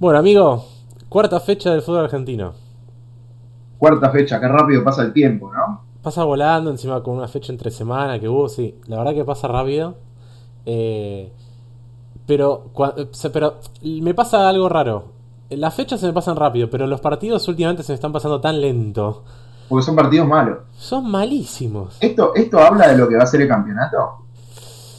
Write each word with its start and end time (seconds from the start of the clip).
Bueno, 0.00 0.18
amigo, 0.18 0.66
cuarta 1.08 1.38
fecha 1.38 1.70
del 1.70 1.82
fútbol 1.82 2.04
argentino. 2.04 2.52
Cuarta 3.78 4.10
fecha, 4.10 4.40
qué 4.40 4.48
rápido 4.48 4.82
pasa 4.82 5.02
el 5.02 5.12
tiempo, 5.12 5.52
¿no? 5.52 5.82
Pasa 6.02 6.24
volando, 6.24 6.70
encima 6.70 7.02
con 7.02 7.16
una 7.16 7.28
fecha 7.28 7.52
entre 7.52 7.70
semana 7.70 8.18
que 8.18 8.28
hubo, 8.28 8.48
sí. 8.48 8.78
La 8.86 8.98
verdad 8.98 9.14
que 9.14 9.24
pasa 9.24 9.46
rápido. 9.46 9.96
Eh, 10.66 11.32
pero, 12.26 12.70
pero 13.32 13.60
me 13.82 14.14
pasa 14.14 14.48
algo 14.48 14.68
raro. 14.68 15.12
Las 15.50 15.74
fechas 15.74 16.00
se 16.00 16.06
me 16.06 16.12
pasan 16.12 16.36
rápido, 16.36 16.68
pero 16.68 16.86
los 16.86 17.00
partidos 17.00 17.46
últimamente 17.46 17.82
se 17.84 17.92
me 17.92 17.94
están 17.94 18.12
pasando 18.12 18.40
tan 18.40 18.60
lento. 18.60 19.24
Porque 19.68 19.84
son 19.84 19.94
partidos 19.94 20.26
malos. 20.26 20.58
Son 20.72 21.08
malísimos. 21.08 21.98
¿Esto, 22.00 22.34
¿Esto 22.34 22.58
habla 22.58 22.88
de 22.88 22.98
lo 22.98 23.08
que 23.08 23.16
va 23.16 23.22
a 23.22 23.26
ser 23.26 23.42
el 23.42 23.48
campeonato? 23.48 24.24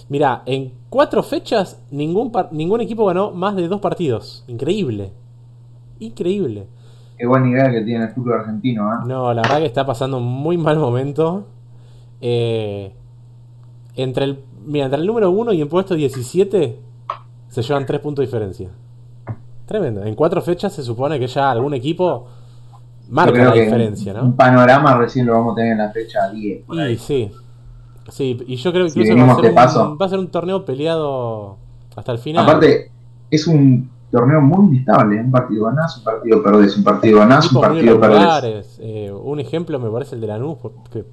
Mira, 0.08 0.44
en 0.46 0.74
cuatro 0.96 1.22
fechas 1.24 1.84
ningún, 1.92 2.32
ningún 2.52 2.80
equipo 2.80 3.06
ganó 3.06 3.32
más 3.32 3.54
de 3.58 3.68
dos 3.68 3.82
partidos. 3.82 4.46
Increíble. 4.48 5.12
Increíble. 6.00 6.68
Qué 7.18 7.28
buen 7.28 7.44
nivel 7.44 7.70
que 7.70 7.82
tiene 7.82 8.06
el 8.06 8.12
fútbol 8.12 8.40
argentino, 8.40 8.94
¿eh? 8.94 8.98
No, 9.06 9.34
la 9.34 9.42
verdad 9.42 9.58
que 9.58 9.66
está 9.66 9.86
pasando 9.86 10.20
un 10.20 10.24
muy 10.24 10.58
mal 10.58 10.80
momento. 10.80 11.48
Eh, 12.22 12.94
entre 13.96 14.24
el, 14.24 14.40
mira, 14.66 14.86
entre 14.86 15.02
el 15.02 15.06
número 15.06 15.32
1 15.32 15.52
y 15.52 15.60
el 15.60 15.68
puesto 15.68 15.96
17 15.96 16.80
se 17.50 17.62
llevan 17.62 17.86
tres 17.86 18.00
puntos 18.00 18.24
de 18.24 18.28
diferencia. 18.28 18.70
Tremendo. 19.66 20.02
En 20.02 20.16
cuatro 20.16 20.42
fechas 20.42 20.72
se 20.72 20.82
supone 20.82 21.20
que 21.20 21.28
ya 21.28 21.52
algún 21.52 21.74
equipo 21.74 22.26
marca 23.10 23.44
la 23.44 23.52
diferencia, 23.52 24.14
¿no? 24.14 24.24
Un 24.24 24.38
panorama 24.38 24.98
recién 24.98 25.26
lo 25.26 25.34
vamos 25.34 25.52
a 25.52 25.56
tener 25.58 25.74
en 25.74 25.80
la 25.80 25.92
fecha 25.92 26.30
10. 26.30 26.64
Y 26.90 26.96
sí. 26.96 27.32
Sí, 28.10 28.38
y 28.48 28.56
yo 28.58 28.72
creo 28.72 28.88
que 28.88 29.00
va, 29.54 29.64
a 29.64 29.70
ser 29.70 29.82
un, 29.82 29.98
va 30.00 30.06
a 30.06 30.10
ser 30.10 30.20
un 30.20 30.28
torneo 30.28 30.64
peleado 30.64 31.58
hasta 31.96 32.12
el 32.12 32.20
final. 32.20 32.44
Aparte, 32.44 32.92
es 33.32 33.48
un 33.48 33.90
torneo 34.12 34.42
muy 34.42 34.68
inestable. 34.68 35.20
Un 35.20 35.32
partido 35.32 35.66
ganás, 35.66 35.98
un 35.98 36.04
partido 36.04 36.44
perdés, 36.44 36.78
un 36.78 36.84
partido 36.84 37.20
ganás, 37.20 37.52
un 37.52 37.62
partido 37.62 38.00
perdés. 38.00 38.78
Eh, 38.82 39.12
un 39.12 39.40
ejemplo 39.40 39.80
me 39.80 39.90
parece 39.90 40.16
el 40.16 40.22
de 40.22 40.28
Lanús, 40.28 40.58
porque 40.62 41.06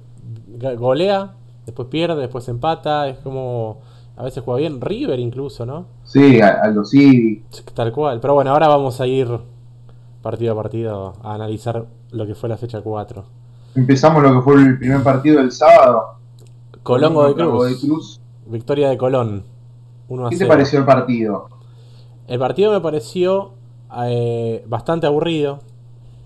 golea, 0.77 1.33
después 1.65 1.87
pierde, 1.89 2.21
después 2.21 2.47
empata. 2.47 3.07
Es 3.07 3.17
como. 3.19 3.81
A 4.15 4.23
veces 4.23 4.43
juega 4.43 4.59
bien. 4.59 4.79
River 4.79 5.19
incluso, 5.19 5.65
¿no? 5.65 5.87
Sí, 6.03 6.39
Aldo 6.39 6.85
sí. 6.85 7.43
Tal 7.73 7.91
cual. 7.91 8.19
Pero 8.19 8.35
bueno, 8.35 8.51
ahora 8.51 8.67
vamos 8.67 9.01
a 9.01 9.07
ir 9.07 9.27
partido 10.21 10.53
a 10.53 10.55
partido 10.55 11.13
a 11.23 11.33
analizar 11.33 11.85
lo 12.11 12.27
que 12.27 12.35
fue 12.35 12.47
la 12.47 12.57
fecha 12.57 12.81
4. 12.81 13.23
Empezamos 13.75 14.21
lo 14.21 14.35
que 14.35 14.41
fue 14.41 14.61
el 14.61 14.77
primer 14.77 15.01
partido 15.01 15.39
del 15.39 15.51
sábado. 15.51 16.22
Colón 16.83 17.35
de 17.35 17.77
Cruz. 17.79 18.21
Victoria 18.45 18.89
de 18.89 18.97
Colón. 18.97 19.45
¿Qué 20.29 20.37
te 20.37 20.45
pareció 20.45 20.79
el 20.79 20.85
partido? 20.85 21.49
El 22.27 22.39
partido 22.39 22.71
me 22.71 22.81
pareció 22.81 23.53
eh, 24.05 24.63
bastante 24.67 25.07
aburrido. 25.07 25.59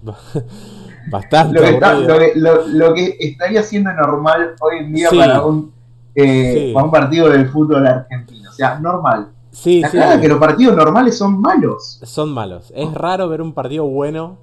bastante 1.11 1.59
aburrido. 1.59 2.63
lo, 2.67 2.93
que, 2.93 3.17
estaría 3.19 3.63
siendo 3.63 3.93
normal 3.93 4.55
hoy 4.59 4.79
en 4.79 4.93
día 4.93 5.09
para, 5.09 5.45
un, 5.45 5.71
eh, 6.15 6.71
para 6.73 6.85
un 6.85 6.91
partido 6.91 7.29
del 7.29 7.47
fútbol 7.49 7.85
argentino. 7.85 8.49
O 8.49 8.53
sea, 8.53 8.79
normal. 8.79 9.29
Sí, 9.51 9.81
la 9.93 10.19
que 10.19 10.27
los 10.27 10.39
partidos 10.39 10.75
normales 10.75 11.17
son 11.17 11.39
malos. 11.39 11.99
Son 12.03 12.31
malos. 12.31 12.71
Es 12.75 12.93
raro 12.93 13.29
ver 13.29 13.41
un 13.41 13.53
partido 13.53 13.85
bueno 13.85 14.37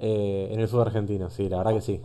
eh, 0.00 0.48
en 0.50 0.60
el 0.60 0.68
fútbol 0.68 0.88
argentino, 0.88 1.30
sí, 1.30 1.48
la 1.48 1.58
verdad 1.58 1.74
que 1.74 1.80
sí. 1.80 2.00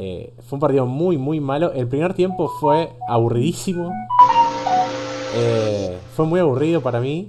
Eh, 0.00 0.32
fue 0.46 0.58
un 0.58 0.60
partido 0.60 0.86
muy, 0.86 1.18
muy 1.18 1.40
malo. 1.40 1.72
El 1.72 1.88
primer 1.88 2.14
tiempo 2.14 2.48
fue 2.48 2.92
aburridísimo. 3.08 3.92
Eh, 5.34 5.98
fue 6.14 6.24
muy 6.24 6.38
aburrido 6.38 6.80
para 6.80 7.00
mí. 7.00 7.28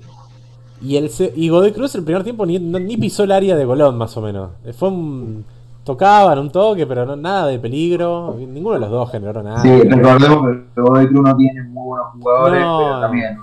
Y, 0.79 0.97
el, 0.97 1.09
y 1.35 1.49
Godoy 1.49 1.71
Cruz 1.71 1.95
el 1.95 2.03
primer 2.03 2.23
tiempo 2.23 2.45
ni, 2.45 2.59
ni 2.59 2.95
pisó 2.95 3.23
el 3.23 3.31
área 3.31 3.55
de 3.55 3.65
Colón, 3.65 3.97
más 3.97 4.15
o 4.17 4.21
menos. 4.21 4.51
Eh, 4.63 4.73
fue 4.73 4.89
un, 4.89 5.43
tocaban 5.83 6.37
un 6.37 6.51
toque, 6.51 6.85
pero 6.85 7.07
no, 7.07 7.15
nada 7.15 7.47
de 7.47 7.57
peligro. 7.57 8.35
Ninguno 8.37 8.75
de 8.75 8.81
los 8.81 8.91
dos 8.91 9.11
generó 9.11 9.41
nada. 9.41 9.63
Sí, 9.63 9.81
recordemos 9.81 10.57
que 10.75 10.79
Godoy 10.79 11.07
Cruz 11.07 11.23
no 11.23 11.35
tiene 11.37 11.63
muy 11.63 11.87
buenos 11.87 12.07
jugadores, 12.13 12.61
pero 12.61 13.01
también 13.01 13.37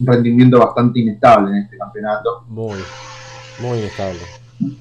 un 0.00 0.06
rendimiento 0.08 0.58
bastante 0.58 0.98
inestable 0.98 1.52
en 1.52 1.62
este 1.62 1.78
campeonato. 1.78 2.42
Muy, 2.48 2.80
muy 3.60 3.78
inestable. 3.78 4.18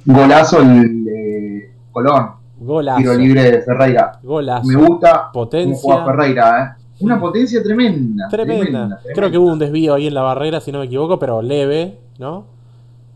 Golazo 0.06 0.60
el 0.60 1.06
de 1.06 1.74
Colón 1.92 2.41
Golazo. 2.64 3.00
Tiro 3.00 3.14
libre 3.16 3.52
de 3.52 3.62
Ferreira. 3.64 4.20
Golazo. 4.22 4.68
Me 4.68 4.76
gusta 4.76 5.32
potencia. 5.32 5.82
cómo 5.82 6.06
Ferreira, 6.06 6.78
¿eh? 6.78 6.82
Una 7.00 7.20
potencia 7.20 7.64
tremenda, 7.64 8.28
tremenda, 8.30 9.00
Creo 9.16 9.32
que 9.32 9.38
hubo 9.40 9.52
un 9.52 9.58
desvío 9.58 9.96
ahí 9.96 10.06
en 10.06 10.14
la 10.14 10.22
barrera, 10.22 10.62
si 10.62 10.72
no 10.72 10.78
me 10.78 10.86
equivoco, 10.86 11.18
pero 11.18 11.42
leve, 11.42 11.98
¿no? 12.20 12.46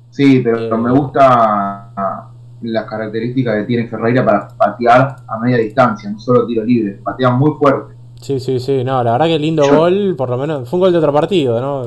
Sí, 0.10 0.42
pero 0.44 0.76
me 0.80 0.90
eh, 0.90 0.94
gusta 0.94 1.92
las 2.64 2.86
características 2.86 3.58
que 3.58 3.64
tiene 3.66 3.88
Ferreira 3.88 4.26
para 4.26 4.48
patear 4.48 5.18
a 5.28 5.40
media 5.40 5.58
distancia, 5.58 6.10
no 6.10 6.20
solo 6.20 6.48
tiro 6.48 6.64
libre, 6.64 7.00
patea 7.04 7.30
muy 7.30 7.52
fuerte. 7.60 7.94
Sí, 8.20 8.40
sí, 8.40 8.60
sí, 8.60 8.84
no, 8.84 9.04
la 9.04 9.12
verdad 9.12 9.28
que 9.28 9.38
lindo 9.38 9.64
gol, 9.70 10.16
por 10.18 10.32
lo 10.32 10.38
menos, 10.40 10.68
fue 10.68 10.78
un 10.78 10.86
gol 10.86 10.92
de 10.92 10.98
otro 10.98 11.14
partido, 11.14 11.62
¿no? 11.62 11.84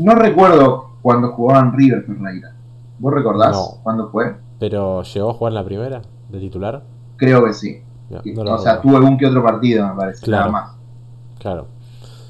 no 0.00 0.14
recuerdo 0.14 0.90
cuando 1.00 1.32
jugaban 1.32 1.72
River 1.72 2.04
Ferreira. 2.04 2.52
¿Vos 2.98 3.14
recordás 3.14 3.78
cuándo 3.82 4.10
fue? 4.10 4.36
Pero 4.58 5.02
llegó 5.02 5.30
a 5.30 5.32
jugar 5.32 5.52
en 5.52 5.54
la 5.54 5.64
primera, 5.64 6.02
de 6.28 6.40
titular. 6.40 6.82
Creo 7.18 7.44
que 7.44 7.52
sí. 7.52 7.82
o 8.10 8.58
sea, 8.58 8.80
tuvo 8.80 8.96
algún 8.96 9.18
que 9.18 9.26
otro 9.26 9.42
partido, 9.42 9.86
me 9.88 9.94
parece, 9.94 10.24
claro, 10.24 10.50
nada 10.50 10.52
más. 10.52 10.76
Claro. 11.38 11.66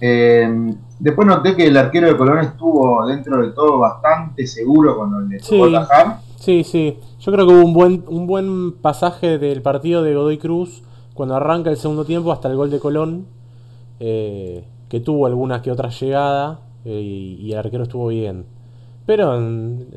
Eh, 0.01 0.75
después 0.99 1.27
noté 1.29 1.55
que 1.55 1.67
el 1.67 1.77
arquero 1.77 2.09
de 2.09 2.17
Colón 2.17 2.39
estuvo 2.39 3.07
dentro 3.07 3.41
de 3.41 3.53
todo 3.53 3.79
bastante 3.79 4.47
seguro 4.47 4.97
cuando 4.97 5.21
le 5.21 5.39
tocó 5.39 5.69
sí, 5.69 5.77
Sí, 6.37 6.65
sí. 6.65 6.99
Yo 7.21 7.33
creo 7.33 7.47
que 7.47 7.53
hubo 7.53 7.65
un 7.65 7.75
buen, 7.75 8.05
un 8.09 8.27
buen 8.27 8.73
pasaje 8.73 9.39
del 9.39 9.61
partido 9.61 10.03
de 10.03 10.15
Godoy 10.15 10.39
Cruz 10.39 10.83
cuando 11.15 11.35
arranca 11.35 11.69
el 11.69 11.77
segundo 11.77 12.05
tiempo 12.05 12.33
hasta 12.33 12.49
el 12.49 12.57
gol 12.57 12.71
de 12.71 12.79
Colón, 12.79 13.27
eh, 13.99 14.65
que 14.89 15.01
tuvo 15.01 15.27
algunas 15.27 15.63
que 15.63 15.73
otras 15.73 15.99
llegadas 16.01 16.61
eh, 16.85 17.01
y, 17.01 17.53
el 17.53 17.59
arquero 17.59 17.83
estuvo 17.83 18.07
bien. 18.09 18.47
Pero 19.05 19.37
en 19.37 19.89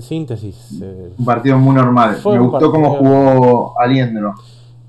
síntesis. 0.00 0.80
Eh, 0.82 1.12
un 1.16 1.24
partido 1.24 1.58
muy 1.58 1.74
normal. 1.74 2.18
Me 2.24 2.38
gustó 2.38 2.70
cómo 2.70 2.96
jugó 2.96 3.78
Aliendro. 3.78 4.34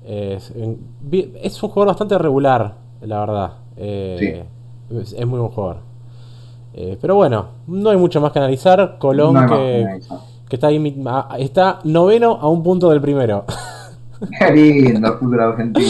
es 0.04 0.50
un 0.54 1.68
jugador 1.68 1.88
bastante 1.88 2.18
regular, 2.18 2.74
la 3.00 3.20
verdad. 3.20 3.52
Eh, 3.76 4.44
es, 4.90 5.26
muy 5.26 5.38
buen 5.38 5.52
jugador. 5.52 5.78
Eh, 6.74 6.98
pero 7.00 7.14
bueno, 7.14 7.46
no 7.66 7.90
hay 7.90 7.96
mucho 7.96 8.20
más 8.20 8.32
que 8.32 8.38
analizar. 8.38 8.98
Colón 8.98 9.34
que, 9.46 10.00
está 10.50 10.68
ahí 10.68 11.44
está 11.44 11.78
noveno 11.84 12.38
a 12.40 12.48
un 12.48 12.62
punto 12.62 12.90
del 12.90 13.00
primero. 13.00 13.44
Qué 14.38 14.50
lindo 14.52 15.08
el 15.08 15.18
fútbol 15.18 15.40
argentino. 15.40 15.88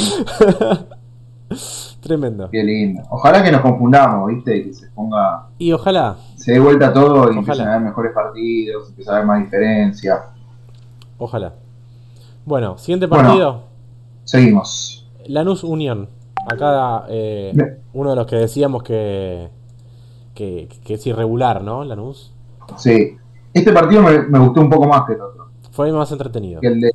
Tremendo. 2.00 2.50
Qué 2.50 2.62
lindo. 2.62 3.02
Ojalá 3.10 3.42
que 3.42 3.50
nos 3.50 3.62
confundamos, 3.62 4.28
¿viste? 4.28 4.64
Que 4.64 4.75
se 4.75 4.86
ponga. 4.88 5.46
Y 5.58 5.72
ojalá. 5.72 6.16
Se 6.48 6.54
dé 6.54 6.60
vuelta 6.60 6.91
todo 6.94 7.31
y 7.31 7.36
empiecen 7.36 7.69
a 7.69 7.75
haber 7.75 7.88
mejores 7.88 8.10
partidos, 8.14 8.88
empiece 8.88 9.10
a 9.10 9.16
haber 9.16 9.26
más 9.26 9.41
diferencia. 9.41 10.19
Ojalá. 11.19 11.53
Bueno, 12.47 12.78
siguiente 12.78 13.06
partido. 13.06 13.64
seguimos. 14.25 15.06
Lanús 15.26 15.62
Unión. 15.62 16.08
Acá 16.50 17.04
eh, 17.10 17.53
uno 17.92 18.08
de 18.08 18.16
los 18.16 18.26
que 18.26 18.37
decíamos 18.37 18.82
que, 18.82 19.50
que, 20.34 20.69
es 20.87 21.06
irregular, 21.06 21.62
¿no? 21.62 21.84
Lanús. 21.84 22.32
Sí. 22.78 23.19
Este 23.53 23.70
partido 23.70 24.00
me, 24.00 24.38
gustó 24.38 24.62
un 24.62 24.70
poco 24.70 24.88
más 24.88 25.03
que 25.06 25.12
el 25.12 25.20
otro. 25.20 25.48
Fue 25.70 25.92
más 25.92 26.10
entretenido. 26.12 26.62
Que 26.62 26.69
el 26.69 26.81
de, 26.81 26.92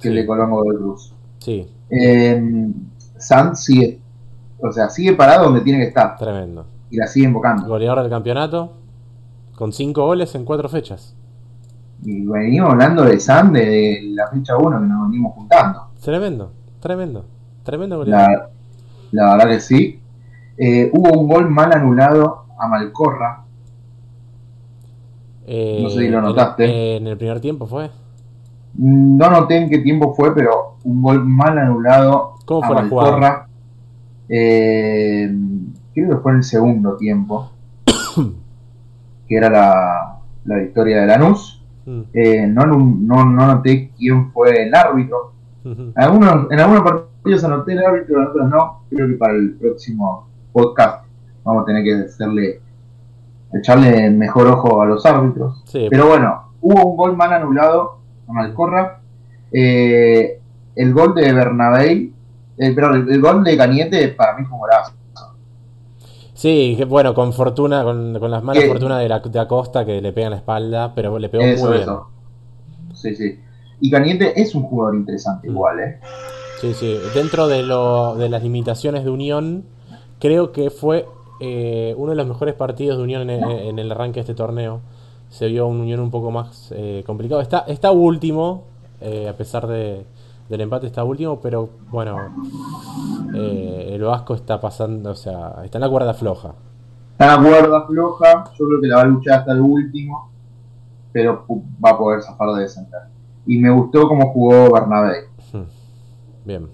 que 0.00 0.08
el 0.08 0.14
de 0.14 0.26
Colombo 0.26 0.64
de 0.72 0.74
Cruz. 0.78 1.12
Sí. 1.40 1.68
Eh, 1.90 2.72
sigue 3.52 4.00
o 4.58 4.72
sea, 4.72 4.88
sigue 4.88 5.12
parado 5.12 5.44
donde 5.44 5.60
tiene 5.60 5.80
que 5.80 5.88
estar. 5.88 6.16
Tremendo. 6.16 6.64
Y 6.90 6.96
la 6.96 7.06
sigue 7.06 7.26
invocando. 7.26 7.68
Goleador 7.68 8.00
del 8.00 8.08
campeonato. 8.08 8.85
Con 9.56 9.72
cinco 9.72 10.06
goles 10.06 10.34
en 10.34 10.44
cuatro 10.44 10.68
fechas. 10.68 11.16
Y 12.02 12.26
venimos 12.26 12.72
hablando 12.72 13.04
de 13.04 13.18
San 13.18 13.52
de 13.52 14.00
la 14.12 14.28
fecha 14.28 14.56
1 14.56 14.80
que 14.80 14.86
nos 14.86 15.08
venimos 15.08 15.34
juntando. 15.34 15.88
Tremendo, 16.00 16.52
tremendo. 16.80 17.24
Tremendo 17.62 17.96
goleador. 17.96 18.50
La, 19.10 19.36
verdad 19.36 19.50
que 19.50 19.60
sí. 19.60 20.00
Eh, 20.58 20.90
hubo 20.92 21.18
un 21.18 21.28
gol 21.28 21.50
mal 21.50 21.72
anulado 21.72 22.44
a 22.58 22.68
Malcorra. 22.68 23.44
Eh, 25.46 25.80
no 25.82 25.90
sé 25.90 26.00
si 26.00 26.08
lo 26.08 26.20
notaste. 26.20 26.96
En, 26.96 27.06
el 27.06 27.16
primer 27.16 27.40
tiempo 27.40 27.66
fue. 27.66 27.90
No 28.74 29.30
noté 29.30 29.56
en 29.56 29.70
qué 29.70 29.78
tiempo 29.78 30.14
fue, 30.14 30.34
pero 30.34 30.76
un 30.84 31.00
gol 31.02 31.24
mal 31.24 31.58
anulado 31.58 32.34
¿Cómo 32.44 32.64
a 32.64 32.70
Malcorra. 32.70 33.48
Eh, 34.28 35.34
creo 35.94 36.10
que 36.10 36.16
fue 36.16 36.32
en 36.32 36.38
el 36.38 36.44
segundo 36.44 36.96
tiempo, 36.96 37.50
que 39.28 39.36
era 39.36 39.50
la, 39.50 40.18
la 40.44 40.56
victoria 40.56 41.00
de 41.00 41.06
Lanús. 41.06 41.64
Mm. 41.84 42.00
Eh, 42.12 42.46
no, 42.46 42.66
no, 42.66 43.24
no 43.24 43.46
noté 43.46 43.90
quién 43.96 44.32
fue 44.32 44.64
el 44.64 44.74
árbitro. 44.74 45.32
En 45.64 45.92
algunos, 45.96 46.50
en 46.52 46.60
algunos 46.60 46.82
partidos 46.82 47.42
anoté 47.42 47.72
el 47.72 47.84
árbitro, 47.84 48.20
en 48.20 48.28
otros 48.28 48.48
no. 48.48 48.82
Creo 48.88 49.08
que 49.08 49.14
para 49.14 49.34
el 49.34 49.54
próximo 49.54 50.28
podcast 50.52 51.04
vamos 51.42 51.62
a 51.62 51.66
tener 51.66 51.82
que 51.82 51.94
hacerle 52.04 52.60
echarle 53.52 54.10
mejor 54.10 54.46
ojo 54.48 54.82
a 54.82 54.86
los 54.86 55.04
árbitros. 55.06 55.64
Pero 55.72 56.06
bueno, 56.06 56.52
hubo 56.60 56.90
un 56.90 56.96
gol 56.96 57.16
mal 57.16 57.32
anulado 57.32 57.98
a 58.28 58.32
Malcorra. 58.32 59.00
Eh, 59.52 60.40
el 60.74 60.92
gol 60.92 61.14
de 61.14 61.32
Bernabé, 61.32 62.10
eh, 62.58 62.72
pero 62.74 62.94
el, 62.94 63.20
gol 63.20 63.44
de 63.44 63.56
Cañete 63.56 64.08
para 64.08 64.36
mí 64.36 64.44
fue 64.44 64.54
un 64.54 64.60
golazo. 64.60 64.92
Sí, 66.46 66.78
bueno, 66.86 67.12
con 67.12 67.32
fortuna, 67.32 67.82
con, 67.82 68.12
las 68.30 68.40
malas 68.40 68.66
fortunas 68.66 69.00
de, 69.00 69.08
la, 69.08 69.18
de 69.18 69.40
Acosta 69.40 69.84
que 69.84 70.00
le 70.00 70.12
pega 70.12 70.28
en 70.28 70.30
la 70.30 70.36
espalda, 70.36 70.94
pero 70.94 71.18
le 71.18 71.28
pegó 71.28 71.42
muy 71.42 71.78
bien. 71.78 71.88
Sí, 72.94 73.16
sí. 73.16 73.40
Y 73.80 73.90
Cañete 73.90 74.40
es 74.40 74.54
un 74.54 74.62
jugador 74.62 74.94
interesante 74.94 75.48
mm. 75.48 75.50
igual, 75.50 75.80
¿eh? 75.80 75.98
Sí, 76.60 76.72
sí. 76.72 76.98
Dentro 77.16 77.48
de, 77.48 77.64
lo, 77.64 78.14
de 78.14 78.28
las 78.28 78.44
limitaciones 78.44 79.02
de 79.02 79.10
Unión, 79.10 79.64
creo 80.20 80.52
que 80.52 80.70
fue 80.70 81.08
eh, 81.40 81.96
uno 81.98 82.10
de 82.10 82.16
los 82.16 82.28
mejores 82.28 82.54
partidos 82.54 82.98
de 82.98 83.02
Unión 83.02 83.28
en, 83.28 83.80
el 83.80 83.90
arranque 83.90 84.18
de 84.18 84.20
este 84.20 84.34
torneo. 84.34 84.82
Se 85.30 85.48
vio 85.48 85.66
un 85.66 85.80
Unión 85.80 85.98
un 85.98 86.12
poco 86.12 86.30
más 86.30 86.72
eh, 86.76 87.02
complicado. 87.04 87.40
Está, 87.40 87.64
está 87.66 87.90
último, 87.90 88.62
eh, 89.00 89.26
a 89.28 89.36
pesar 89.36 89.66
de, 89.66 90.04
del 90.48 90.60
empate 90.60 90.86
está 90.86 91.02
último, 91.02 91.40
pero 91.40 91.68
bueno, 91.90 92.18
eh, 93.34 93.90
el 93.92 94.02
Vasco 94.02 94.34
está 94.34 94.60
pasando, 94.60 95.10
o 95.10 95.14
sea, 95.14 95.56
está 95.64 95.78
en 95.78 95.82
la 95.82 95.88
cuerda 95.88 96.14
floja. 96.14 96.54
Está 97.12 97.34
en 97.34 97.42
la 97.42 97.48
cuerda 97.48 97.86
floja, 97.86 98.44
yo 98.56 98.66
creo 98.66 98.80
que 98.80 98.86
la 98.86 98.96
va 98.96 99.02
a 99.02 99.06
luchar 99.06 99.40
hasta 99.40 99.52
el 99.52 99.60
último, 99.60 100.30
pero 101.12 101.44
va 101.84 101.90
a 101.90 101.98
poder 101.98 102.22
zafar 102.22 102.50
de 102.54 102.62
descender. 102.62 103.00
Y 103.46 103.58
me 103.58 103.70
gustó 103.70 104.06
cómo 104.08 104.30
jugó 104.32 104.72
Bernabé. 104.72 105.28
Hmm. 105.52 105.62
Bien, 106.44 106.68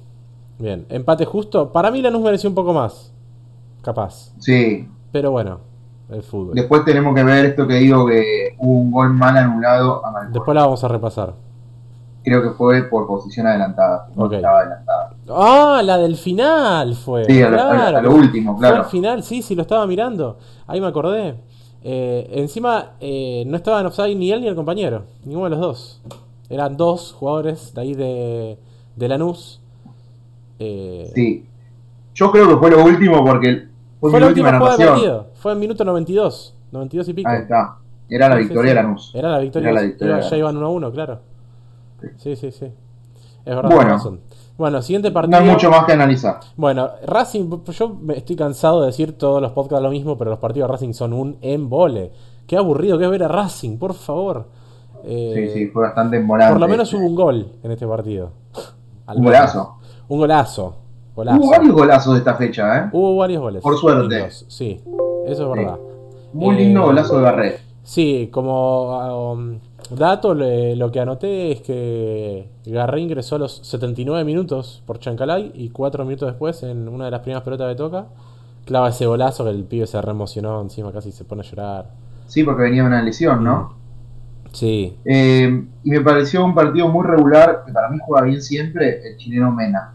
bien. 0.58 0.86
Empate 0.88 1.24
justo. 1.24 1.72
Para 1.72 1.90
mí 1.90 2.02
la 2.02 2.10
Lanús 2.10 2.24
mereció 2.24 2.48
un 2.50 2.54
poco 2.54 2.74
más, 2.74 3.12
capaz. 3.82 4.34
Sí. 4.38 4.88
Pero 5.12 5.30
bueno, 5.30 5.60
el 6.10 6.22
fútbol. 6.22 6.54
Después 6.54 6.84
tenemos 6.84 7.14
que 7.14 7.22
ver 7.22 7.46
esto 7.46 7.66
que 7.66 7.74
digo 7.74 8.06
que 8.06 8.54
hubo 8.58 8.80
un 8.80 8.90
gol 8.90 9.14
mal 9.14 9.36
anulado 9.36 10.04
a 10.04 10.26
Después 10.26 10.54
la 10.54 10.62
vamos 10.62 10.82
a 10.84 10.88
repasar 10.88 11.34
creo 12.22 12.42
que 12.42 12.50
fue 12.50 12.82
por 12.84 13.06
posición 13.06 13.46
adelantada. 13.46 14.08
Estaba 14.10 14.60
adelantada. 14.60 15.10
Ah, 15.28 15.82
la 15.84 15.98
del 15.98 16.16
final 16.16 16.94
fue. 16.94 17.24
Sí, 17.24 17.38
claro, 17.38 17.98
a, 17.98 18.02
lo 18.02 18.14
último, 18.14 18.56
claro. 18.56 18.76
Fue 18.76 18.84
al 18.84 18.90
final, 18.90 19.22
sí, 19.22 19.42
sí, 19.42 19.54
lo 19.54 19.62
estaba 19.62 19.86
mirando. 19.86 20.38
Ahí 20.66 20.80
me 20.80 20.86
acordé. 20.86 21.36
Eh, 21.84 22.30
encima, 22.32 22.92
eh, 23.00 23.44
no 23.46 23.56
estaba 23.56 23.80
en 23.80 23.86
offside 23.86 24.14
ni 24.14 24.30
él 24.30 24.40
ni 24.40 24.48
el 24.48 24.54
compañero. 24.54 25.04
Ninguno 25.24 25.44
de 25.44 25.50
los 25.50 25.60
dos. 25.60 26.02
Eran 26.48 26.76
dos 26.76 27.12
jugadores 27.19 27.74
de 27.74 27.80
ahí 27.80 27.94
de, 27.94 28.58
de 28.96 29.08
Lanús. 29.08 29.60
Eh, 30.58 31.10
sí. 31.14 31.46
Yo 32.14 32.30
creo 32.30 32.48
que 32.48 32.56
fue 32.56 32.70
lo 32.70 32.84
último 32.84 33.24
porque 33.24 33.69
fue, 34.00 34.20
la 34.20 34.26
última 34.26 34.58
jugada 34.58 34.76
del 34.76 34.88
partido. 34.88 35.26
Fue 35.34 35.52
en 35.52 35.58
minuto 35.58 35.84
92. 35.84 36.54
92 36.72 37.08
y 37.08 37.14
pico. 37.14 37.28
Ahí 37.28 37.42
está. 37.42 37.76
Era 38.08 38.28
la 38.28 38.36
victoria 38.36 38.74
de 38.74 38.82
Lanús. 38.82 39.12
Era 39.14 39.30
la 39.30 39.38
victoria. 39.38 39.70
Era 39.70 39.80
la 39.80 39.86
victoria 39.86 40.20
ya 40.20 40.36
iban 40.36 40.56
1 40.56 40.66
a 40.66 40.70
1, 40.70 40.92
claro. 40.92 41.31
Sí, 42.19 42.37
sí, 42.37 42.50
sí. 42.50 42.66
Es 43.44 43.56
verdad. 43.56 43.75
Bueno, 43.75 44.19
bueno, 44.56 44.82
siguiente 44.82 45.10
partido. 45.10 45.40
No 45.40 45.46
hay 45.46 45.52
mucho 45.52 45.70
más 45.70 45.84
que 45.84 45.93
analizar. 45.93 46.40
Bueno, 46.56 46.90
Racing, 47.06 47.50
yo 47.66 47.99
estoy 48.14 48.37
cansado 48.37 48.81
de 48.81 48.87
decir 48.87 49.16
todos 49.19 49.40
los 49.43 49.52
podcasts 49.52 49.82
lo 49.82 49.90
mismo, 49.90 50.16
pero 50.16 50.31
los 50.31 50.38
partidos 50.38 50.69
de 50.69 50.72
Racing 50.72 50.93
son 50.93 51.12
un 51.12 51.38
embole. 51.40 52.12
Qué 52.46 52.56
aburrido 52.56 52.99
que 52.99 53.04
es 53.04 53.10
ver 53.10 53.25
a 53.25 53.28
Racing, 53.28 53.78
por 53.78 53.94
favor. 53.94 54.49
sí, 55.04 55.49
sí, 55.52 55.66
fue 55.69 55.84
bastante 55.84 56.19
embolante. 56.19 56.52
Por 56.52 56.60
lo 56.60 56.69
menos 56.69 56.93
hubo 56.93 57.06
un 57.06 57.14
gol 57.14 57.52
en 57.62 57.70
este 57.70 57.87
partido. 57.87 58.31
un 59.08 59.25
golazo. 59.25 59.78
Un 60.08 60.19
golazo. 60.19 60.76
Hubo 61.14 61.50
varios 61.50 61.75
golazos 61.75 62.14
de 62.14 62.19
esta 62.20 62.34
fecha, 62.34 62.78
¿eh? 62.78 62.90
Hubo 62.93 63.16
varios 63.16 63.43
goles. 63.43 63.62
Por 63.62 63.76
suerte. 63.76 64.31
Sí, 64.31 64.81
eso 65.26 65.43
es 65.43 65.58
verdad. 65.58 65.78
Muy 66.32 66.56
lindo 66.56 66.81
eh, 66.81 66.84
golazo 66.84 67.16
de 67.19 67.22
Barret. 67.22 67.60
Sí, 67.82 68.31
como 68.32 69.32
um, 69.32 69.58
dato, 69.97 70.35
lo 70.35 70.93
que 70.93 71.00
anoté 71.00 71.53
es 71.53 71.61
que 71.61 72.49
Garré 72.67 73.00
ingresó 73.00 73.37
a 73.37 73.39
los 73.39 73.59
79 73.62 74.25
minutos 74.25 74.83
por 74.87 74.99
Chancalay 74.99 75.53
y 75.55 75.71
4 75.71 76.05
minutos 76.05 76.29
después, 76.29 76.62
en 76.62 76.89
una 76.89 77.06
de 77.06 77.11
las 77.11 77.21
primeras 77.21 77.43
pelotas 77.43 77.69
de 77.69 77.75
toca, 77.75 78.06
clava 78.65 78.91
ese 78.91 79.06
golazo 79.06 79.44
que 79.44 79.50
el 79.50 79.65
pibe 79.65 79.87
se 79.87 80.00
reemocionó, 80.00 80.61
encima 80.61 80.93
casi 80.93 81.12
se 81.12 81.25
pone 81.25 81.43
a 81.43 81.44
llorar. 81.44 81.91
Sí, 82.27 82.44
porque 82.44 82.62
venía 82.62 82.85
una 82.85 83.03
lesión, 83.03 83.44
¿no? 83.44 83.75
Sí. 84.53 84.97
Eh, 85.05 85.65
y 85.83 85.91
me 85.91 86.00
pareció 86.00 86.44
un 86.44 86.55
partido 86.55 86.89
muy 86.89 87.06
regular, 87.06 87.65
que 87.67 87.73
para 87.73 87.89
mí 87.89 87.99
juega 88.05 88.27
bien 88.27 88.43
siempre, 88.43 89.06
el 89.06 89.17
chileno 89.17 89.50
Mena. 89.50 89.94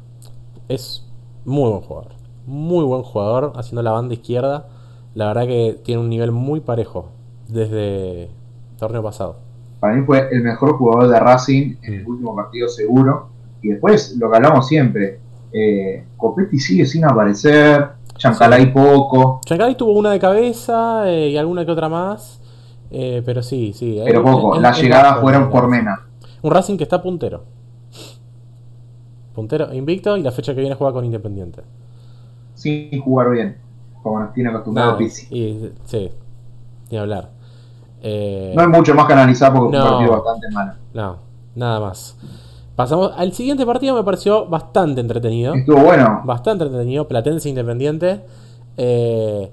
Es 0.68 1.06
muy 1.46 1.70
buen 1.70 1.82
jugador, 1.82 2.12
muy 2.46 2.84
buen 2.84 3.04
jugador, 3.04 3.54
haciendo 3.56 3.84
la 3.84 3.92
banda 3.92 4.14
izquierda. 4.14 4.68
La 5.16 5.28
verdad 5.28 5.46
que 5.48 5.80
tiene 5.84 6.02
un 6.02 6.10
nivel 6.10 6.32
muy 6.32 6.60
parejo 6.60 7.10
desde 7.48 8.26
el 8.26 8.30
torneo 8.78 9.02
pasado. 9.02 9.47
Para 9.79 9.94
mí 9.94 10.06
fue 10.06 10.27
el 10.31 10.41
mejor 10.44 10.77
jugador 10.77 11.09
de 11.09 11.19
Racing 11.19 11.75
en 11.83 11.94
el 11.94 12.07
último 12.07 12.35
partido 12.35 12.68
seguro. 12.68 13.29
Y 13.62 13.69
después 13.69 14.15
lo 14.18 14.29
que 14.29 14.35
hablamos 14.38 14.68
siempre, 14.68 15.19
eh, 15.51 16.06
Copetti 16.18 16.59
sigue 16.59 16.85
sin 16.85 17.06
aparecer, 17.06 17.89
Chancalay 18.18 18.74
poco. 18.74 19.41
Chancalay 19.45 19.75
tuvo 19.75 19.94
una 19.94 20.12
de 20.12 20.19
cabeza 20.19 21.09
eh, 21.09 21.29
y 21.29 21.38
alguna 21.38 21.65
que 21.65 21.71
otra 21.71 21.89
más, 21.89 22.41
eh, 22.89 23.21
pero 23.25 23.44
sí, 23.44 23.74
sí. 23.74 24.00
Pero 24.03 24.24
poco, 24.24 24.59
las 24.59 24.81
llegadas 24.81 25.19
fueron 25.21 25.50
por 25.50 25.68
Mena. 25.68 26.01
Un 26.41 26.51
Racing 26.51 26.77
que 26.77 26.83
está 26.83 27.01
puntero. 27.01 27.44
Puntero 29.33 29.71
invicto 29.74 30.18
y 30.18 30.24
la 30.24 30.31
fecha 30.31 30.56
que 30.56 30.62
viene 30.62 30.75
juega 30.75 30.94
con 30.94 31.06
Independiente. 31.06 31.62
Sin 32.56 33.00
jugar 33.01 33.29
bien, 33.29 33.57
como 34.01 34.19
nos 34.19 34.33
tiene 34.33 34.50
acostumbrado 34.50 34.97
Pizzi. 34.97 35.71
Sí, 35.85 36.09
ni 36.89 36.97
hablar. 36.97 37.37
Eh, 38.02 38.54
no 38.56 38.62
hay 38.62 38.68
mucho 38.68 38.94
más 38.94 39.08
que 39.08 39.14
analizar 39.14 39.54
porque 39.54 39.76
es 39.76 39.84
un 39.84 39.90
partido 39.90 40.12
bastante 40.12 40.50
malo. 40.52 40.74
No, 40.94 41.18
nada 41.56 41.80
más. 41.80 42.18
Pasamos 42.76 43.12
al 43.18 43.34
siguiente 43.34 43.66
partido, 43.66 43.96
me 43.96 44.04
pareció 44.04 44.46
bastante 44.46 45.02
entretenido. 45.02 45.56
Estuvo 45.56 45.80
bueno. 45.84 46.22
Bastante 46.24 46.66
entretenido. 46.66 47.08
Platense 47.08 47.50
Independiente. 47.50 48.22
Eh, 48.78 49.52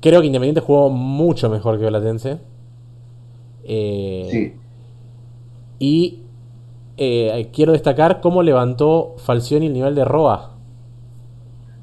creo 0.00 0.20
que 0.20 0.26
Independiente 0.26 0.60
jugó 0.60 0.90
mucho 0.90 1.48
mejor 1.48 1.78
que 1.78 1.86
Platense. 1.86 2.40
Eh, 3.64 4.28
sí. 4.30 4.56
Y 5.78 6.18
quiero 7.52 7.72
destacar 7.72 8.20
cómo 8.20 8.42
levantó 8.42 9.14
Falcioni 9.18 9.66
el 9.66 9.72
nivel 9.72 9.94
de 9.94 10.04
Roa. 10.04 10.50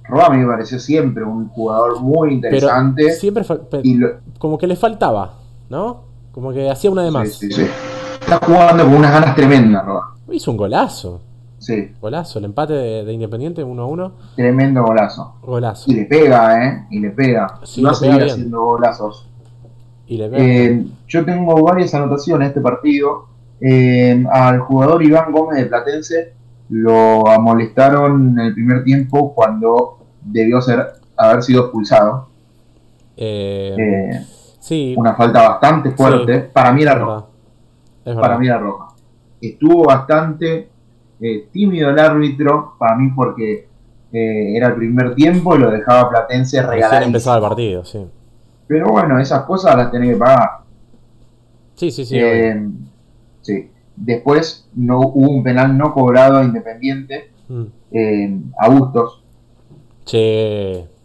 Roa 0.04 0.26
a 0.26 0.30
mí 0.30 0.38
me 0.38 0.48
pareció 0.48 0.80
siempre 0.80 1.24
un 1.24 1.48
jugador 1.50 2.02
muy 2.02 2.34
interesante. 2.34 3.12
siempre 3.12 3.46
como 4.38 4.58
que 4.58 4.68
le 4.68 4.76
faltaba. 4.76 5.39
¿No? 5.70 6.04
Como 6.32 6.52
que 6.52 6.70
hacía 6.70 6.92
una 6.92 7.04
de 7.04 7.12
más. 7.12 7.30
Sí, 7.30 7.52
sí, 7.52 7.64
sí. 7.64 7.68
Está 8.20 8.38
jugando 8.46 8.84
con 8.84 8.96
unas 8.96 9.12
ganas 9.12 9.36
tremendas, 9.36 9.86
Roa. 9.86 10.16
Hizo 10.32 10.52
un 10.52 10.58
golazo. 10.58 11.22
Sí. 11.58 11.92
Golazo, 12.00 12.40
el 12.40 12.46
empate 12.46 12.74
de, 12.74 13.14
Independiente 13.14 13.64
1 13.64 13.82
a 13.82 13.86
1. 13.86 14.12
Tremendo 14.36 14.84
golazo. 14.84 15.36
Golazo. 15.42 15.92
Y 15.92 15.96
le 15.96 16.06
pega, 16.06 16.66
¿eh? 16.66 16.88
Y 16.90 17.00
le 17.00 17.10
pega. 17.12 17.60
Sí, 17.64 17.82
no 17.82 17.90
a 17.90 17.94
seguir 17.94 18.24
haciendo 18.24 18.62
golazos. 18.64 19.28
Y 20.08 20.18
le 20.18 20.30
pega. 20.30 20.44
Eh, 20.44 20.86
yo 21.08 21.26
tengo 21.26 21.62
varias 21.64 21.94
anotaciones 21.94 22.48
de 22.48 22.50
este 22.50 22.62
partido. 22.62 23.26
Eh, 23.60 24.24
al 24.32 24.60
jugador 24.60 25.04
Iván 25.04 25.32
Gómez 25.34 25.60
de 25.60 25.66
Platense 25.66 26.34
lo 26.70 27.28
amolestaron 27.28 28.40
en 28.40 28.46
el 28.46 28.54
primer 28.54 28.84
tiempo 28.86 29.34
cuando 29.34 29.98
debió 30.24 30.62
ser 30.62 30.94
haber 31.18 31.44
sido 31.44 31.64
expulsado. 31.64 32.30
Eh, 33.18 33.76
eh 33.78 34.26
una 34.98 35.16
falta 35.16 35.50
bastante 35.50 35.92
fuerte. 35.92 36.40
Para 36.40 36.72
mí 36.72 36.82
era 36.82 36.96
roja. 36.96 37.26
Para 38.04 38.38
mí 38.38 38.48
era 38.48 38.58
roja. 38.58 38.88
Estuvo 39.42 39.86
bastante 39.86 40.70
eh, 41.22 41.48
tímido 41.52 41.90
el 41.90 42.00
árbitro, 42.00 42.76
para 42.78 42.96
mí 42.96 43.12
porque 43.16 43.68
eh, 44.12 44.56
era 44.56 44.68
el 44.68 44.76
primer 44.76 45.16
tiempo 45.16 45.56
y 45.56 45.60
lo 45.60 45.72
dejaba 45.72 46.10
Platense 46.10 46.62
regalar. 46.62 47.04
empezaba 47.04 47.38
el 47.38 47.44
partido, 47.44 47.86
sí. 47.86 48.06
Pero 48.68 48.90
bueno, 48.90 49.20
esas 49.20 49.44
cosas 49.44 49.76
las 49.76 49.92
tenés 49.92 50.12
que 50.12 50.18
pagar. 50.18 50.50
Sí, 51.76 51.92
sí, 51.92 52.06
sí. 52.06 52.18
Eh, 52.18 52.70
sí. 53.42 53.72
Después 53.96 54.70
no 54.76 55.00
hubo 55.00 55.30
un 55.30 55.44
penal 55.44 55.78
no 55.78 55.94
cobrado 55.94 56.38
a 56.38 56.44
Independiente 56.44 57.32
mm. 57.48 58.52
a 58.58 58.70
Bustos. 58.70 59.24
Che. 60.06 60.99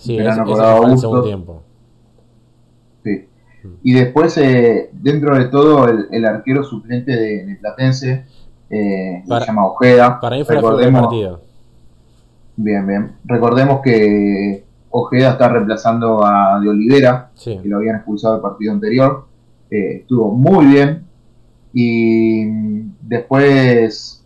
Sí, 0.00 0.16
eso, 0.16 0.44
fue 0.46 0.86
en 0.86 0.90
el 0.92 0.98
segundo 0.98 1.22
tiempo. 1.22 1.62
Sí. 3.04 3.28
Y 3.82 3.92
después, 3.92 4.34
eh, 4.38 4.88
dentro 4.94 5.36
de 5.36 5.44
todo, 5.46 5.88
el, 5.88 6.24
arquero 6.24 6.64
suplente 6.64 7.12
de, 7.12 7.58
Platense 7.60 8.24
eh, 8.70 9.22
se 9.26 9.46
llama 9.46 9.66
Ojeda. 9.66 10.18
Para 10.18 10.36
mí 10.36 10.44
fue 10.44 10.54
Recordemos, 10.54 11.02
partido. 11.02 11.42
Bien, 12.56 12.86
bien. 12.86 13.12
Recordemos 13.24 13.80
que 13.82 14.64
Ojeda 14.88 15.32
está 15.32 15.48
reemplazando 15.48 16.24
a 16.24 16.58
De 16.60 16.70
Olivera, 16.70 17.30
que 17.44 17.60
lo 17.64 17.76
habían 17.76 17.96
expulsado 17.96 18.36
el 18.36 18.40
partido 18.40 18.72
anterior. 18.72 19.26
Eh, 19.70 19.98
estuvo 20.00 20.30
muy 20.34 20.64
bien. 20.64 21.04
Y 21.74 22.46
después. 23.02 24.24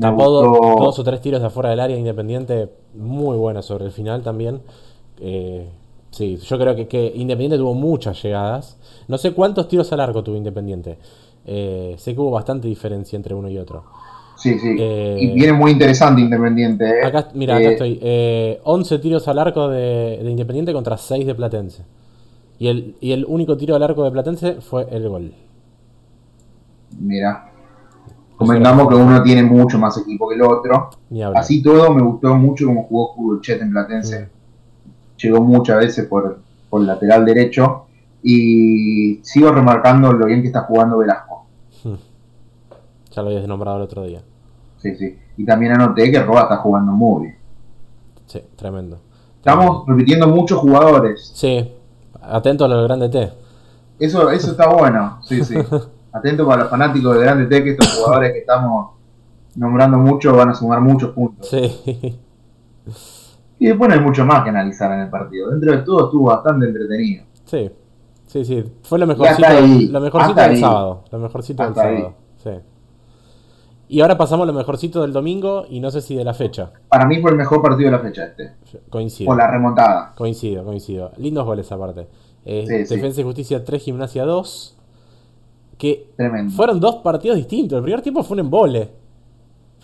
Tapó 0.00 0.30
dos, 0.30 0.76
dos 0.78 0.98
o 0.98 1.04
tres 1.04 1.20
tiros 1.20 1.42
de 1.42 1.48
afuera 1.48 1.68
del 1.68 1.80
área 1.80 1.98
independiente, 1.98 2.70
muy 2.94 3.36
buena 3.36 3.60
sobre 3.60 3.84
el 3.84 3.90
final 3.90 4.22
también. 4.22 4.62
Eh, 5.22 5.68
Sí, 6.12 6.36
yo 6.36 6.58
creo 6.58 6.76
que, 6.76 6.86
que 6.86 7.10
Independiente 7.14 7.56
tuvo 7.56 7.72
muchas 7.74 8.22
llegadas. 8.22 8.76
No 9.08 9.16
sé 9.16 9.32
cuántos 9.32 9.66
tiros 9.66 9.90
al 9.94 10.00
arco 10.00 10.22
tuvo 10.22 10.36
Independiente. 10.36 10.98
Eh, 11.46 11.94
sé 11.98 12.14
que 12.14 12.20
hubo 12.20 12.30
bastante 12.30 12.68
diferencia 12.68 13.16
entre 13.16 13.34
uno 13.34 13.48
y 13.48 13.56
otro. 13.56 13.84
Sí, 14.36 14.58
sí. 14.58 14.76
y 14.78 15.32
viene 15.32 15.54
muy 15.54 15.70
interesante 15.70 16.20
Independiente. 16.20 16.84
¿eh? 16.84 17.04
Acá, 17.04 17.28
mira, 17.32 17.56
acá 17.56 17.70
estoy. 17.70 17.98
11 18.62 18.98
tiros 18.98 19.26
al 19.26 19.38
arco 19.38 19.68
de, 19.68 20.20
de, 20.22 20.30
Independiente 20.30 20.74
contra 20.74 20.98
6 20.98 21.26
de 21.26 21.34
Platense. 21.34 21.82
Y 22.58 22.68
el, 22.68 22.96
y 23.00 23.12
el 23.12 23.24
único 23.26 23.56
tiro 23.56 23.74
al 23.74 23.82
arco 23.82 24.04
de 24.04 24.10
Platense 24.10 24.60
fue 24.60 24.86
el 24.90 25.08
gol. 25.08 25.32
Mira. 27.00 27.48
Comentamos 28.36 28.88
que 28.88 28.94
uno 28.96 29.22
tiene 29.22 29.44
mucho 29.44 29.78
más 29.78 29.96
equipo 29.96 30.28
que 30.28 30.34
el 30.34 30.42
otro. 30.42 30.90
Así 31.34 31.62
todo, 31.62 31.90
me 31.94 32.02
gustó 32.02 32.34
mucho 32.34 32.66
como 32.66 32.84
jugó 32.84 33.14
Kuruchet 33.14 33.62
en 33.62 33.70
Platense. 33.70 34.41
Llegó 35.22 35.40
muchas 35.40 35.78
veces 35.78 36.06
por, 36.06 36.38
por 36.68 36.80
lateral 36.82 37.24
derecho. 37.24 37.86
Y 38.22 39.20
sigo 39.22 39.50
remarcando 39.50 40.12
lo 40.12 40.26
bien 40.26 40.42
que 40.42 40.48
está 40.48 40.62
jugando 40.62 40.98
Velasco. 40.98 41.46
Ya 43.10 43.22
lo 43.22 43.28
habías 43.28 43.46
nombrado 43.46 43.76
el 43.76 43.82
otro 43.82 44.04
día. 44.04 44.22
Sí, 44.78 44.94
sí. 44.96 45.18
Y 45.36 45.44
también 45.44 45.72
anoté 45.72 46.10
que 46.10 46.22
Roa 46.22 46.42
está 46.42 46.56
jugando 46.58 46.92
muy 46.92 47.22
bien. 47.22 47.38
Sí, 48.26 48.40
tremendo. 48.56 48.98
Estamos 49.36 49.84
repitiendo 49.86 50.28
muchos 50.28 50.60
jugadores. 50.60 51.32
Sí, 51.34 51.72
atento 52.22 52.64
a 52.64 52.68
lo 52.68 52.76
del 52.78 52.86
Grande 52.86 53.08
T. 53.08 53.32
Eso, 53.98 54.30
eso 54.30 54.52
está 54.52 54.68
bueno, 54.68 55.18
sí, 55.22 55.44
sí. 55.44 55.54
atento 56.12 56.46
para 56.46 56.62
los 56.62 56.70
fanáticos 56.70 57.16
de 57.16 57.22
Grande 57.22 57.46
T 57.46 57.64
que 57.64 57.70
estos 57.72 57.92
jugadores 57.94 58.32
que 58.32 58.38
estamos 58.38 58.92
nombrando 59.54 59.98
mucho 59.98 60.34
van 60.34 60.50
a 60.50 60.54
sumar 60.54 60.80
muchos 60.80 61.10
puntos. 61.10 61.48
Sí. 61.48 62.18
Y 63.62 63.66
después 63.66 63.88
no 63.88 63.94
hay 63.94 64.00
mucho 64.00 64.26
más 64.26 64.42
que 64.42 64.50
analizar 64.50 64.90
en 64.90 65.02
el 65.02 65.08
partido. 65.08 65.48
Dentro 65.50 65.70
de 65.70 65.78
todo 65.82 66.06
estuvo 66.06 66.24
bastante 66.24 66.66
entretenido. 66.66 67.24
Sí, 67.44 67.70
sí, 68.26 68.44
sí. 68.44 68.64
Fue 68.82 68.98
lo 68.98 69.06
mejorcito, 69.06 69.48
lo 69.88 70.00
mejorcito 70.00 70.40
del 70.40 70.56
sábado. 70.58 71.04
Lo 71.12 71.18
mejorcito 71.20 71.62
del 71.62 71.74
sábado. 71.76 72.14
Sí. 72.38 72.50
Y 73.86 74.00
ahora 74.00 74.18
pasamos 74.18 74.48
lo 74.48 74.52
mejorcito 74.52 75.02
del 75.02 75.12
domingo 75.12 75.64
y 75.70 75.78
no 75.78 75.92
sé 75.92 76.00
si 76.00 76.16
de 76.16 76.24
la 76.24 76.34
fecha. 76.34 76.72
Para 76.88 77.06
mí 77.06 77.20
fue 77.20 77.30
el 77.30 77.36
mejor 77.36 77.62
partido 77.62 77.88
de 77.88 77.96
la 77.96 78.02
fecha 78.02 78.24
este. 78.24 78.54
Coincido. 78.90 79.28
Con 79.28 79.38
la 79.38 79.48
remontada. 79.48 80.12
Coincido, 80.16 80.64
coincido. 80.64 81.12
Lindos 81.18 81.44
goles 81.44 81.70
aparte. 81.70 82.08
Eh, 82.44 82.66
Defensa 82.66 83.20
y 83.20 83.24
Justicia 83.24 83.64
3, 83.64 83.80
Gimnasia 83.80 84.24
2 84.24 84.76
que 85.78 86.10
fueron 86.54 86.78
dos 86.78 86.96
partidos 86.96 87.36
distintos. 87.36 87.76
El 87.78 87.82
primer 87.82 88.02
tiempo 88.02 88.22
fue 88.22 88.34
un 88.36 88.40
embole. 88.40 89.01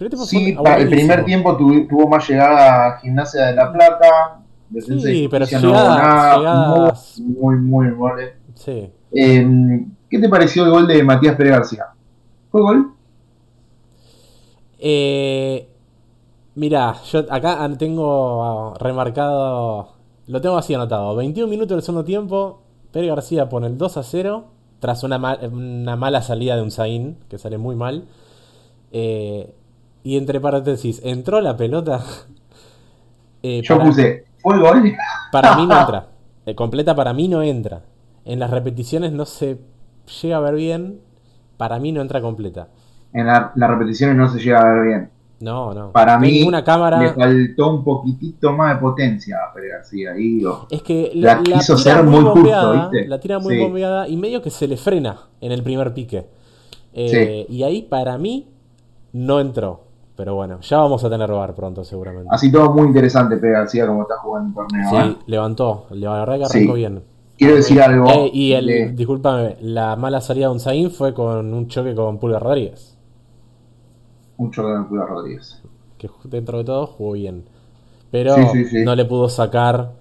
El 0.00 0.16
sí, 0.18 0.56
el 0.56 0.88
primer 0.88 1.24
tiempo 1.24 1.56
tuvo, 1.56 2.08
más 2.08 2.28
llegada 2.28 2.86
a 2.86 3.00
Gimnasia 3.00 3.46
de 3.46 3.54
la 3.54 3.72
Plata. 3.72 4.40
Sí, 4.80 5.28
pero 5.30 5.44
llegadas, 5.44 7.20
muy, 7.20 7.56
muy, 7.56 7.90
muy 7.90 8.10
Sí. 8.54 8.90
Em, 9.12 9.90
¿Qué 10.08 10.18
te 10.18 10.28
pareció 10.28 10.64
el 10.64 10.70
gol 10.70 10.86
de 10.86 11.02
Matías 11.02 11.36
Pérez 11.36 11.52
García? 11.52 11.86
¿Fue 12.50 12.60
gol? 12.60 12.92
Eh, 14.78 15.68
mira, 16.54 16.94
yo 17.10 17.24
acá 17.30 17.68
tengo 17.78 18.74
remarcado, 18.78 19.94
lo 20.26 20.40
tengo 20.40 20.56
así 20.58 20.74
anotado. 20.74 21.16
21 21.16 21.48
minutos 21.48 21.76
del 21.76 21.82
segundo 21.82 22.04
tiempo, 22.04 22.62
Pérez 22.92 23.08
García 23.08 23.48
pone 23.48 23.66
el 23.66 23.76
2 23.76 23.96
a 23.96 24.02
0 24.02 24.44
tras 24.78 25.02
una, 25.02 25.16
una 25.50 25.96
mala 25.96 26.22
salida 26.22 26.54
de 26.54 26.62
un 26.62 26.70
Zain, 26.70 27.16
que 27.28 27.38
sale 27.38 27.58
muy 27.58 27.74
mal. 27.74 28.04
Eh, 28.92 29.52
y 30.02 30.16
entre 30.16 30.40
paréntesis, 30.40 31.00
¿entró 31.04 31.40
la 31.40 31.56
pelota? 31.56 32.02
Eh, 33.40 33.62
Yo 33.62 33.78
puse, 33.78 34.24
¿fue 34.38 34.58
gol? 34.58 34.96
Para 35.30 35.54
mí 35.54 35.64
no 35.64 35.78
entra. 35.80 36.08
Eh, 36.44 36.56
completa 36.56 36.96
para 36.96 37.12
mí 37.12 37.28
no 37.28 37.40
entra. 37.40 37.82
En 38.24 38.40
las 38.40 38.50
repeticiones 38.50 39.12
no 39.12 39.26
se 39.26 39.60
llega 40.20 40.38
a 40.38 40.40
ver 40.40 40.56
bien. 40.56 41.00
Para 41.56 41.78
mí 41.78 41.92
no 41.92 42.00
entra 42.00 42.20
completa. 42.20 42.66
En 43.12 43.26
las 43.26 43.54
repeticiones 43.54 44.16
no 44.16 44.28
se 44.28 44.40
llega 44.40 44.60
a 44.60 44.64
ver 44.72 44.86
bien. 44.86 45.10
No, 45.40 45.72
no. 45.72 45.92
Para 45.92 46.18
mí 46.18 46.42
una 46.42 46.64
cámara... 46.64 46.98
le 46.98 47.12
faltó 47.12 47.70
un 47.70 47.84
poquitito 47.84 48.52
más 48.52 48.74
de 48.74 48.80
potencia 48.80 49.36
a 49.48 49.52
Pérez 49.52 49.72
García. 49.72 50.10
es 50.70 50.82
que 50.82 51.12
la, 51.14 51.42
quiso 51.42 51.76
ser 51.78 52.02
muy, 52.02 52.24
justo, 52.24 52.90
La 53.06 53.20
tira 53.20 53.38
muy 53.38 53.58
bombeada 53.58 54.08
y 54.08 54.16
medio 54.16 54.42
que 54.42 54.50
se 54.50 54.66
le 54.66 54.76
frena 54.76 55.28
en 55.40 55.52
el 55.52 55.62
primer 55.62 55.94
pique. 55.94 56.26
Eh, 56.92 57.46
y 57.48 57.62
ahí 57.62 57.82
para 57.82 58.18
mí 58.18 58.48
no 59.12 59.38
entró. 59.40 59.87
Pero 60.18 60.34
bueno, 60.34 60.60
ya 60.60 60.76
vamos 60.76 61.02
a 61.02 61.08
tener 61.08 61.32
bar 61.32 61.54
pronto 61.54 61.82
seguramente. 61.82 62.28
Así 62.30 62.52
todo 62.52 62.70
muy 62.74 62.88
interesante 62.88 63.38
Pérez 63.38 63.56
García 63.56 63.86
como 63.86 64.02
está 64.02 64.18
jugando 64.18 64.48
el 64.48 64.68
torneo. 64.68 64.90
Sí, 64.90 64.96
¿eh? 64.96 65.16
levantó. 65.26 65.86
Le 65.90 66.06
arrancó 66.06 66.74
bien. 66.74 67.02
Quiero 67.38 67.54
decir 67.54 67.80
algo. 67.80 68.10
Eh, 68.10 68.30
y 68.34 68.52
el, 68.52 68.94
discúlpame, 68.94 69.56
la 69.62 69.96
mala 69.96 70.20
salida 70.20 70.48
de 70.48 70.52
un 70.52 70.60
Zain 70.60 70.90
fue 70.90 71.14
con 71.14 71.54
un 71.54 71.68
choque 71.68 71.94
con 71.94 72.18
Pulga 72.18 72.38
Rodríguez 72.38 72.98
mucho 74.38 74.66
de 74.66 74.86
Cuida 74.86 75.04
Rodríguez. 75.04 75.62
Que 75.98 76.08
dentro 76.24 76.58
de 76.58 76.64
todo 76.64 76.86
jugó 76.86 77.12
bien. 77.12 77.44
Pero 78.10 78.36
no 78.84 78.94
le 78.94 79.04
pudo 79.04 79.28
sacar 79.28 79.92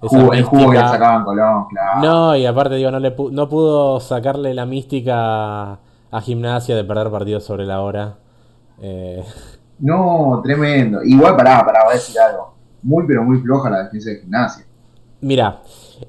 esa 0.00 0.18
el 0.34 0.42
jugo 0.42 0.70
que 0.70 0.78
le 0.78 0.88
sacaban 0.88 1.24
Colón, 1.24 1.66
claro. 1.68 2.00
No, 2.02 2.36
y 2.36 2.44
aparte 2.44 2.74
digo, 2.74 2.90
no, 2.90 2.98
le 2.98 3.14
no 3.30 3.48
pudo 3.48 4.00
sacarle 4.00 4.52
la 4.52 4.66
mística 4.66 5.78
a 6.10 6.20
Gimnasia 6.20 6.74
de 6.74 6.82
perder 6.82 7.10
partidos 7.10 7.44
sobre 7.44 7.66
la 7.66 7.80
hora. 7.82 8.16
Eh... 8.80 9.22
No, 9.82 10.40
tremendo. 10.44 11.02
Igual 11.02 11.36
pará, 11.36 11.64
pará, 11.66 11.84
voy 11.84 11.94
a 11.94 11.96
decir 11.96 12.18
algo. 12.18 12.54
Muy 12.82 13.04
pero 13.06 13.24
muy 13.24 13.38
floja 13.38 13.68
la 13.68 13.84
defensa 13.84 14.10
de 14.10 14.20
Gimnasia. 14.20 14.64
Mira, 15.20 15.62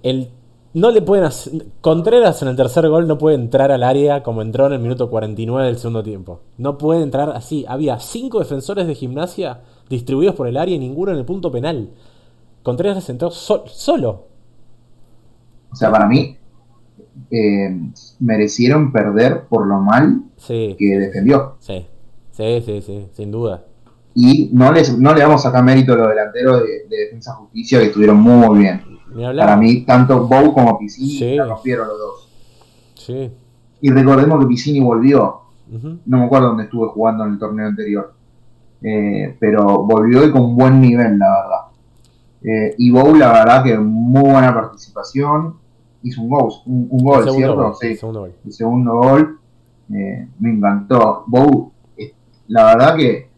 el 0.04 0.30
no 0.76 0.92
le 0.92 1.02
pueden 1.02 1.26
hacer... 1.26 1.66
Contreras 1.82 2.42
en 2.42 2.50
el 2.50 2.56
tercer 2.56 2.88
gol 2.88 3.08
no 3.08 3.18
puede 3.18 3.36
entrar 3.36 3.72
al 3.72 3.84
área 3.84 4.24
como 4.24 4.42
entró 4.42 4.68
en 4.68 4.74
el 4.74 4.80
minuto 4.80 5.10
49 5.10 5.68
del 5.68 5.78
segundo 5.78 6.04
tiempo. 6.04 6.42
No 6.58 6.78
puede 6.78 7.02
entrar 7.02 7.30
así. 7.32 7.66
Había 7.68 8.00
cinco 8.00 8.40
defensores 8.40 8.88
de 8.88 8.96
gimnasia 8.96 9.62
distribuidos 9.90 10.36
por 10.36 10.48
el 10.48 10.58
área 10.58 10.76
y 10.76 10.80
ninguno 10.80 11.12
en 11.12 11.18
el 11.18 11.26
punto 11.26 11.52
penal. 11.52 11.90
Contreras 12.62 13.10
entró 13.10 13.32
solo. 13.32 14.28
O 15.72 15.76
sea, 15.76 15.92
para 15.92 16.08
mí 16.08 16.38
eh, 17.32 17.82
merecieron 18.20 18.92
perder 18.92 19.46
por 19.48 19.66
lo 19.66 19.80
mal 19.80 20.24
que 20.48 20.98
defendió. 21.00 21.56
Sí. 21.60 21.88
Sí, 22.34 22.62
sí, 22.66 22.82
sí, 22.82 23.08
sin 23.14 23.32
duda. 23.32 23.64
Y 24.16 24.50
no, 24.54 24.72
les, 24.72 24.98
no 25.00 25.14
le 25.14 25.24
vamos 25.24 25.42
a 25.42 25.50
sacar 25.50 25.64
mérito 25.64 25.94
a 25.94 25.96
los 25.96 26.10
delanteros 26.10 26.62
de, 26.62 26.88
de 26.88 27.04
Defensa 27.06 27.34
Justicia 27.34 27.80
que 27.80 27.86
estuvieron 27.86 28.18
muy 28.18 28.60
bien. 28.60 28.94
Para 29.38 29.58
mí, 29.58 29.86
tanto 29.86 30.28
Bow 30.28 30.54
como 30.54 30.78
Piscini 30.78 31.38
rompieron 31.40 31.88
los 31.88 32.00
dos. 32.00 32.30
Sí. 32.96 33.32
Y 33.82 33.92
recordemos 33.92 34.40
que 34.40 34.48
Piscini 34.48 34.80
volvió. 34.80 35.42
No 36.06 36.18
me 36.20 36.26
acuerdo 36.26 36.48
dónde 36.48 36.64
estuve 36.64 36.88
jugando 36.90 37.26
en 37.26 37.34
el 37.34 37.40
torneo 37.40 37.68
anterior. 37.68 38.14
Eh, 38.82 39.36
pero 39.40 39.84
volvió 39.84 40.26
y 40.26 40.32
con 40.32 40.56
buen 40.56 40.82
nivel, 40.82 41.18
la 41.18 41.30
verdad. 41.30 41.60
Eh, 42.44 42.76
y 42.78 42.90
Bow, 42.92 43.16
la 43.16 43.32
verdad 43.32 43.64
que 43.64 43.78
muy 43.78 44.30
buena 44.30 44.54
participación. 44.54 45.56
Hizo 46.04 46.22
un 46.22 46.30
gol, 46.30 46.52
un, 46.66 47.04
gol 47.04 47.30
¿cierto? 47.30 47.74
sí. 47.76 47.88
El 47.88 47.98
segundo 47.98 48.20
gol. 48.22 48.34
El 48.46 48.54
segundo 48.54 48.94
gol. 48.94 49.40
Eh, 49.94 50.28
me 50.40 50.50
encantó. 50.50 51.24
Bow, 51.28 51.72
la 52.48 52.66
verdad 52.66 52.96
que 52.96 53.30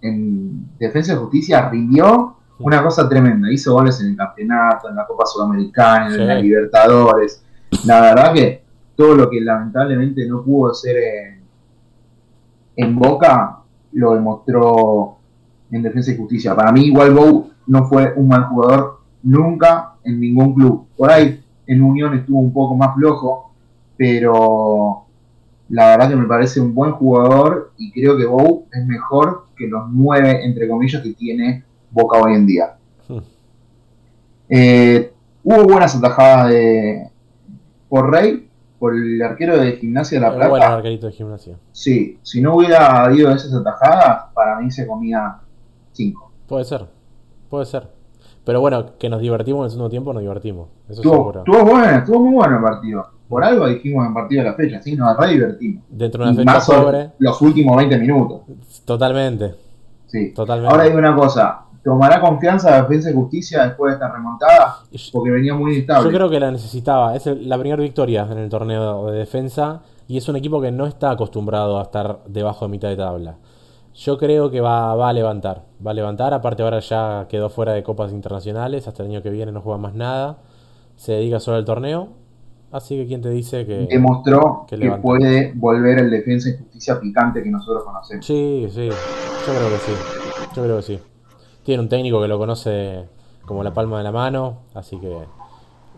en 0.00 0.68
Defensa 0.78 1.14
de 1.14 1.18
Justicia 1.18 1.68
rindió 1.70 2.36
una 2.58 2.82
cosa 2.82 3.08
tremenda. 3.08 3.50
Hizo 3.50 3.72
goles 3.72 4.00
en 4.00 4.08
el 4.08 4.16
campeonato, 4.16 4.88
en 4.88 4.96
la 4.96 5.06
Copa 5.06 5.24
Sudamericana, 5.26 6.14
en 6.14 6.26
la 6.26 6.34
Libertadores. 6.36 7.42
La 7.86 8.00
verdad 8.00 8.32
que 8.32 8.62
todo 8.96 9.14
lo 9.14 9.30
que 9.30 9.40
lamentablemente 9.40 10.26
no 10.26 10.42
pudo 10.42 10.70
hacer 10.70 10.96
en, 12.76 12.96
Boca 12.96 13.60
lo 13.92 14.14
demostró 14.14 15.16
en 15.70 15.82
Defensa 15.82 16.12
y 16.12 16.16
Justicia. 16.16 16.54
Para 16.54 16.72
mí, 16.72 16.86
igual 16.86 17.14
Bow 17.14 17.50
no 17.66 17.86
fue 17.86 18.12
un 18.16 18.28
mal 18.28 18.44
jugador 18.44 19.00
nunca 19.22 19.94
en 20.04 20.20
ningún 20.20 20.54
club. 20.54 20.86
Por 20.96 21.10
ahí 21.10 21.42
en 21.66 21.82
Unión 21.82 22.14
estuvo 22.14 22.40
un 22.40 22.52
poco 22.52 22.74
más 22.76 22.94
flojo, 22.94 23.52
pero 23.96 25.03
la 25.74 25.88
verdad 25.88 26.08
que 26.08 26.14
me 26.14 26.26
parece 26.28 26.60
un 26.60 26.72
buen 26.72 26.92
jugador 26.92 27.72
y 27.76 27.90
creo 27.90 28.16
que 28.16 28.24
Bow 28.24 28.68
es 28.70 28.86
mejor 28.86 29.46
que 29.56 29.66
los 29.66 29.82
nueve, 29.90 30.44
entre 30.44 30.68
comillas, 30.68 31.02
que 31.02 31.14
tiene 31.14 31.64
Boca 31.90 32.18
hoy 32.18 32.34
en 32.34 32.46
día. 32.46 32.76
Hmm. 33.08 33.18
Eh, 34.48 35.12
hubo 35.42 35.64
buenas 35.64 35.96
atajadas 35.96 36.50
de 36.50 37.10
por 37.88 38.08
Rey, 38.08 38.48
por 38.78 38.94
el 38.94 39.20
arquero 39.20 39.58
de 39.58 39.72
Gimnasia 39.72 40.20
de 40.20 40.26
la 40.26 40.32
Plata. 40.32 40.48
Buen 40.48 40.62
arquerito 40.62 41.08
de 41.08 41.12
Gimnasia. 41.12 41.56
Sí, 41.72 42.20
si 42.22 42.40
no 42.40 42.54
hubiera 42.54 43.02
habido 43.02 43.32
esas 43.32 43.52
atajadas, 43.52 44.26
para 44.32 44.60
mí 44.60 44.70
se 44.70 44.86
comía 44.86 45.38
5. 45.90 46.32
Puede 46.46 46.64
ser, 46.66 46.86
puede 47.50 47.66
ser. 47.66 47.88
Pero 48.44 48.60
bueno, 48.60 48.96
que 48.96 49.08
nos 49.08 49.20
divertimos 49.20 49.62
en 49.62 49.64
el 49.64 49.70
segundo 49.70 49.90
tiempo, 49.90 50.12
nos 50.12 50.22
divertimos. 50.22 50.68
Eso 50.88 51.00
estuvo, 51.00 51.36
estuvo 51.36 51.64
bueno, 51.64 51.98
estuvo 51.98 52.20
muy 52.20 52.34
bueno 52.34 52.58
el 52.58 52.62
partido. 52.62 53.13
Por 53.28 53.42
algo 53.42 53.66
dijimos 53.66 54.06
en 54.06 54.14
partido 54.14 54.42
de 54.42 54.50
la 54.50 54.54
fecha, 54.54 54.82
sí, 54.82 54.96
nos 54.96 55.16
re 55.16 55.28
divertimos. 55.32 55.84
Dentro 55.88 56.24
de 56.24 56.42
una 56.42 56.60
fecha 56.60 56.82
pobre. 56.82 57.10
Los 57.18 57.40
últimos 57.40 57.76
20 57.76 57.98
minutos. 57.98 58.42
Totalmente. 58.84 59.54
Sí. 60.06 60.32
Totalmente. 60.32 60.70
Ahora 60.70 60.84
hay 60.84 60.92
una 60.92 61.16
cosa, 61.16 61.64
tomará 61.82 62.20
confianza 62.20 62.70
la 62.70 62.82
defensa 62.82 63.10
y 63.10 63.14
justicia 63.14 63.66
después 63.66 63.92
de 63.92 63.94
esta 63.94 64.12
remontada, 64.12 64.76
porque 65.12 65.30
venía 65.30 65.54
muy 65.54 65.74
inestable. 65.74 66.10
Yo 66.10 66.16
creo 66.16 66.30
que 66.30 66.40
la 66.40 66.50
necesitaba. 66.50 67.14
Es 67.14 67.26
la 67.26 67.58
primera 67.58 67.82
victoria 67.82 68.26
en 68.30 68.38
el 68.38 68.48
torneo 68.48 69.10
de 69.10 69.18
defensa 69.18 69.82
y 70.06 70.16
es 70.16 70.28
un 70.28 70.36
equipo 70.36 70.60
que 70.60 70.70
no 70.70 70.86
está 70.86 71.10
acostumbrado 71.10 71.78
a 71.78 71.82
estar 71.82 72.20
debajo 72.26 72.66
de 72.66 72.70
mitad 72.70 72.88
de 72.88 72.96
tabla. 72.96 73.36
Yo 73.94 74.18
creo 74.18 74.50
que 74.50 74.60
va, 74.60 74.94
va 74.96 75.08
a 75.08 75.12
levantar. 75.12 75.62
Va 75.86 75.92
a 75.92 75.94
levantar. 75.94 76.34
Aparte, 76.34 76.62
ahora 76.62 76.80
ya 76.80 77.26
quedó 77.28 77.48
fuera 77.48 77.72
de 77.72 77.82
copas 77.82 78.12
internacionales. 78.12 78.88
Hasta 78.88 79.02
el 79.02 79.10
año 79.10 79.22
que 79.22 79.30
viene 79.30 79.52
no 79.52 79.60
juega 79.60 79.78
más 79.78 79.94
nada. 79.94 80.38
Se 80.96 81.12
dedica 81.12 81.38
solo 81.38 81.58
al 81.58 81.64
torneo. 81.64 82.08
Así 82.74 82.96
que, 82.96 83.06
¿quién 83.06 83.22
te 83.22 83.30
dice 83.30 83.64
que.? 83.64 83.86
Demostró 83.88 84.66
que, 84.68 84.76
puede 85.00 85.52
volver 85.54 85.96
el 86.00 86.10
defensa 86.10 86.48
y 86.48 86.56
justicia 86.56 86.98
picante 86.98 87.40
que 87.40 87.48
nosotros 87.48 87.84
conocemos. 87.84 88.26
Sí, 88.26 88.66
sí. 88.68 88.88
Yo 88.88 89.54
creo 89.54 89.68
que 89.70 89.78
sí. 89.78 89.92
Yo 90.56 90.62
creo 90.64 90.76
que 90.78 90.82
sí. 90.82 90.98
Tiene 91.62 91.84
un 91.84 91.88
técnico 91.88 92.20
que 92.20 92.26
lo 92.26 92.36
conoce 92.36 93.04
como 93.46 93.62
la 93.62 93.72
palma 93.72 93.98
de 93.98 94.02
la 94.02 94.10
mano. 94.10 94.62
Así 94.74 94.98
que. 94.98 95.18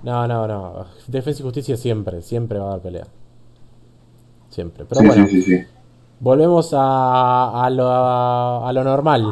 No, 0.02 0.28
no, 0.28 0.46
no. 0.46 0.84
Defensa 1.06 1.40
y 1.40 1.44
justicia 1.44 1.78
siempre, 1.78 2.20
siempre 2.20 2.58
va 2.58 2.66
a 2.66 2.70
dar 2.72 2.80
pelea. 2.80 3.06
Siempre. 4.50 4.84
Pero 4.84 5.00
bueno. 5.00 5.26
Sí, 5.28 5.40
sí, 5.40 5.64
Volvemos 6.20 6.74
a, 6.74 7.64
a, 7.64 7.70
lo, 7.70 7.88
a, 7.88 8.70
lo, 8.70 8.84
normal. 8.84 9.30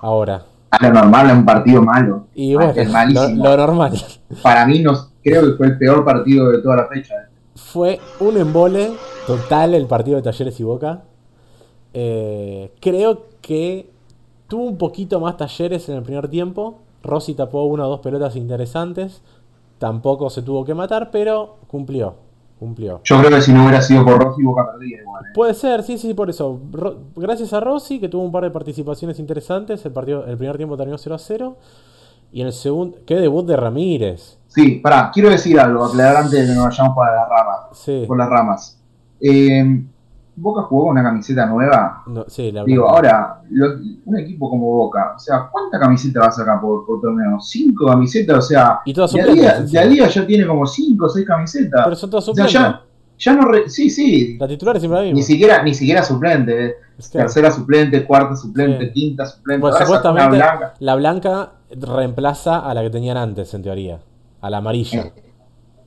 Ahora. 0.00 0.44
A 0.70 0.86
lo 0.86 0.92
normal, 0.92 1.26
es 1.26 1.32
un 1.32 1.44
partido 1.44 1.82
malo. 1.82 2.28
Y 2.36 2.54
bueno, 2.54 2.72
lo, 3.34 3.56
normal. 3.56 4.00
Para 4.44 4.64
mí, 4.64 4.78
no, 4.78 4.92
creo 5.26 5.42
que 5.42 5.56
fue 5.56 5.66
el 5.66 5.78
peor 5.78 6.04
partido 6.04 6.50
de 6.50 6.62
toda 6.62 6.76
la 6.76 6.86
fecha. 6.86 7.14
Fue 7.54 7.98
un 8.20 8.36
embole 8.36 8.92
total 9.26 9.74
el 9.74 9.86
partido 9.86 10.16
de 10.16 10.22
Talleres 10.22 10.58
y 10.60 10.62
Boca. 10.62 11.02
Eh, 11.92 12.72
creo 12.80 13.26
que 13.40 13.90
tuvo 14.48 14.64
un 14.64 14.78
poquito 14.78 15.18
más 15.20 15.36
Talleres 15.36 15.88
en 15.88 15.96
el 15.96 16.02
primer 16.02 16.28
tiempo. 16.28 16.78
Rossi 17.02 17.34
tapó 17.34 17.64
una 17.64 17.86
o 17.86 17.90
dos 17.90 18.00
pelotas 18.00 18.36
interesantes. 18.36 19.22
Tampoco 19.78 20.30
se 20.30 20.42
tuvo 20.42 20.64
que 20.64 20.74
matar, 20.74 21.10
pero 21.10 21.56
cumplió 21.66 22.26
cumplió. 22.58 23.00
Yo 23.04 23.18
creo 23.18 23.30
que 23.30 23.42
si 23.42 23.52
no 23.52 23.62
hubiera 23.62 23.82
sido 23.82 24.04
por 24.04 24.22
Rossi, 24.22 24.42
Boca 24.42 24.72
perdía 24.72 25.00
igual. 25.00 25.24
¿eh? 25.24 25.28
Puede 25.34 25.54
ser, 25.54 25.82
sí, 25.82 25.98
sí, 25.98 26.14
por 26.14 26.30
eso. 26.30 26.58
gracias 27.14 27.52
a 27.52 27.60
Rossi, 27.60 28.00
que 28.00 28.08
tuvo 28.08 28.22
un 28.22 28.32
par 28.32 28.44
de 28.44 28.50
participaciones 28.50 29.18
interesantes, 29.18 29.84
el, 29.84 29.92
partido, 29.92 30.24
el 30.26 30.36
primer 30.36 30.56
tiempo 30.56 30.76
terminó 30.76 30.98
0 30.98 31.14
a 31.14 31.18
0. 31.18 31.56
Y 32.32 32.40
en 32.40 32.48
el 32.48 32.52
segundo, 32.52 32.98
qué 33.06 33.16
debut 33.16 33.46
de 33.46 33.56
Ramírez. 33.56 34.38
Sí, 34.56 34.80
pará, 34.82 35.10
quiero 35.12 35.28
decir 35.28 35.60
algo, 35.60 35.84
aclarar 35.84 36.16
antes 36.16 36.32
de 36.32 36.46
que 36.46 36.54
nos 36.54 36.64
vayamos 36.64 36.94
por 36.94 37.06
las 37.06 37.28
ramas. 37.28 37.58
Sí. 37.72 38.04
Por 38.08 38.16
las 38.16 38.30
ramas. 38.30 38.80
Eh, 39.20 39.84
Boca 40.34 40.62
jugó 40.62 40.84
una 40.84 41.02
camiseta 41.02 41.44
nueva. 41.44 42.02
sí, 42.26 42.50
la 42.50 42.64
Digo, 42.64 42.88
ahora, 42.88 43.42
un 44.06 44.18
equipo 44.18 44.48
como 44.48 44.64
Boca, 44.64 45.12
o 45.14 45.18
sea, 45.18 45.50
¿cuánta 45.52 45.78
camiseta 45.78 46.20
va 46.20 46.28
a 46.28 46.32
sacar 46.32 46.58
por, 46.58 46.86
por 46.86 47.02
torneo? 47.02 47.38
¿Cinco 47.38 47.84
camisetas? 47.84 48.38
O 48.38 48.40
sea, 48.40 48.80
y 48.86 48.94
todas 48.94 49.12
día, 49.12 49.60
día 49.60 50.08
ya 50.08 50.26
tiene 50.26 50.46
como 50.46 50.66
cinco 50.66 51.04
o 51.04 51.08
seis 51.10 51.26
camisetas. 51.26 51.82
Pero 51.84 51.94
son 51.94 52.08
todas 52.08 52.24
suplentes. 52.24 52.54
ya, 52.54 53.34
no. 53.34 53.52
sí, 53.66 53.90
sí. 53.90 54.38
La 54.40 54.48
titular 54.48 54.76
es 54.76 54.80
siempre 54.80 55.00
la 55.00 55.04
misma. 55.04 55.16
Ni 55.16 55.22
siquiera, 55.22 55.62
ni 55.62 55.74
siquiera 55.74 56.02
suplente. 56.02 56.76
Tercera 57.12 57.50
suplente, 57.50 58.06
cuarta 58.06 58.34
suplente, 58.34 58.90
quinta 58.90 59.26
suplente. 59.26 59.60
Pues 59.60 59.76
supuestamente 59.76 60.42
la 60.78 60.94
blanca 60.94 61.52
reemplaza 61.70 62.60
a 62.60 62.72
la 62.72 62.80
que 62.80 62.88
tenían 62.88 63.18
antes, 63.18 63.52
en 63.52 63.62
teoría. 63.62 64.00
A 64.40 64.50
la 64.50 64.58
amarilla. 64.58 65.02
Eh, 65.02 65.12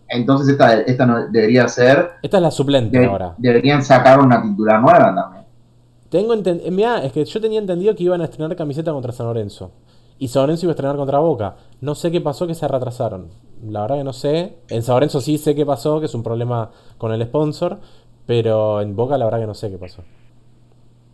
entonces 0.10 0.50
esta, 0.50 0.82
esta 0.82 1.06
no 1.06 1.28
debería 1.28 1.68
ser. 1.68 2.12
Esta 2.22 2.38
es 2.38 2.44
la 2.44 2.52
suplente 2.52 3.06
ahora. 3.06 3.36
Deberían 3.38 3.84
sacar 3.84 4.20
una 4.20 4.42
titular 4.42 4.82
nueva 4.82 5.14
también. 5.16 5.46
Tengo 6.10 6.36
Mira, 6.72 7.04
es 7.04 7.12
que 7.12 7.24
yo 7.24 7.40
tenía 7.40 7.60
entendido 7.60 7.96
que 7.96 8.04
iban 8.04 8.22
a 8.22 8.26
estrenar 8.26 8.56
camiseta 8.56 8.92
contra 8.92 9.12
San 9.12 9.28
Lorenzo. 9.28 9.72
Y 10.18 10.28
San 10.28 10.44
Lorenzo 10.44 10.66
iba 10.66 10.72
a 10.72 10.74
estrenar 10.74 10.98
contra 10.98 11.20
Boca. 11.20 11.56
No 11.82 11.94
sé 11.94 12.12
qué 12.12 12.20
pasó 12.20 12.48
que 12.48 12.56
se 12.56 12.68
retrasaron. 12.68 13.28
La 13.64 13.82
verdad 13.82 13.98
que 13.98 14.04
no 14.04 14.14
sé. 14.14 14.58
En 14.70 14.82
San 14.82 14.96
Lorenzo 14.96 15.22
sí 15.22 15.38
sé 15.38 15.54
qué 15.54 15.66
pasó, 15.66 16.00
que 16.00 16.08
es 16.08 16.16
un 16.16 16.24
problema 16.24 16.72
con 16.98 17.14
el 17.14 17.24
sponsor. 17.24 17.78
Pero 18.26 18.82
en 18.82 18.96
Boca 18.96 19.18
la 19.18 19.26
verdad 19.26 19.40
que 19.40 19.48
no 19.48 19.54
sé 19.54 19.70
qué 19.70 19.78
pasó. 19.78 20.04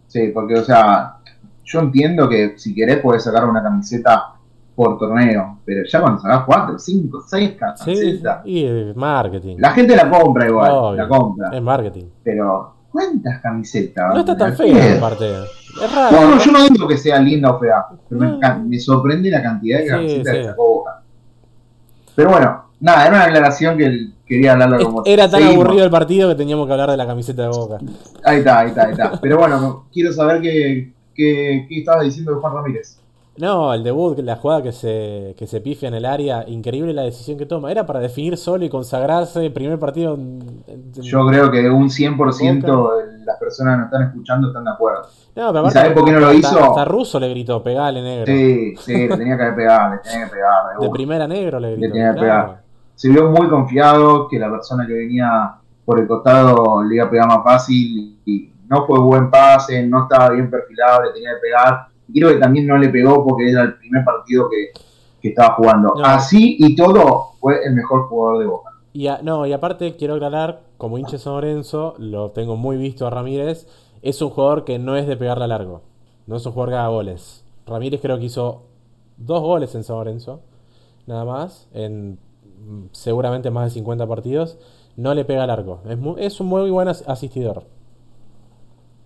Sí, 0.07 0.31
porque, 0.33 0.55
o 0.55 0.63
sea, 0.63 1.17
yo 1.65 1.79
entiendo 1.79 2.29
que 2.29 2.57
si 2.57 2.73
querés 2.73 2.99
podés 2.99 3.23
sacar 3.23 3.45
una 3.45 3.61
camiseta 3.61 4.35
por 4.75 4.99
torneo, 4.99 5.59
pero 5.63 5.83
ya 5.87 6.01
cuando 6.01 6.19
sacas 6.19 6.43
4, 6.45 6.77
5, 6.77 7.23
6 7.27 7.51
camisetas. 7.57 8.41
Sí, 8.43 8.51
y 8.51 8.65
es 8.65 8.95
marketing. 8.95 9.55
La 9.57 9.71
gente 9.71 9.95
la 9.95 10.09
compra 10.09 10.47
igual, 10.47 10.97
la 10.97 11.07
compra. 11.07 11.49
Es 11.53 11.61
marketing. 11.61 12.05
Pero, 12.23 12.73
¿cuántas 12.91 13.41
camisetas? 13.41 14.13
No 14.13 14.19
está 14.19 14.35
tan 14.35 14.53
fea, 14.53 14.97
aparte. 14.97 15.31
Es 15.81 15.95
raro. 15.95 16.11
No, 16.11 16.29
no, 16.29 16.39
yo 16.39 16.51
no 16.51 16.67
digo 16.67 16.87
que 16.87 16.97
sea 16.97 17.19
linda 17.19 17.51
o 17.51 17.59
fea, 17.59 17.85
pero 18.09 18.37
me, 18.65 18.79
sorprende 18.79 19.29
la 19.29 19.41
cantidad 19.41 19.79
de 19.79 19.87
camisetas 19.87 20.33
que 20.33 20.43
sacó 20.43 20.67
Boca. 20.67 21.01
Pero 22.13 22.29
bueno, 22.29 22.65
nada, 22.81 23.07
era 23.07 23.15
una 23.15 23.25
aclaración 23.25 23.77
que 23.77 24.09
quería 24.25 24.53
hablarlo 24.53 24.83
como. 24.83 25.03
Era 25.05 25.29
tan 25.29 25.43
aburrido 25.43 25.85
el 25.85 25.91
partido 25.91 26.27
que 26.29 26.35
teníamos 26.35 26.67
que 26.67 26.73
hablar 26.73 26.91
de 26.91 26.97
la 26.97 27.07
camiseta 27.07 27.43
de 27.43 27.47
Boca. 27.47 27.77
Ahí 28.25 28.39
está, 28.39 28.59
ahí 28.59 28.67
está, 28.69 28.83
ahí 28.83 28.91
está. 28.91 29.19
Pero 29.21 29.37
bueno, 29.37 29.85
quiero 29.93 30.11
saber 30.11 30.41
qué, 30.41 30.91
qué, 31.13 31.65
qué 31.69 31.79
estabas 31.79 32.03
diciendo 32.03 32.35
de 32.35 32.41
Juan 32.41 32.53
Ramírez. 32.53 32.99
No, 33.37 33.73
el 33.73 33.83
debut, 33.83 34.17
la 34.19 34.37
jugada 34.37 34.63
que 34.63 34.71
se, 34.71 35.35
que 35.37 35.45
se 35.45 35.59
pifia 35.59 35.89
en 35.89 35.95
el 35.95 36.05
área, 36.05 36.45
increíble 36.47 36.93
la 36.93 37.01
decisión 37.01 37.37
que 37.37 37.45
toma. 37.45 37.69
Era 37.69 37.85
para 37.85 37.99
definir 37.99 38.37
solo 38.37 38.63
y 38.63 38.69
consagrarse, 38.69 39.49
primer 39.49 39.77
partido. 39.77 40.17
Yo 40.93 41.27
creo 41.27 41.51
que 41.51 41.69
un 41.69 41.89
100% 41.89 42.61
de 42.61 43.25
las 43.25 43.37
personas 43.37 43.73
que 43.73 43.77
nos 43.77 43.85
están 43.87 44.03
escuchando 44.07 44.47
están 44.47 44.63
de 44.63 44.71
acuerdo. 44.71 45.01
No, 45.35 45.51
pero 45.51 45.67
¿Y 45.67 45.71
sabes 45.71 45.91
por 45.91 46.05
qué 46.05 46.11
no 46.13 46.19
lo 46.21 46.33
hizo? 46.33 46.63
Hasta 46.63 46.85
Russo 46.85 47.19
le 47.19 47.29
gritó, 47.29 47.61
pegale 47.61 48.01
negro. 48.01 48.25
Sí, 48.25 48.73
sí, 48.77 49.07
le 49.07 49.17
tenía 49.17 49.37
que 49.37 49.51
pegado, 49.51 49.95
le 49.95 49.97
tenía 49.99 50.25
que 50.25 50.31
pegar. 50.31 50.79
De, 50.79 50.89
primera 50.89 51.27
negro 51.27 51.59
le 51.59 51.71
gritó. 51.71 51.81
Le 51.81 51.91
tenía 51.91 52.13
que 52.13 52.19
pegar. 52.21 52.61
Se 52.95 53.09
vio 53.09 53.29
muy 53.29 53.49
confiado 53.49 54.29
que 54.29 54.39
la 54.39 54.49
persona 54.49 54.87
que 54.87 54.93
venía 54.93 55.55
por 55.83 55.99
el 55.99 56.07
costado 56.07 56.81
le 56.83 56.95
iba 56.95 57.05
a 57.05 57.09
pegar 57.09 57.27
más 57.27 57.43
fácil 57.43 58.17
y 58.25 58.49
no 58.69 58.85
fue 58.85 58.97
buen 58.99 59.29
pase, 59.29 59.85
no 59.85 60.03
estaba 60.03 60.29
bien 60.29 60.49
perfilado, 60.49 61.03
le 61.03 61.11
tenía 61.11 61.31
que 61.35 61.41
pegar 61.41 61.87
creo 62.13 62.29
que 62.29 62.37
también 62.37 62.67
no 62.67 62.77
le 62.77 62.89
pegó 62.89 63.23
porque 63.23 63.49
era 63.49 63.63
el 63.63 63.75
primer 63.75 64.03
partido 64.03 64.49
que, 64.49 64.71
estaba 65.27 65.55
jugando. 65.55 65.95
Así 66.03 66.55
y 66.59 66.75
todo, 66.75 67.31
fue 67.39 67.65
el 67.65 67.73
mejor 67.73 68.07
jugador 68.07 68.37
de 68.41 68.45
Boca. 68.45 68.69
Y 68.93 69.09
no, 69.23 69.47
y 69.47 69.53
aparte 69.53 69.95
quiero 69.95 70.13
aclarar, 70.13 70.61
como 70.77 70.99
hincha 70.99 71.17
San 71.17 71.33
Lorenzo, 71.33 71.95
lo 71.97 72.29
tengo 72.29 72.57
muy 72.57 72.77
visto 72.77 73.07
a 73.07 73.09
Ramírez, 73.09 73.67
es 74.03 74.21
un 74.21 74.29
jugador 74.29 74.65
que 74.65 74.77
no 74.77 74.95
es 74.95 75.07
de 75.07 75.17
pegarle 75.17 75.45
a 75.45 75.47
largo, 75.47 75.81
no 76.27 76.35
es 76.35 76.45
un 76.45 76.51
jugador 76.51 76.73
que 76.73 76.77
haga 76.77 76.87
goles. 76.89 77.43
Ramírez 77.65 78.01
creo 78.01 78.19
que 78.19 78.25
hizo 78.25 78.67
dos 79.17 79.41
goles 79.41 79.73
en 79.73 79.83
San 79.83 79.95
Lorenzo, 79.95 80.41
nada 81.07 81.25
más, 81.25 81.67
en 81.73 82.19
seguramente 82.91 83.49
más 83.49 83.63
de 83.63 83.69
50 83.71 84.05
partidos, 84.05 84.59
no 84.95 85.15
le 85.15 85.25
pega 85.25 85.47
largo. 85.47 85.81
Es, 85.89 85.97
es 86.19 86.39
un 86.39 86.45
muy 86.45 86.69
buen 86.69 86.87
asistidor. 86.87 87.63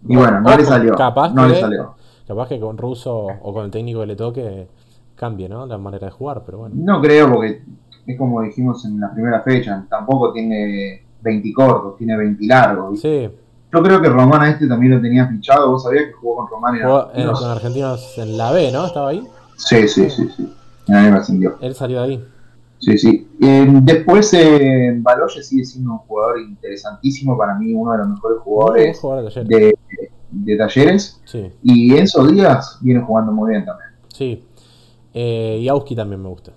Y 0.05 0.17
bueno, 0.17 0.41
no 0.41 0.57
le 0.57 0.65
salió. 0.65 0.95
Capaz 0.95 1.33
no 1.33 1.47
le 1.47 1.57
salió 1.57 1.95
Capaz 2.30 2.48
que 2.48 2.60
con 2.60 2.78
Russo 2.78 3.26
o 3.42 3.52
con 3.52 3.65
el 3.65 3.72
técnico 3.72 4.02
que 4.02 4.06
le 4.06 4.15
toque 4.15 4.68
cambie, 5.15 5.50
¿no? 5.50 5.65
La 5.65 5.80
manera 5.80 6.06
de 6.06 6.12
jugar, 6.12 6.44
pero 6.46 6.60
bueno. 6.60 6.76
No 6.78 7.02
creo, 7.02 7.28
porque 7.28 7.63
es 8.06 8.18
como 8.20 8.44
dijimos 8.44 8.86
en 8.86 9.00
la 9.00 9.12
primera 9.12 9.42
fecha, 9.42 9.84
tampoco 9.89 10.32
tiene 10.32 11.02
20 11.24 11.52
cortos, 11.54 11.98
tiene 11.98 12.15
20 12.15 12.46
largos. 12.46 13.02
Sí. 13.02 13.28
Yo 13.74 13.82
creo 13.82 14.00
que 14.00 14.10
Román 14.10 14.44
a 14.44 14.50
este 14.52 14.68
también 14.68 14.94
lo 14.94 15.02
tenía 15.02 15.28
fichado. 15.28 15.72
¿Vos 15.72 15.82
sabías 15.82 16.06
que 16.06 16.12
jugó 16.12 16.36
con 16.36 16.50
Román? 16.50 16.76
en, 17.15 17.32
con 17.32 17.50
Argentinos 17.50 18.15
en 18.20 18.38
la 18.38 18.52
B, 18.52 18.72
¿no? 18.72 18.86
¿Estaba 18.86 19.10
ahí? 19.10 19.28
Sí, 19.56 19.88
sí, 19.88 20.08
sí. 20.12 20.30
sí. 20.38 20.54
me 20.88 20.98
ascendió. 20.98 21.58
Él 21.62 21.74
salió 21.74 22.04
de 22.04 22.13
ahí. 22.13 22.26
Sí, 22.78 22.96
sí. 23.00 23.28
Eh, 23.42 23.68
después, 23.82 24.32
eh, 24.36 24.96
Baloye 25.00 25.42
sigue 25.42 25.65
siendo 25.65 25.94
un 25.94 25.98
jugador 25.98 26.39
interesantísimo. 26.42 27.36
Para 27.36 27.56
mí, 27.56 27.74
uno 27.74 27.94
de 27.94 27.98
los 27.98 28.10
mejores 28.10 28.38
jugadores 28.44 29.02
de, 29.48 29.48
de 29.48 30.12
Talleres. 30.58 31.22
Y 31.63 31.96
Enzo 31.96 32.26
Díaz 32.28 32.80
viene 32.82 33.02
jugando 33.02 33.32
muy 33.32 33.52
bien 33.52 33.65
también. 33.65 33.89
Sí. 34.10 34.44
Eh, 35.13 35.60
y 35.62 35.68
Auski 35.68 35.96
también 35.96 36.22
me 36.22 36.30
gusta. 36.30 36.52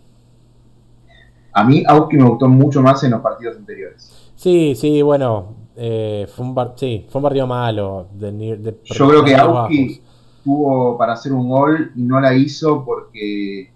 A 1.53 1.65
mí 1.65 1.85
Auski 1.87 2.17
me 2.17 2.29
gustó 2.29 2.49
mucho 2.49 2.83
más 2.83 3.03
en 3.05 3.13
los 3.13 3.21
partidos 3.21 3.57
anteriores. 3.57 4.33
Sí, 4.37 4.75
sí, 4.75 5.03
bueno. 5.03 5.63
Eh, 5.75 6.27
fue, 6.35 6.45
un 6.45 6.55
sí, 6.77 7.07
fue 7.09 7.19
un 7.19 7.23
partido 7.23 7.47
malo. 7.47 8.09
Yo 8.19 9.09
creo 9.09 9.25
que 9.25 9.35
Auski 9.35 10.03
tuvo 10.45 10.99
para 10.99 11.15
hacer 11.15 11.33
un 11.33 11.49
gol 11.49 11.93
y 11.97 12.03
no 12.03 12.21
la 12.21 12.35
hizo 12.35 12.85
porque 12.85 13.73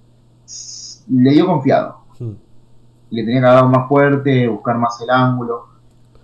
le 1.08 1.30
dio 1.30 1.46
confiado. 1.46 2.00
Hmm. 2.18 2.32
Le 3.10 3.24
tenía 3.24 3.40
que 3.40 3.46
dar 3.46 3.68
más 3.68 3.88
fuerte, 3.88 4.46
buscar 4.48 4.76
más 4.76 5.00
el 5.00 5.10
ángulo. 5.10 5.66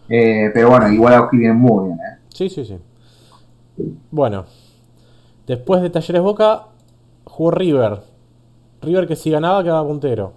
Eh, 0.08 0.50
pero 0.52 0.70
bueno, 0.70 0.88
igual 0.90 1.14
Auski 1.14 1.38
viene 1.38 1.54
muy 1.54 1.86
bien. 1.86 1.98
¿eh? 1.98 2.18
Sí, 2.28 2.48
sí, 2.50 2.64
sí. 2.64 2.76
Bueno, 4.10 4.44
después 5.46 5.82
de 5.82 5.90
Talleres 5.90 6.22
Boca, 6.22 6.66
jugó 7.24 7.50
River. 7.50 8.00
River 8.80 9.06
que 9.06 9.16
si 9.16 9.30
ganaba 9.30 9.62
quedaba 9.62 9.86
puntero. 9.86 10.32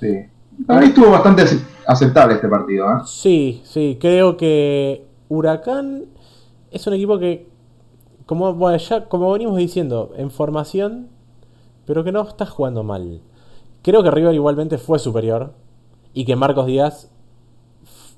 Sí. 0.00 0.26
Para 0.66 0.80
mí 0.80 0.86
estuvo 0.86 1.10
bastante 1.10 1.44
aceptable 1.86 2.34
este 2.34 2.48
partido. 2.48 2.90
¿eh? 2.90 3.00
Sí, 3.06 3.62
sí. 3.64 3.98
Creo 4.00 4.36
que 4.36 5.06
Huracán 5.28 6.04
es 6.70 6.86
un 6.86 6.94
equipo 6.94 7.18
que 7.18 7.48
como, 8.26 8.54
bueno, 8.54 8.78
ya, 8.78 9.04
como 9.04 9.30
venimos 9.32 9.56
diciendo, 9.56 10.12
en 10.16 10.30
formación, 10.30 11.08
pero 11.84 12.04
que 12.04 12.12
no 12.12 12.22
está 12.22 12.46
jugando 12.46 12.82
mal. 12.82 13.20
Creo 13.82 14.02
que 14.02 14.10
River 14.10 14.34
igualmente 14.34 14.78
fue 14.78 14.98
superior 14.98 15.52
y 16.14 16.24
que 16.24 16.36
Marcos 16.36 16.66
Díaz 16.66 17.10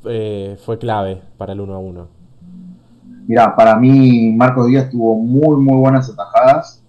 eh, 0.04 0.56
fue 0.64 0.78
clave 0.78 1.22
para 1.36 1.54
el 1.54 1.60
1 1.60 1.74
a 1.74 1.78
1. 1.78 2.08
Mira, 3.26 3.54
para 3.56 3.76
mí 3.76 4.32
Marcos 4.36 4.68
Díaz 4.68 4.90
tuvo 4.90 5.16
muy, 5.16 5.56
muy 5.56 5.76
buenas 5.78 6.08
atajadas. 6.08 6.82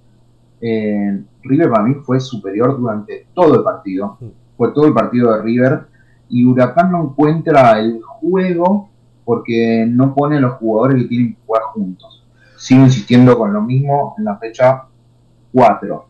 Eh, 0.61 1.23
River 1.43 1.69
para 1.69 1.83
mí 1.83 1.95
fue 1.95 2.19
superior 2.19 2.79
durante 2.79 3.27
todo 3.33 3.55
el 3.55 3.63
partido. 3.63 4.17
Fue 4.55 4.71
todo 4.71 4.87
el 4.87 4.93
partido 4.93 5.33
de 5.33 5.41
River. 5.41 5.87
Y 6.29 6.45
Huracán 6.45 6.91
no 6.91 7.03
encuentra 7.03 7.79
el 7.79 8.01
juego 8.01 8.89
porque 9.25 9.85
no 9.89 10.13
pone 10.13 10.37
a 10.37 10.41
los 10.41 10.53
jugadores 10.53 11.01
que 11.01 11.09
tienen 11.09 11.33
que 11.33 11.39
jugar 11.45 11.63
juntos. 11.73 12.23
Sigo 12.57 12.83
insistiendo 12.83 13.37
con 13.37 13.53
lo 13.53 13.61
mismo 13.61 14.15
en 14.17 14.25
la 14.25 14.37
fecha 14.37 14.83
4. 15.53 16.05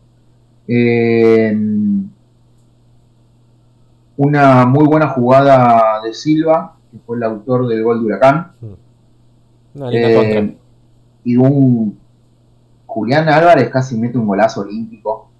una 4.16 4.66
muy 4.66 4.84
buena 4.84 5.08
jugada 5.08 6.00
de 6.02 6.12
Silva, 6.12 6.74
que 6.90 6.98
fue 6.98 7.16
el 7.16 7.22
autor 7.22 7.68
del 7.68 7.82
gol 7.82 8.00
de 8.00 8.06
Huracán. 8.06 8.52
Eh, 9.92 10.56
y 11.24 11.36
un 11.36 11.98
Julián 12.86 13.28
Álvarez 13.28 13.68
casi 13.70 13.96
mete 13.96 14.18
un 14.18 14.26
golazo 14.26 14.62
olímpico. 14.62 15.30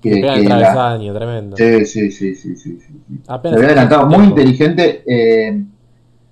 Que, 0.00 0.20
que 0.20 0.20
el 0.20 1.12
tremendo. 1.12 1.56
Sí, 1.56 1.84
sí, 1.84 2.10
sí, 2.12 2.34
sí, 2.36 2.56
sí, 2.56 2.78
sí. 2.80 3.20
había 3.26 3.52
adelantado, 3.52 4.06
muy 4.06 4.26
inteligente. 4.26 5.02
Eh, 5.06 5.64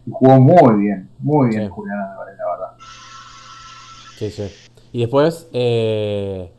jugó 0.09 0.41
muy 0.41 0.85
bien, 0.85 1.11
muy 1.19 1.49
bien 1.49 1.69
Julián 1.69 1.99
Álvarez, 1.99 2.37
la 2.39 2.45
verdad. 2.47 2.77
Sí, 4.17 4.31
sí. 4.31 4.45
Y 4.93 5.01
después, 5.01 5.49
eh, 5.53 6.53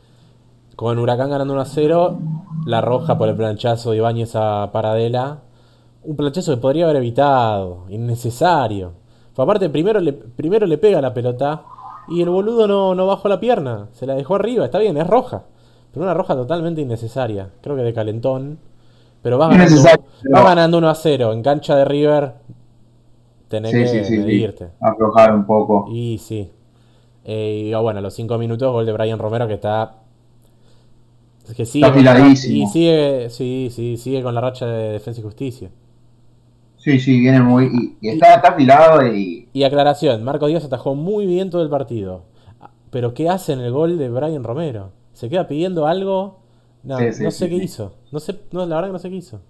con 0.76 1.00
Huracán 1.00 1.30
ganando 1.30 1.54
1 1.54 1.62
a 1.62 1.66
0, 1.66 2.20
la 2.66 2.82
roja 2.82 3.18
por 3.18 3.30
el 3.30 3.36
planchazo 3.36 3.92
de 3.92 3.98
Ibáñez 3.98 4.36
a 4.36 4.70
Paradela. 4.74 5.40
Un 6.04 6.18
planchazo 6.18 6.54
que 6.54 6.62
podría 6.62 6.86
haber 6.86 6.98
evitado, 6.98 7.86
innecesario. 7.90 8.94
Fue 9.38 9.44
aparte, 9.44 9.70
primero 9.70 10.00
le, 10.00 10.14
primero 10.14 10.66
le 10.66 10.80
pega 10.80 11.00
la 11.00 11.14
pelota 11.14 11.62
y 12.08 12.24
el 12.24 12.30
boludo 12.32 12.68
no, 12.68 12.96
no 12.96 13.06
bajó 13.06 13.30
la 13.30 13.40
pierna, 13.40 13.88
se 13.92 14.08
la 14.08 14.16
dejó 14.16 14.34
arriba, 14.34 14.66
está 14.66 14.80
bien, 14.80 14.98
es 14.98 15.06
roja. 15.06 15.44
Pero 15.94 16.06
una 16.06 16.16
roja 16.16 16.34
totalmente 16.34 16.82
innecesaria, 16.82 17.52
creo 17.62 17.76
que 17.76 17.84
de 17.84 17.94
calentón. 17.94 18.58
Pero 19.22 19.38
va 19.38 19.50
ganando, 19.50 19.76
va 20.34 20.42
ganando 20.42 20.80
1 20.80 20.90
a 20.90 20.96
0 20.96 21.34
en 21.34 21.44
cancha 21.44 21.76
de 21.76 21.86
River, 21.86 22.34
tenés 23.48 23.74
que 23.74 24.18
medirte. 24.18 24.70
Aflojar 24.80 25.36
un 25.36 25.46
poco. 25.46 25.86
Y 25.88 26.18
sí. 26.18 26.52
Eh, 27.24 27.70
y 27.72 27.76
bueno, 27.76 28.02
los 28.02 28.16
5 28.16 28.40
minutos, 28.40 28.72
gol 28.72 28.88
de 28.88 28.94
Brian 28.94 29.20
Romero 29.20 29.48
que 29.48 29.54
está. 29.54 29.98
Que 31.56 31.64
sigue 31.64 31.86
está 31.86 32.28
y 32.28 32.36
sigue, 32.36 33.30
sí, 33.30 33.70
sí, 33.72 33.98
sigue 33.98 34.24
con 34.24 34.34
la 34.34 34.42
racha 34.42 34.66
de 34.66 34.94
Defensa 34.94 35.22
y 35.22 35.24
Justicia. 35.24 35.70
Sí, 36.88 37.02
sí, 37.02 37.20
viene 37.20 37.42
muy. 37.42 37.98
Y, 38.00 38.08
está, 38.08 38.36
afilado 38.36 39.06
y. 39.06 39.50
Y 39.52 39.64
aclaración: 39.66 40.24
Marco 40.24 40.48
Díaz 40.48 40.64
atajó 40.64 40.96
muy 40.96 41.26
bien 41.26 41.50
todo 41.50 41.62
el 41.62 41.70
partido. 41.70 42.24
Pero 42.92 43.14
¿qué 43.14 43.28
hace 43.28 43.52
en 43.52 43.60
el 43.60 43.74
gol 43.74 43.98
de 43.98 44.10
Brian 44.10 44.46
Romero? 44.46 44.94
¿Se 45.12 45.28
queda 45.28 45.50
pidiendo 45.50 45.86
algo? 45.86 46.40
No, 46.84 46.98
no 46.98 47.32
sé 47.32 47.50
qué 47.50 47.56
hizo. 47.56 47.92
No 48.14 48.22
sé, 48.22 48.40
no, 48.54 48.66
la 48.66 48.76
verdad 48.76 48.88
que 48.88 48.94
no 48.94 49.00
sé 49.00 49.10
qué 49.10 49.18
hizo. 49.18 49.42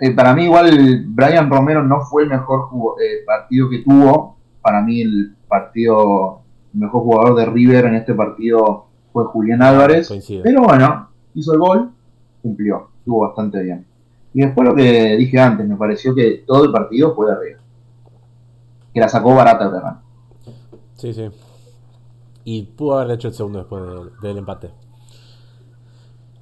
Eh, 0.00 0.12
para 0.12 0.32
mí 0.32 0.44
igual 0.44 1.04
Brian 1.08 1.50
Romero 1.50 1.82
no 1.82 2.02
fue 2.02 2.22
el 2.22 2.28
mejor 2.28 2.68
eh, 3.02 3.24
partido 3.26 3.68
que 3.68 3.78
tuvo. 3.80 4.36
Para 4.62 4.82
mí 4.82 5.00
el 5.00 5.34
partido, 5.48 6.42
el 6.72 6.78
mejor 6.78 7.02
jugador 7.02 7.38
de 7.38 7.46
River 7.46 7.86
en 7.86 7.96
este 7.96 8.14
partido 8.14 8.86
fue 9.12 9.24
Julián 9.24 9.62
Álvarez. 9.62 10.08
Pero 10.44 10.62
bueno, 10.62 11.08
hizo 11.34 11.54
el 11.54 11.58
gol, 11.58 11.90
cumplió, 12.40 12.90
estuvo 13.00 13.22
bastante 13.22 13.60
bien. 13.64 13.89
Y 14.32 14.40
después 14.42 14.68
lo 14.68 14.74
que 14.74 15.16
dije 15.16 15.38
antes, 15.38 15.66
me 15.66 15.76
pareció 15.76 16.14
que 16.14 16.44
todo 16.46 16.64
el 16.64 16.72
partido 16.72 17.14
fue 17.14 17.28
de 17.28 17.36
River. 17.36 17.60
Que 18.94 19.00
la 19.00 19.08
sacó 19.08 19.34
barata 19.34 19.64
el 19.64 19.70
terreno. 19.72 20.02
Sí, 20.94 21.12
sí. 21.12 21.28
Y 22.44 22.62
pudo 22.62 22.98
haber 22.98 23.16
hecho 23.16 23.28
el 23.28 23.34
segundo 23.34 23.60
después 23.60 23.82
del 24.22 24.38
empate. 24.38 24.70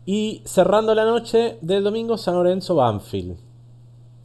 Y 0.04 0.42
cerrando 0.44 0.94
la 0.94 1.04
noche 1.04 1.58
del 1.60 1.84
domingo, 1.84 2.16
San 2.16 2.34
Lorenzo 2.34 2.76
Banfield. 2.76 3.36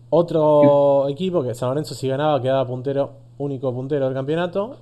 Otro 0.10 1.10
equipo 1.10 1.44
que 1.44 1.54
San 1.56 1.70
Lorenzo 1.70 1.94
si 1.96 2.08
ganaba 2.08 2.42
quedaba 2.42 2.66
puntero, 2.66 3.14
único 3.38 3.74
puntero 3.74 4.06
del 4.06 4.14
campeonato. 4.14 4.78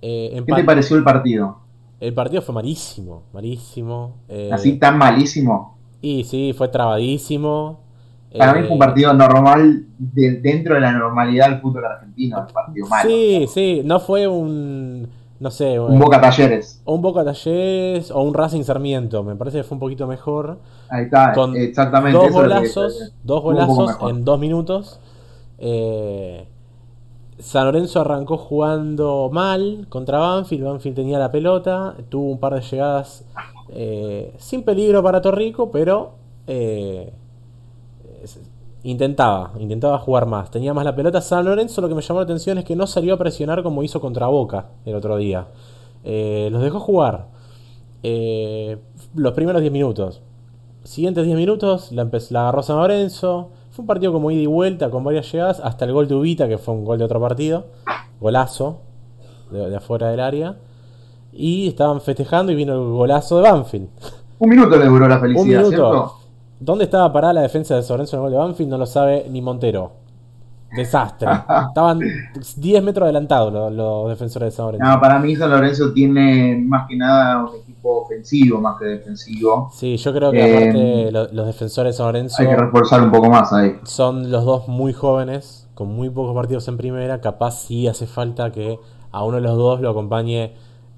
Eh, 0.00 0.42
¿Qué 0.46 0.54
te 0.54 0.64
pareció 0.64 0.96
el 0.96 1.04
partido? 1.04 1.58
El 2.00 2.14
partido 2.14 2.42
fue 2.42 2.54
malísimo, 2.54 3.24
malísimo. 3.32 4.16
Eh, 4.28 4.50
¿Así 4.52 4.78
tan 4.78 4.98
malísimo? 4.98 5.78
Y 6.00 6.24
sí, 6.24 6.52
fue 6.56 6.68
trabadísimo. 6.68 7.81
Para 8.36 8.54
mí 8.54 8.60
fue 8.60 8.70
un 8.70 8.76
eh, 8.76 8.86
partido 8.86 9.12
normal 9.12 9.86
dentro 9.98 10.74
de 10.74 10.80
la 10.80 10.92
normalidad 10.92 11.50
del 11.50 11.60
fútbol 11.60 11.84
argentino, 11.84 12.40
un 12.40 12.46
partido 12.46 12.86
malo. 12.86 13.08
Sí, 13.08 13.46
sí, 13.52 13.82
no 13.84 14.00
fue 14.00 14.26
un 14.26 15.08
no 15.42 15.50
sé. 15.50 15.80
Un 15.80 15.98
Boca 15.98 16.20
Talleres. 16.20 16.80
O 16.84 16.94
un 16.94 17.02
Boca 17.02 17.24
Talleres 17.24 18.12
o 18.12 18.22
un 18.22 18.32
Racing 18.32 18.62
Sarmiento. 18.62 19.24
Me 19.24 19.34
parece 19.34 19.58
que 19.58 19.64
fue 19.64 19.74
un 19.74 19.80
poquito 19.80 20.06
mejor. 20.06 20.58
Ahí 20.88 21.04
está, 21.06 21.34
exactamente. 21.56 22.16
Dos 22.16 22.30
golazos, 22.30 23.12
dos 23.24 23.42
golazos 23.42 23.98
en 24.08 24.24
dos 24.24 24.38
minutos. 24.38 25.00
Eh, 25.58 26.46
San 27.40 27.64
Lorenzo 27.64 28.02
arrancó 28.02 28.36
jugando 28.38 29.30
mal 29.32 29.86
contra 29.88 30.18
Banfield. 30.18 30.64
Banfield 30.64 30.94
tenía 30.94 31.18
la 31.18 31.32
pelota. 31.32 31.96
Tuvo 32.08 32.30
un 32.30 32.38
par 32.38 32.54
de 32.54 32.60
llegadas 32.60 33.24
eh, 33.70 34.32
sin 34.38 34.62
peligro 34.62 35.02
para 35.02 35.20
Torrico, 35.20 35.72
pero 35.72 36.12
eh, 36.46 37.12
Intentaba, 38.84 39.52
intentaba 39.58 39.98
jugar 39.98 40.26
más. 40.26 40.50
Tenía 40.50 40.74
más 40.74 40.84
la 40.84 40.94
pelota. 40.94 41.20
San 41.20 41.44
Lorenzo 41.44 41.80
lo 41.80 41.88
que 41.88 41.94
me 41.94 42.02
llamó 42.02 42.20
la 42.20 42.24
atención 42.24 42.58
es 42.58 42.64
que 42.64 42.74
no 42.74 42.86
salió 42.86 43.14
a 43.14 43.16
presionar 43.16 43.62
como 43.62 43.82
hizo 43.82 44.00
contra 44.00 44.26
Boca 44.26 44.66
el 44.84 44.94
otro 44.96 45.16
día. 45.16 45.46
Eh, 46.02 46.48
los 46.50 46.62
dejó 46.62 46.80
jugar. 46.80 47.28
Eh, 48.02 48.78
los 49.14 49.32
primeros 49.34 49.60
10 49.60 49.72
minutos. 49.72 50.20
Siguientes 50.82 51.24
10 51.24 51.36
minutos 51.36 51.92
la, 51.92 52.08
la 52.30 52.40
agarró 52.42 52.62
San 52.64 52.76
Lorenzo. 52.76 53.50
Fue 53.70 53.84
un 53.84 53.86
partido 53.86 54.12
como 54.12 54.32
ida 54.32 54.42
y 54.42 54.46
vuelta 54.46 54.90
con 54.90 55.04
varias 55.04 55.30
llegadas. 55.30 55.60
Hasta 55.60 55.84
el 55.84 55.92
gol 55.92 56.08
de 56.08 56.16
Ubita, 56.16 56.48
que 56.48 56.58
fue 56.58 56.74
un 56.74 56.84
gol 56.84 56.98
de 56.98 57.04
otro 57.04 57.20
partido. 57.20 57.66
Golazo 58.20 58.80
de, 59.52 59.76
afuera 59.76 60.10
del 60.10 60.18
área. 60.18 60.56
Y 61.32 61.68
estaban 61.68 62.00
festejando 62.00 62.50
y 62.50 62.56
vino 62.56 62.74
el 62.74 62.92
golazo 62.92 63.36
de 63.36 63.42
Banfield. 63.42 63.88
Un 64.40 64.50
minuto 64.50 64.76
le 64.76 64.86
duró 64.86 65.06
la 65.06 65.20
felicidad, 65.20 65.64
¿cierto? 65.66 66.21
¿Dónde 66.64 66.84
estaba 66.84 67.12
parada 67.12 67.34
la 67.34 67.42
defensa 67.42 67.74
de 67.74 67.82
Sorenzo 67.82 68.16
en 68.16 68.18
el 68.18 68.22
gol 68.22 68.30
de 68.30 68.38
Banfield? 68.38 68.70
No 68.70 68.78
lo 68.78 68.86
sabe 68.86 69.26
ni 69.28 69.42
Montero. 69.42 69.90
Desastre. 70.76 71.28
Estaban 71.68 71.98
10 72.56 72.82
metros 72.84 73.06
adelantados 73.06 73.72
los, 73.72 74.08
defensores 74.08 74.52
de 74.52 74.56
San 74.56 74.66
Lorenzo. 74.66 74.86
No, 74.86 75.00
para 75.00 75.18
mí 75.18 75.34
San 75.34 75.50
Lorenzo 75.50 75.92
tiene 75.92 76.62
más 76.64 76.86
que 76.88 76.96
nada 76.96 77.42
un 77.42 77.56
equipo 77.56 78.02
ofensivo 78.02 78.60
más 78.60 78.78
que 78.78 78.84
defensivo. 78.84 79.70
Sí, 79.74 79.96
yo 79.96 80.12
creo 80.12 80.30
que 80.30 80.40
aparte 80.40 81.08
eh, 81.08 81.10
los, 81.10 81.46
defensores 81.46 81.94
de 81.94 81.96
San 81.96 82.06
Lorenzo. 82.06 82.36
Hay 82.38 82.48
que 82.48 82.56
reforzar 82.56 83.02
un 83.02 83.10
poco 83.10 83.28
más 83.28 83.52
ahí. 83.52 83.80
Son 83.82 84.30
los 84.30 84.44
dos 84.44 84.68
muy 84.68 84.92
jóvenes, 84.92 85.68
con 85.74 85.88
muy 85.88 86.10
pocos 86.10 86.32
partidos 86.32 86.68
en 86.68 86.76
primera. 86.76 87.20
Capaz 87.20 87.66
sí 87.66 87.88
hace 87.88 88.06
falta 88.06 88.52
que 88.52 88.78
a 89.10 89.24
uno 89.24 89.38
de 89.38 89.42
los 89.42 89.56
dos 89.56 89.80
lo 89.80 89.90
acompañe 89.90 90.54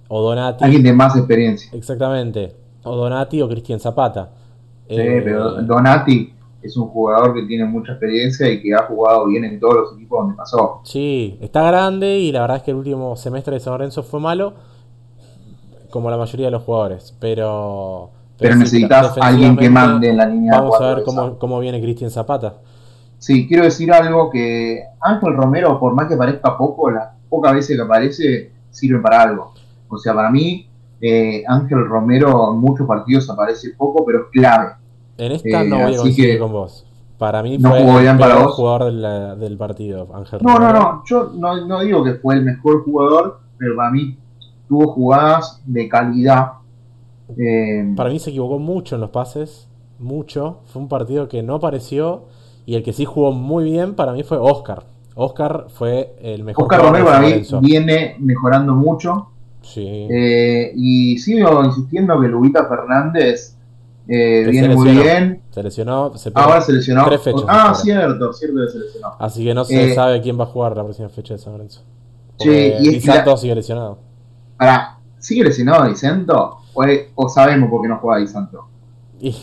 o 0.09 0.20
Donati. 0.20 0.62
Alguien 0.62 0.83
de 0.83 0.92
más 0.92 1.16
experiencia. 1.16 1.70
Exactamente. 1.72 2.55
O 2.83 2.94
Donati 2.94 3.40
o 3.40 3.48
Cristian 3.48 3.81
Zapata. 3.81 4.43
Sí, 4.88 4.97
pero 4.97 5.59
eh, 5.59 5.62
Donati 5.62 6.35
es 6.62 6.77
un 6.77 6.88
jugador 6.88 7.35
que 7.35 7.42
tiene 7.42 7.64
mucha 7.64 7.92
experiencia 7.92 8.49
y 8.51 8.62
que 8.62 8.75
ha 8.75 8.85
jugado 8.85 9.27
bien 9.27 9.44
en 9.44 9.61
todos 9.61 9.75
los 9.75 9.92
equipos 9.94 10.20
donde 10.20 10.37
pasó. 10.37 10.81
Sí, 10.85 11.38
está 11.40 11.62
grande 11.62 12.18
y 12.18 12.33
la 12.33 12.42
verdad 12.42 12.59
es 12.59 12.62
que 12.62 12.70
el 12.70 12.79
último 12.79 13.16
semestre 13.16 13.55
de 13.55 13.61
San 13.61 13.75
Lorenzo 13.75 14.03
fue 14.03 14.20
malo, 14.20 14.55
como 15.90 16.11
la 16.11 16.16
mayoría 16.16 16.47
de 16.47 16.53
los 16.53 16.62
jugadores, 16.62 17.14
pero... 17.20 18.11
Pero, 18.37 18.57
necesitas 18.57 19.16
alguien 19.20 19.57
que 19.57 19.70
mande 19.70 20.11
en 20.11 20.16
la 20.16 20.27
línea. 20.27 20.59
Vamos 20.59 20.81
a 20.81 20.94
ver 20.94 21.05
cómo, 21.05 21.38
cómo 21.38 21.61
viene 21.61 21.81
Cristian 21.81 22.11
Zapata. 22.11 22.55
Sí, 23.18 23.47
quiero 23.47 23.62
decir 23.62 23.92
algo 23.92 24.29
que 24.29 24.83
Ángel 25.01 25.35
Romero, 25.35 25.79
por 25.79 25.94
más 25.94 26.09
que 26.09 26.16
parezca 26.16 26.59
poco, 26.59 26.90
las 26.90 27.11
pocas 27.29 27.55
veces 27.55 27.77
que 27.77 27.83
aparece, 27.83 28.53
sirve 28.70 29.01
para 29.01 29.23
algo. 29.23 29.55
O 29.88 29.97
sea, 29.97 30.14
para 30.14 30.31
mí, 30.31 30.68
eh, 31.06 31.44
Ángel 31.46 31.86
Romero 31.86 32.50
en 32.50 32.60
muchos 32.60 32.86
partidos 32.86 33.28
aparece 33.28 33.74
poco, 33.76 34.06
pero 34.06 34.20
es 34.20 34.24
clave. 34.32 34.72
En 35.18 35.32
esta 35.32 35.62
no 35.62 35.76
voy 35.76 35.92
a 35.92 35.96
eh, 35.96 35.96
coincidir 35.98 36.38
con 36.38 36.50
vos. 36.50 36.86
Para 37.18 37.42
mí 37.42 37.58
fue 37.58 37.78
el 37.78 38.16
mejor 38.16 38.48
jugador 38.48 39.36
del, 39.36 39.58
partido, 39.58 40.08
Ángel 40.14 40.40
No, 40.42 40.58
no, 40.58 40.72
no. 40.72 41.02
Yo 41.04 41.30
no, 41.34 41.80
digo 41.80 42.02
que 42.02 42.14
fue 42.14 42.36
el 42.36 42.44
mejor 42.44 42.84
jugador, 42.84 43.40
pero 43.58 43.76
para 43.76 43.90
mí 43.90 44.16
tuvo 44.66 44.94
jugadas 44.94 45.60
de 45.66 45.88
calidad. 45.90 46.52
Eh, 47.36 47.92
para 47.94 48.08
mí 48.08 48.18
se 48.18 48.30
equivocó 48.30 48.58
mucho 48.58 48.94
en 48.94 49.02
los 49.02 49.10
pases. 49.10 49.68
Mucho. 49.98 50.60
Fue 50.64 50.80
un 50.80 50.88
partido 50.88 51.28
que 51.28 51.42
no 51.42 51.56
apareció. 51.56 52.24
Y 52.64 52.76
el 52.76 52.82
que 52.82 52.94
sí 52.94 53.04
jugó 53.04 53.32
muy 53.32 53.64
bien 53.64 53.94
para 53.94 54.12
mí 54.12 54.22
fue 54.22 54.38
Oscar. 54.38 54.84
Oscar 55.14 55.66
fue 55.68 56.16
el 56.22 56.44
mejor 56.44 56.64
Oscar 56.64 56.80
Romero 56.80 57.04
para 57.04 57.20
mí 57.20 57.42
viene 57.60 58.16
mejorando 58.18 58.74
mucho 58.74 59.34
Sí. 59.64 60.07
Eh, 60.11 60.72
y 60.77 61.18
sigo 61.18 61.64
insistiendo 61.64 62.20
que 62.20 62.29
Lubita 62.29 62.66
Fernández 62.66 63.57
eh, 64.07 64.46
viene 64.48 64.74
muy 64.74 64.90
bien. 64.90 65.42
Se 65.50 65.62
lesionó. 65.62 66.12
Ahora 66.35 66.61
se 66.61 66.72
lesionó. 66.72 67.07
ah, 67.48 67.74
cierto, 67.74 68.33
cierto 68.33 68.61
que 68.66 68.72
se 68.72 68.79
lesionó. 68.79 69.16
Así 69.18 69.44
que 69.44 69.55
no 69.55 69.64
se 69.64 69.92
eh, 69.92 69.94
sabe 69.94 70.20
quién 70.20 70.38
va 70.38 70.44
a 70.44 70.48
jugar 70.48 70.77
la 70.77 70.85
próxima 70.85 71.09
fecha 71.09 71.35
de 71.35 71.38
San 71.38 71.55
Lorenzo. 71.55 71.83
Sí, 72.38 72.50
y 72.50 73.00
Santo 73.00 73.37
sigue 73.37 73.55
lesionado. 73.55 73.98
Ahora, 74.59 74.98
¿sigue 75.18 75.44
lesionado 75.44 75.88
Dicento? 75.88 76.59
¿O, 76.74 76.85
¿O, 77.14 77.29
sabemos 77.29 77.70
por 77.70 77.83
qué 77.83 77.88
no 77.88 77.98
juega 77.98 78.20
Disanto? 78.20 78.66
Y 79.20 79.35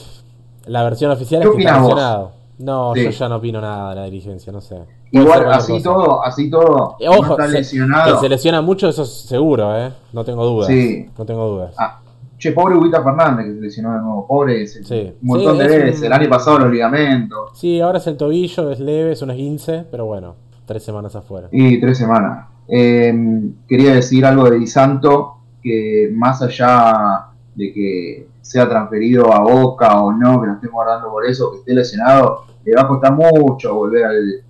la 0.68 0.84
versión 0.84 1.12
oficial 1.12 1.42
es 1.42 1.50
que 1.50 1.60
está 1.60 1.80
lesionado. 1.80 2.32
No, 2.60 2.96
yo 2.96 3.10
ya 3.10 3.30
no 3.30 3.38
opino 3.38 3.60
nada 3.60 3.90
de 3.90 3.96
la 3.96 4.06
dirigencia, 4.06 4.52
no 4.54 4.62
sé. 4.62 4.78
Igual, 5.12 5.52
así 5.52 5.84
todo, 5.84 6.24
así 6.24 6.50
todo, 6.50 6.96
eh, 7.00 7.10
ojo, 7.10 7.32
está 7.32 7.48
lesionado. 7.48 8.16
Que 8.16 8.22
se 8.22 8.30
lesiona 8.30 8.62
mucho, 8.62 8.88
eso 8.88 9.04
es 9.04 9.10
seguro, 9.10 9.78
¿eh? 9.78 9.92
No 10.14 10.24
tengo 10.24 10.46
dudas. 10.46 10.68
Sí. 10.68 11.10
No 11.18 11.26
tengo 11.26 11.48
dudas. 11.50 11.76
Ah, 11.78 12.00
che, 12.38 12.54
pobre 12.54 12.76
Huguita 12.76 13.04
Fernández 13.04 13.48
que 13.48 13.54
se 13.56 13.62
lesionó 13.62 13.94
de 13.94 14.00
nuevo. 14.00 14.26
Pobre, 14.26 14.62
ese, 14.62 14.84
sí. 14.86 15.14
un 15.22 15.28
montón 15.28 15.58
de 15.58 15.68
veces. 15.68 16.04
El 16.04 16.14
año 16.14 16.30
pasado 16.30 16.60
los 16.60 16.72
ligamentos. 16.72 17.52
Sí, 17.56 17.82
ahora 17.82 17.98
es 17.98 18.08
el 18.08 18.16
tobillo, 18.16 18.72
es 18.72 18.80
leve, 18.80 19.12
es 19.12 19.22
unos 19.22 19.36
15, 19.36 19.86
pero 19.92 20.06
bueno, 20.06 20.36
tres 20.66 20.82
semanas 20.84 21.14
afuera. 21.14 21.50
Y 21.52 21.82
tres 21.82 21.98
semanas. 21.98 22.48
Em, 22.70 23.54
quería 23.68 23.94
decir 23.94 24.26
algo 24.26 24.50
de 24.50 24.60
Di 24.60 24.68
Santo, 24.68 25.40
que 25.62 26.10
más 26.16 26.42
allá 26.42 27.28
de 27.54 27.74
que 27.74 28.28
sea 28.42 28.70
transferido 28.70 29.34
a 29.34 29.42
Boca 29.42 30.02
o 30.02 30.14
no, 30.14 30.40
que 30.40 30.48
lo 30.48 30.54
estemos 30.54 30.74
guardando 30.76 31.10
por 31.10 31.26
eso, 31.26 31.52
que 31.52 31.58
esté 31.58 31.74
lesionado, 31.74 32.46
le 32.64 32.76
va 32.76 32.84
a 32.84 32.88
costar 32.88 33.14
mucho 33.14 33.76
volver 33.76 34.06
al, 34.06 34.44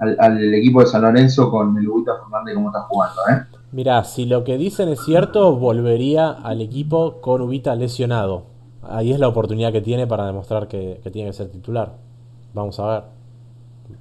al, 0.00 0.54
equipo 0.54 0.80
de 0.80 0.86
San 0.86 1.02
Lorenzo 1.02 1.50
con 1.50 1.76
el 1.76 1.88
Huguita 1.88 2.12
Fernández 2.22 2.54
como 2.54 2.68
está 2.68 2.80
jugando. 2.82 3.20
¿eh? 3.30 3.58
Mirá, 3.72 4.02
si 4.04 4.26
lo 4.26 4.42
que 4.44 4.56
dicen 4.56 4.88
es 4.88 5.04
cierto, 5.04 5.56
volvería 5.56 6.30
al 6.30 6.60
equipo 6.60 7.20
con 7.20 7.42
Ubita 7.42 7.74
lesionado. 7.74 8.44
Ahí 8.82 9.12
es 9.12 9.20
la 9.20 9.28
oportunidad 9.28 9.72
que 9.72 9.82
tiene 9.82 10.06
para 10.06 10.26
demostrar 10.26 10.66
que, 10.68 11.00
tiene 11.12 11.30
que 11.30 11.34
ser 11.34 11.50
titular. 11.50 11.92
Vamos 12.54 12.80
a 12.80 12.86
ver. 12.86 13.02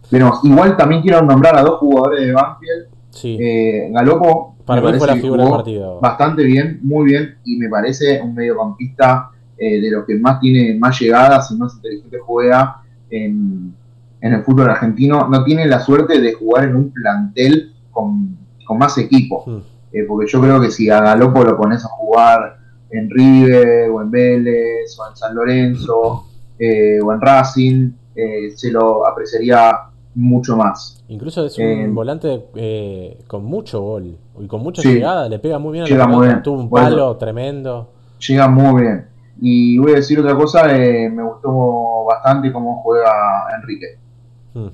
Pero 0.09 0.31
igual 0.43 0.77
también 0.77 1.01
quiero 1.01 1.21
nombrar 1.21 1.57
a 1.57 1.63
dos 1.63 1.79
jugadores 1.79 2.25
de 2.25 2.31
Banfield. 2.31 2.87
Sí. 3.09 3.37
Eh, 3.39 3.89
Galopo. 3.91 4.55
Para 4.65 4.81
mí 4.81 4.97
fue 4.97 5.07
la 5.07 5.15
figura 5.15 5.43
del 5.43 5.51
partido. 5.51 5.99
Bastante 5.99 6.43
bien, 6.43 6.79
muy 6.83 7.07
bien. 7.07 7.37
Y 7.43 7.57
me 7.57 7.67
parece 7.69 8.21
un 8.21 8.35
mediocampista 8.35 9.31
eh, 9.57 9.81
de 9.81 9.91
los 9.91 10.05
que 10.05 10.15
más 10.15 10.39
tiene 10.39 10.77
más 10.79 10.99
llegadas 10.99 11.51
y 11.51 11.55
más 11.55 11.75
inteligente 11.75 12.17
juega 12.19 12.81
en, 13.09 13.73
el 14.21 14.43
fútbol 14.43 14.69
argentino. 14.69 15.27
No 15.27 15.43
tiene 15.43 15.65
la 15.65 15.79
suerte 15.79 16.19
de 16.19 16.33
jugar 16.33 16.65
en 16.65 16.75
un 16.75 16.91
plantel 16.91 17.73
con, 17.91 18.37
más 18.77 18.97
equipo. 18.97 19.43
Hmm. 19.45 19.59
Eh, 19.91 20.05
porque 20.07 20.31
yo 20.31 20.39
creo 20.41 20.61
que 20.61 20.69
si 20.69 20.89
a 20.89 21.01
Galopo 21.01 21.43
lo 21.43 21.57
pones 21.57 21.83
a 21.83 21.87
jugar 21.87 22.57
en 22.91 23.09
River 23.09 23.89
o 23.89 24.01
en 24.01 24.11
Vélez 24.11 24.97
o 24.99 25.09
en 25.09 25.15
San 25.15 25.33
Lorenzo 25.33 26.25
eh, 26.59 26.99
o 27.01 27.11
en 27.11 27.21
Racing, 27.21 27.91
se 28.53 28.69
lo 28.69 29.07
apreciaría 29.07 29.71
mucho 30.13 30.57
más. 30.57 31.01
Incluso 31.07 31.45
es 31.45 31.57
un 31.57 31.95
volante 31.95 32.43
con 33.27 33.45
mucho 33.45 33.81
gol 33.81 34.17
y 34.39 34.47
con 34.47 34.61
mucha 34.61 34.81
llegada, 34.81 35.27
le 35.27 35.39
pega 35.39 35.59
muy 35.59 35.73
bien 35.73 35.85
a 35.85 36.07
la 36.07 36.41
Tuvo 36.41 36.59
un 36.59 36.69
palo 36.69 37.15
tremendo. 37.17 37.91
Llega 38.19 38.47
muy 38.47 38.81
bien. 38.81 39.07
Y 39.41 39.77
voy 39.77 39.93
a 39.93 39.95
decir 39.95 40.19
otra 40.19 40.35
cosa, 40.35 40.75
eh, 40.75 41.09
me 41.09 41.23
gustó 41.23 42.05
bastante 42.05 42.51
cómo 42.51 42.81
juega 42.83 43.47
Enrique. 43.55 43.97
Hmm. 44.53 44.69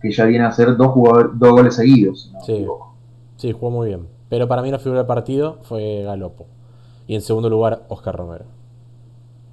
Que 0.00 0.10
ya 0.10 0.24
viene 0.24 0.44
a 0.44 0.48
hacer 0.48 0.76
dos, 0.76 0.88
jugadores, 0.88 1.32
dos 1.34 1.50
goles 1.52 1.74
seguidos. 1.74 2.32
sí. 2.44 2.66
sí, 3.36 3.52
jugó 3.52 3.70
muy 3.70 3.88
bien. 3.88 4.06
Pero 4.30 4.46
para 4.46 4.62
mí 4.62 4.70
la 4.70 4.78
figura 4.78 5.00
del 5.00 5.06
partido 5.06 5.58
fue 5.62 6.02
Galopo. 6.04 6.46
Y 7.06 7.16
en 7.16 7.20
segundo 7.20 7.50
lugar, 7.50 7.82
Oscar 7.88 8.14
Romero. 8.16 8.44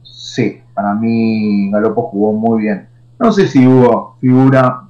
Sí, 0.03 0.61
para 0.73 0.93
mí 0.93 1.71
Galopo 1.71 2.03
jugó 2.03 2.31
muy 2.31 2.61
bien. 2.61 2.87
No 3.19 3.31
sé 3.31 3.47
si 3.47 3.65
hubo 3.65 4.17
figura 4.21 4.83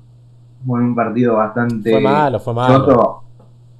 en 0.65 0.71
un 0.71 0.93
partido 0.93 1.35
bastante. 1.35 1.89
Fue 1.89 2.01
malo, 2.01 2.39
fue 2.41 2.53
malo. 2.53 3.23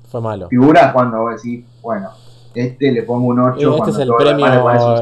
Fue 0.07 0.21
malo. 0.21 0.47
Figura 0.47 0.93
cuando 0.93 1.19
vos 1.19 1.35
decís, 1.35 1.65
bueno, 1.81 2.09
este 2.55 2.91
le 2.93 3.03
pongo 3.03 3.27
un 3.27 3.39
8. 3.39 3.77
Este 3.77 3.89
es 3.91 3.99
el 3.99 4.09
premio 4.17 4.45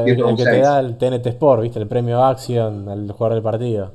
el, 0.04 0.36
que 0.36 0.44
te 0.44 0.60
da 0.60 0.80
el 0.80 0.98
TNT 0.98 1.26
Sport, 1.26 1.62
¿viste? 1.62 1.78
El 1.78 1.86
premio 1.86 2.24
Action 2.24 2.88
al 2.88 3.12
jugador 3.12 3.34
del 3.34 3.42
partido. 3.42 3.92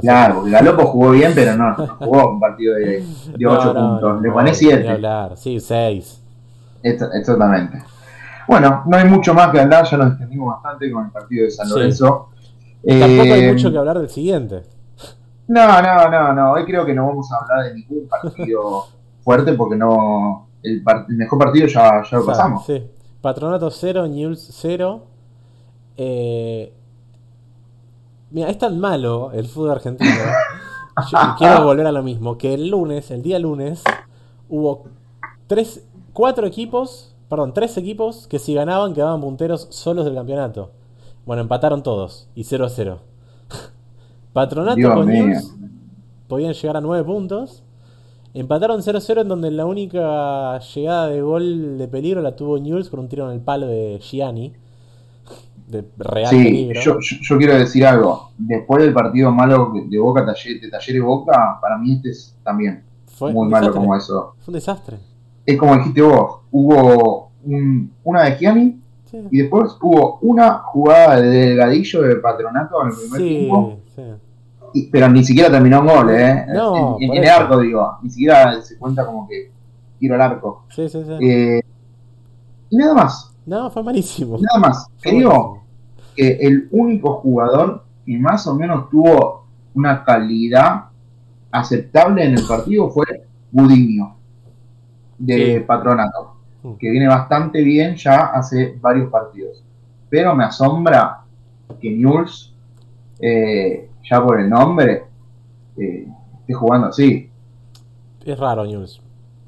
Claro, 0.00 0.34
porque 0.36 0.50
Galopo 0.50 0.86
jugó 0.86 1.10
bien, 1.10 1.32
pero 1.34 1.56
no, 1.56 1.74
jugó 1.98 2.32
un 2.32 2.40
partido 2.40 2.74
de, 2.76 3.04
8 3.44 3.74
puntos. 3.74 4.22
le 4.22 4.30
pone 4.30 4.54
7. 4.54 5.00
Sí, 5.36 5.60
6. 5.60 6.22
Exactamente. 6.82 7.82
Bueno, 8.48 8.82
no 8.86 8.96
hay 8.96 9.08
mucho 9.08 9.34
más 9.34 9.50
que 9.50 9.60
hablar, 9.60 9.84
ya 9.84 9.96
nos 9.96 10.08
extendimos 10.10 10.54
bastante 10.54 10.90
con 10.90 11.06
el 11.06 11.10
partido 11.10 11.44
de 11.44 11.50
San 11.50 11.68
Lorenzo. 11.68 12.28
Tampoco 12.86 13.32
hay 13.32 13.44
eh, 13.44 13.52
mucho 13.52 13.70
que 13.70 13.78
hablar 13.78 13.98
del 13.98 14.08
siguiente. 14.08 14.62
No, 15.48 15.82
no, 15.82 16.10
no, 16.10 16.32
no. 16.32 16.52
Hoy 16.52 16.64
creo 16.64 16.84
que 16.84 16.94
no 16.94 17.06
vamos 17.06 17.30
a 17.32 17.36
hablar 17.36 17.66
de 17.66 17.74
ningún 17.74 18.08
partido 18.08 18.86
fuerte 19.22 19.52
porque 19.54 19.76
no. 19.76 20.48
El, 20.62 20.82
mejor 21.08 21.38
partido 21.38 21.66
ya, 21.66 22.02
ya 22.08 22.16
lo 22.18 22.26
pasamos. 22.26 22.64
Sí. 22.66 22.82
Patronato 23.20 23.70
0, 23.70 24.06
News 24.08 24.48
0. 24.60 25.02
Eh, 25.96 26.72
mira, 28.32 28.50
es 28.50 28.58
tan 28.58 28.78
malo 28.78 29.30
el 29.32 29.46
fútbol 29.46 29.70
argentino. 29.72 30.10
Yo 31.10 31.18
quiero 31.38 31.64
volver 31.64 31.86
a 31.86 31.92
lo 31.92 32.02
mismo. 32.02 32.38
Que 32.38 32.54
el 32.54 32.68
lunes, 32.68 33.10
el 33.10 33.22
día 33.22 33.38
lunes, 33.38 33.82
hubo 34.48 34.84
tres, 35.46 35.86
cuatro 36.12 36.46
equipos, 36.46 37.14
perdón, 37.28 37.54
tres 37.54 37.76
equipos 37.76 38.26
que 38.26 38.38
si 38.38 38.54
ganaban 38.54 38.94
quedaban 38.94 39.20
punteros 39.20 39.68
solos 39.70 40.04
del 40.04 40.14
campeonato. 40.14 40.70
Bueno, 41.24 41.42
empataron 41.42 41.82
todos 41.82 42.28
y 42.34 42.44
0 42.44 42.64
a 42.64 42.68
0. 42.68 42.98
Patronato 44.32 44.94
con 44.94 45.06
News 45.06 45.54
podían 46.32 46.54
llegar 46.54 46.78
a 46.78 46.80
9 46.80 47.04
puntos. 47.04 47.62
Empataron 48.32 48.80
0-0 48.80 49.20
en 49.20 49.28
donde 49.28 49.50
la 49.50 49.66
única 49.66 50.58
llegada 50.60 51.08
de 51.08 51.20
gol 51.20 51.76
de 51.76 51.88
peligro 51.88 52.22
la 52.22 52.34
tuvo 52.34 52.58
Newell's 52.58 52.88
con 52.88 53.00
un 53.00 53.08
tiro 53.08 53.26
en 53.28 53.34
el 53.34 53.42
palo 53.42 53.66
de 53.66 53.98
Gianni. 54.00 54.54
De 55.72 55.84
real 55.96 56.28
sí, 56.28 56.70
Yo, 56.82 56.98
yo, 57.00 57.38
quiero 57.38 57.54
decir 57.54 57.86
algo. 57.86 58.30
Después 58.36 58.82
del 58.82 58.92
partido 58.92 59.32
malo 59.32 59.72
de 59.88 59.98
Boca, 59.98 60.20
de 60.24 60.68
Talleres 60.70 61.02
Boca, 61.02 61.58
para 61.60 61.78
mí 61.78 61.94
este 61.94 62.10
es 62.10 62.36
también 62.42 62.84
Fue 63.06 63.32
muy 63.32 63.48
malo 63.48 63.72
como 63.72 63.96
eso. 63.96 64.34
Fue 64.40 64.52
un 64.52 64.54
desastre. 64.54 64.98
Es 65.46 65.58
como 65.58 65.76
dijiste 65.76 66.02
vos, 66.02 66.40
hubo 66.50 67.32
una 68.04 68.24
de 68.24 68.36
Gianni 68.36 68.80
y 69.30 69.38
después 69.38 69.76
hubo 69.80 70.18
una 70.20 70.58
jugada 70.58 71.20
de 71.20 71.28
delgadillo 71.28 72.02
de 72.02 72.16
patronato 72.16 72.82
en 72.82 72.88
el 72.88 72.94
primer 72.94 73.20
tiempo. 73.20 73.78
Sí 73.94 74.02
pero 74.90 75.08
ni 75.08 75.24
siquiera 75.24 75.50
terminó 75.50 75.78
en 75.78 75.86
gol, 75.86 76.10
¿eh? 76.10 76.46
No, 76.48 76.96
en, 76.98 77.14
el 77.14 77.28
arco, 77.28 77.60
digo. 77.60 77.98
Ni 78.02 78.10
siquiera 78.10 78.60
se 78.62 78.78
cuenta 78.78 79.04
como 79.04 79.28
que 79.28 79.50
tiro 79.98 80.14
al 80.14 80.22
arco. 80.22 80.64
Sí, 80.70 80.88
sí, 80.88 81.02
sí. 81.04 81.12
Eh, 81.20 81.60
y 82.70 82.76
nada 82.76 82.94
más. 82.94 83.34
No, 83.44 83.70
fue 83.70 83.82
malísimo. 83.82 84.38
Nada 84.38 84.58
más. 84.58 84.86
Creo 85.00 85.61
que 86.14 86.38
el 86.40 86.68
único 86.70 87.14
jugador 87.14 87.84
que 88.04 88.18
más 88.18 88.46
o 88.46 88.54
menos 88.54 88.90
tuvo 88.90 89.46
una 89.74 90.04
calidad 90.04 90.84
aceptable 91.50 92.24
en 92.24 92.38
el 92.38 92.46
partido 92.46 92.90
fue 92.90 93.04
Budiño, 93.50 94.16
de 95.18 95.60
Patronato, 95.60 96.36
mm. 96.62 96.74
que 96.74 96.90
viene 96.90 97.06
bastante 97.06 97.62
bien 97.62 97.96
ya 97.96 98.26
hace 98.26 98.76
varios 98.80 99.10
partidos. 99.10 99.62
Pero 100.08 100.34
me 100.34 100.44
asombra 100.44 101.20
que 101.80 101.90
Newell's 101.90 102.54
eh, 103.20 103.88
ya 104.02 104.22
por 104.22 104.40
el 104.40 104.50
nombre, 104.50 105.04
eh, 105.76 106.06
esté 106.40 106.52
jugando 106.52 106.88
así. 106.88 107.30
Es 108.24 108.38
raro 108.38 108.64
News. 108.64 109.00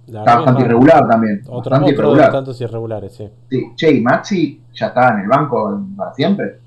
Está 0.06 0.22
bastante 0.22 0.62
irregular 0.62 1.08
también. 1.08 1.42
Otro, 1.48 1.70
bastante 1.70 1.92
irregular. 1.92 2.32
tantos 2.32 2.60
irregulares, 2.60 3.14
sí. 3.14 3.28
sí. 3.48 3.72
Che, 3.74 3.90
y 3.90 4.00
Maxi 4.00 4.62
ya 4.72 4.88
estaba 4.88 5.10
en 5.10 5.20
el 5.20 5.28
banco 5.28 5.80
para 5.96 6.12
siempre. 6.14 6.60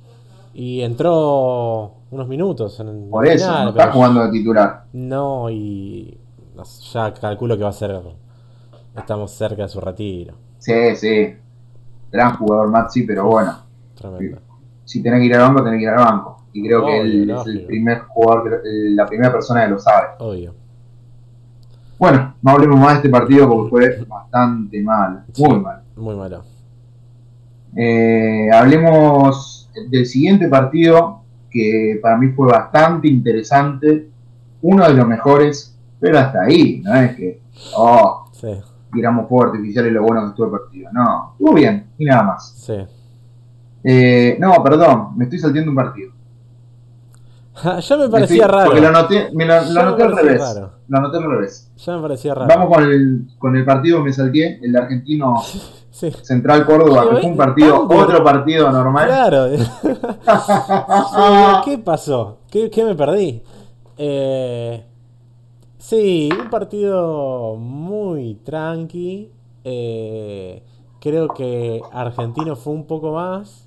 Y 0.54 0.82
entró 0.82 1.94
unos 2.10 2.28
minutos 2.28 2.80
en 2.80 2.88
el 2.88 3.10
Por 3.10 3.28
eso, 3.28 3.52
no 3.64 3.70
está 3.70 3.92
jugando 3.92 4.24
de 4.24 4.32
titular. 4.32 4.86
No, 4.94 5.50
y 5.50 6.18
ya 6.92 7.14
calculo 7.14 7.58
que 7.58 7.64
va 7.64 7.70
a 7.70 7.74
ser. 7.74 8.00
Estamos 8.96 9.32
cerca 9.32 9.64
de 9.64 9.70
su 9.70 9.80
retiro. 9.80 10.34
Sí, 10.58 10.96
sí. 10.96 11.36
Gran 12.12 12.38
jugador 12.38 12.72
Maxi, 12.72 13.04
pero 13.04 13.26
bueno. 13.26 13.56
Tremendo. 13.94 14.40
Si 14.84 15.04
tenés 15.04 15.20
que 15.20 15.26
ir 15.26 15.36
al 15.36 15.42
banco, 15.42 15.64
tenés 15.64 15.78
que 15.78 15.84
ir 15.84 15.90
al 15.90 15.98
banco. 15.98 16.44
Y 16.54 16.64
creo 16.64 16.86
que 16.86 17.02
él 17.02 17.30
es 17.30 17.46
el 17.46 17.66
primer 17.66 18.00
jugador, 18.00 18.62
la 18.64 19.06
primera 19.06 19.32
persona 19.32 19.66
que 19.66 19.72
lo 19.72 19.80
sabe. 19.80 20.08
Obvio. 20.20 20.56
Bueno, 22.00 22.36
no 22.42 22.52
hablemos 22.52 22.80
más 22.80 22.90
de 22.90 22.96
este 22.96 23.10
partido 23.10 23.50
porque 23.50 23.70
fue 23.70 24.06
bastante 24.06 24.82
mal. 24.82 25.26
Muy 25.38 25.60
mal. 25.60 25.82
Muy 25.96 26.16
malo. 26.16 26.44
Eh, 27.76 28.50
hablemos 28.52 29.70
del 29.90 30.06
siguiente 30.06 30.48
partido 30.48 31.22
que 31.50 32.00
para 32.02 32.18
mí 32.18 32.30
fue 32.30 32.48
bastante 32.48 33.08
interesante. 33.08 34.10
Uno 34.62 34.88
de 34.88 34.94
los 34.94 35.08
mejores, 35.08 35.78
pero 36.00 36.20
hasta 36.20 36.44
ahí, 36.44 36.82
¿no 36.84 36.96
es 36.96 37.16
que. 37.16 37.42
Oh, 37.76 38.26
tiramos 38.92 39.28
fuego 39.28 39.52
artificial 39.52 39.88
y 39.88 39.92
lo 39.92 40.04
bueno 40.04 40.22
que 40.22 40.28
estuvo 40.30 40.46
el 40.46 40.62
partido. 40.62 40.92
No, 40.92 41.32
estuvo 41.34 41.54
bien 41.54 41.88
y 41.98 42.06
nada 42.06 42.24
más. 42.24 42.54
Sí. 42.58 42.78
Eh, 43.84 44.38
no, 44.40 44.64
perdón, 44.64 45.18
me 45.18 45.26
estoy 45.26 45.40
saltando 45.40 45.72
un 45.72 45.76
partido. 45.76 46.12
Ya 47.82 47.98
me 47.98 48.10
parecía 48.10 48.48
raro. 48.48 48.66
Porque 48.66 48.82
lo 48.82 48.88
anoté, 48.90 49.30
me 49.34 49.46
lo, 49.46 49.56
lo 49.62 49.68
Ya 49.68 49.74
me 49.74 49.80
anoté 49.82 50.04
al 50.04 50.18
revés. 50.18 50.42
raro. 50.42 50.72
Lo 50.88 50.98
anoté 50.98 51.18
al 51.18 51.24
revés. 51.24 51.72
Ya 51.78 51.96
me 51.96 52.02
parecía 52.02 52.34
raro. 52.36 52.48
Vamos 52.48 52.76
con 52.76 52.84
el, 52.84 53.28
con 53.38 53.56
el 53.56 53.66
partido 53.66 53.98
que 54.00 54.04
me 54.04 54.14
salté, 54.14 54.60
el 54.64 54.76
argentino 54.76 55.36
Sí. 55.90 56.12
Central 56.22 56.64
Córdoba, 56.68 57.10
que 57.10 57.16
fue 57.22 57.32
un 57.32 57.38
partido, 57.38 57.80
tanto. 57.80 57.96
otro 57.96 58.24
partido 58.24 58.72
normal. 58.72 59.08
Claro. 59.08 59.48
Sí, 59.58 59.66
¿Qué 61.66 61.78
pasó? 61.80 62.38
¿Qué, 62.52 62.70
qué 62.70 62.84
me 62.86 62.94
perdí? 62.94 63.42
Eh, 63.98 64.86
sí, 65.80 66.30
un 66.40 66.52
partido 66.52 67.56
muy 67.56 68.36
tranqui. 68.46 69.32
Eh, 69.64 70.62
creo 71.02 71.30
que 71.30 71.82
Argentino 71.92 72.56
fue 72.56 72.74
un 72.74 72.86
poco 72.86 73.14
más. 73.14 73.64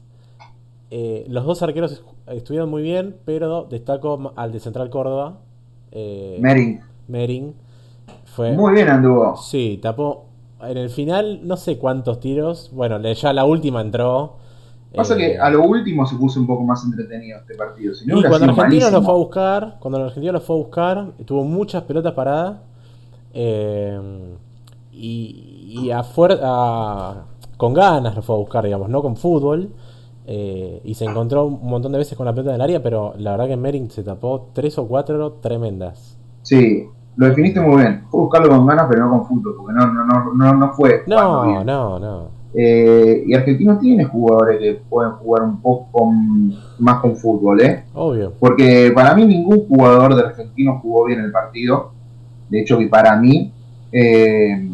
Eh, 0.93 1.25
los 1.29 1.45
dos 1.45 1.63
arqueros 1.63 2.03
estuvieron 2.31 2.71
muy 2.71 2.83
bien, 2.83 3.17
pero 3.25 3.65
destaco 3.69 4.33
al 4.37 4.53
de 4.53 4.61
Central 4.61 4.91
Córdoba. 4.91 5.39
Eh, 5.93 6.39
Mering, 6.41 6.81
Mering. 7.09 7.55
Fue, 8.25 8.53
muy 8.53 8.73
bien 8.75 8.89
anduvo. 8.89 9.37
Sí, 9.37 9.79
tapó. 9.83 10.27
En 10.63 10.77
el 10.77 10.91
final, 10.91 11.41
no 11.43 11.57
sé 11.57 11.79
cuántos 11.79 12.21
tiros. 12.21 12.71
Bueno, 12.73 12.99
ya 13.01 13.33
la 13.33 13.45
última 13.45 13.81
entró. 13.81 14.37
Pasa 14.95 15.15
Eh, 15.15 15.19
que 15.19 15.39
a 15.39 15.51
lo 15.51 15.63
último 15.63 16.05
se 16.07 16.17
puso 16.17 16.41
un 16.41 16.47
poco 16.47 16.65
más 16.65 16.85
entretenido 16.85 17.39
este 17.39 17.55
partido. 17.55 17.95
Si 17.95 18.07
no 18.07 18.17
y 18.19 18.23
cuando 18.25 18.47
sido 18.47 18.51
Argentinos 18.51 18.93
lo 18.93 19.03
fue 19.03 19.15
a 19.15 19.17
buscar, 19.17 19.77
cuando 19.81 19.99
el 19.99 20.05
Argentino 20.05 20.33
lo 20.33 20.41
fue 20.41 20.57
a 20.57 20.59
buscar, 20.59 21.07
tuvo 21.25 21.45
muchas 21.45 21.83
pelotas 21.85 22.13
paradas. 22.13 22.59
eh, 23.33 24.01
y 24.93 25.57
y 25.69 25.91
a 25.93 26.03
a- 26.43 27.25
con 27.57 27.75
ganas 27.75 28.17
lo 28.17 28.23
fue 28.23 28.35
a 28.37 28.39
buscar, 28.39 28.65
digamos, 28.65 28.89
no 28.89 29.03
con 29.03 29.17
fútbol. 29.17 29.71
Eh, 30.33 30.81
y 30.85 30.95
se 30.95 31.07
encontró 31.07 31.47
un 31.47 31.69
montón 31.69 31.91
de 31.91 31.99
veces 31.99 32.17
con 32.17 32.25
la 32.25 32.33
pelota 32.33 32.51
en 32.51 32.55
el 32.57 32.61
área, 32.61 32.81
pero 32.81 33.15
la 33.19 33.33
verdad 33.33 33.49
que 33.49 33.57
Mering 33.57 33.91
se 33.91 34.05
tapó 34.05 34.49
tres 34.53 34.79
o 34.79 34.87
cuatro 34.87 35.33
tremendas. 35.41 36.17
Sí, 36.43 36.87
lo 37.17 37.27
definiste 37.27 37.61
muy 37.61 37.83
bien. 37.83 38.05
Fue 38.09 38.21
buscarlo 38.21 38.49
con 38.49 38.65
ganas, 38.65 38.87
pero 38.89 39.07
no 39.07 39.11
con 39.11 39.27
fútbol, 39.27 39.57
porque 39.59 39.73
no, 39.75 39.87
no, 39.93 40.05
no, 40.05 40.33
no, 40.35 40.55
no 40.55 40.73
fue. 40.73 41.03
No, 41.09 41.45
bien. 41.47 41.67
no, 41.67 41.99
no. 41.99 42.29
Eh, 42.55 43.25
y 43.27 43.35
Argentino 43.35 43.77
tiene 43.79 44.05
jugadores 44.05 44.59
que 44.61 44.81
pueden 44.89 45.13
jugar 45.15 45.43
un 45.43 45.61
poco 45.61 45.89
con- 45.91 46.55
más 46.79 47.01
con 47.01 47.17
fútbol, 47.17 47.61
¿eh? 47.61 47.85
Obvio. 47.95 48.33
Porque 48.39 48.93
para 48.95 49.15
mí 49.15 49.27
ningún 49.27 49.67
jugador 49.67 50.15
de 50.15 50.23
Argentino 50.23 50.79
jugó 50.81 51.07
bien 51.07 51.19
el 51.21 51.33
partido. 51.33 51.91
De 52.49 52.61
hecho, 52.61 52.79
que 52.79 52.87
para 52.87 53.17
mí 53.17 53.53
eh, 53.93 54.69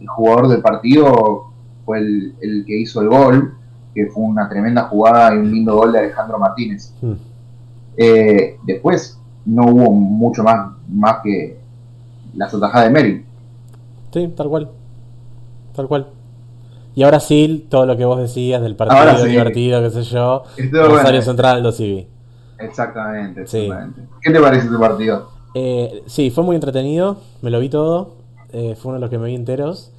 el 0.00 0.06
jugador 0.08 0.48
del 0.48 0.60
partido 0.62 1.46
fue 1.84 1.98
el, 1.98 2.34
el 2.40 2.64
que 2.64 2.78
hizo 2.80 3.00
el 3.00 3.08
gol, 3.08 3.54
que 3.94 4.06
fue 4.06 4.22
una 4.24 4.48
tremenda 4.48 4.82
jugada 4.84 5.34
y 5.34 5.38
un 5.38 5.50
lindo 5.50 5.74
gol 5.76 5.92
de 5.92 5.98
Alejandro 5.98 6.38
Martínez. 6.38 6.92
Hmm. 7.00 7.12
Eh, 7.96 8.56
después 8.64 9.18
no 9.46 9.66
hubo 9.66 9.90
mucho 9.92 10.42
más, 10.42 10.70
más 10.88 11.16
que 11.22 11.58
las 12.34 12.52
atajadas 12.54 12.86
de 12.86 12.90
Meri. 12.92 13.24
Sí, 14.12 14.28
tal 14.36 14.48
cual. 14.48 14.70
Tal 15.74 15.88
cual. 15.88 16.06
Y 16.94 17.02
ahora 17.02 17.20
sí, 17.20 17.66
todo 17.68 17.86
lo 17.86 17.96
que 17.96 18.04
vos 18.04 18.18
decías 18.18 18.60
del 18.62 18.76
partido 18.76 19.18
sí. 19.24 19.28
divertido, 19.30 19.80
qué 19.82 19.90
sé 19.90 20.02
yo. 20.02 20.42
Rosario 20.56 20.90
bueno. 20.90 21.22
Central, 21.22 21.56
Aldo 21.58 21.72
Civi. 21.72 22.06
Exactamente, 22.58 23.46
Sí. 23.46 23.58
exactamente. 23.58 24.02
¿Qué 24.20 24.30
te 24.32 24.40
parece 24.40 24.66
este 24.66 24.78
partido? 24.78 25.30
Eh, 25.54 26.02
sí, 26.06 26.30
fue 26.30 26.44
muy 26.44 26.54
entretenido, 26.56 27.16
me 27.42 27.50
lo 27.50 27.58
vi 27.60 27.68
todo. 27.68 28.14
eh, 28.52 28.74
fue 28.76 28.90
uno 28.90 28.94
de 28.96 29.00
los 29.02 29.10
que 29.10 29.18
me 29.18 29.28
vi 29.28 29.34
enteros. 29.36 29.92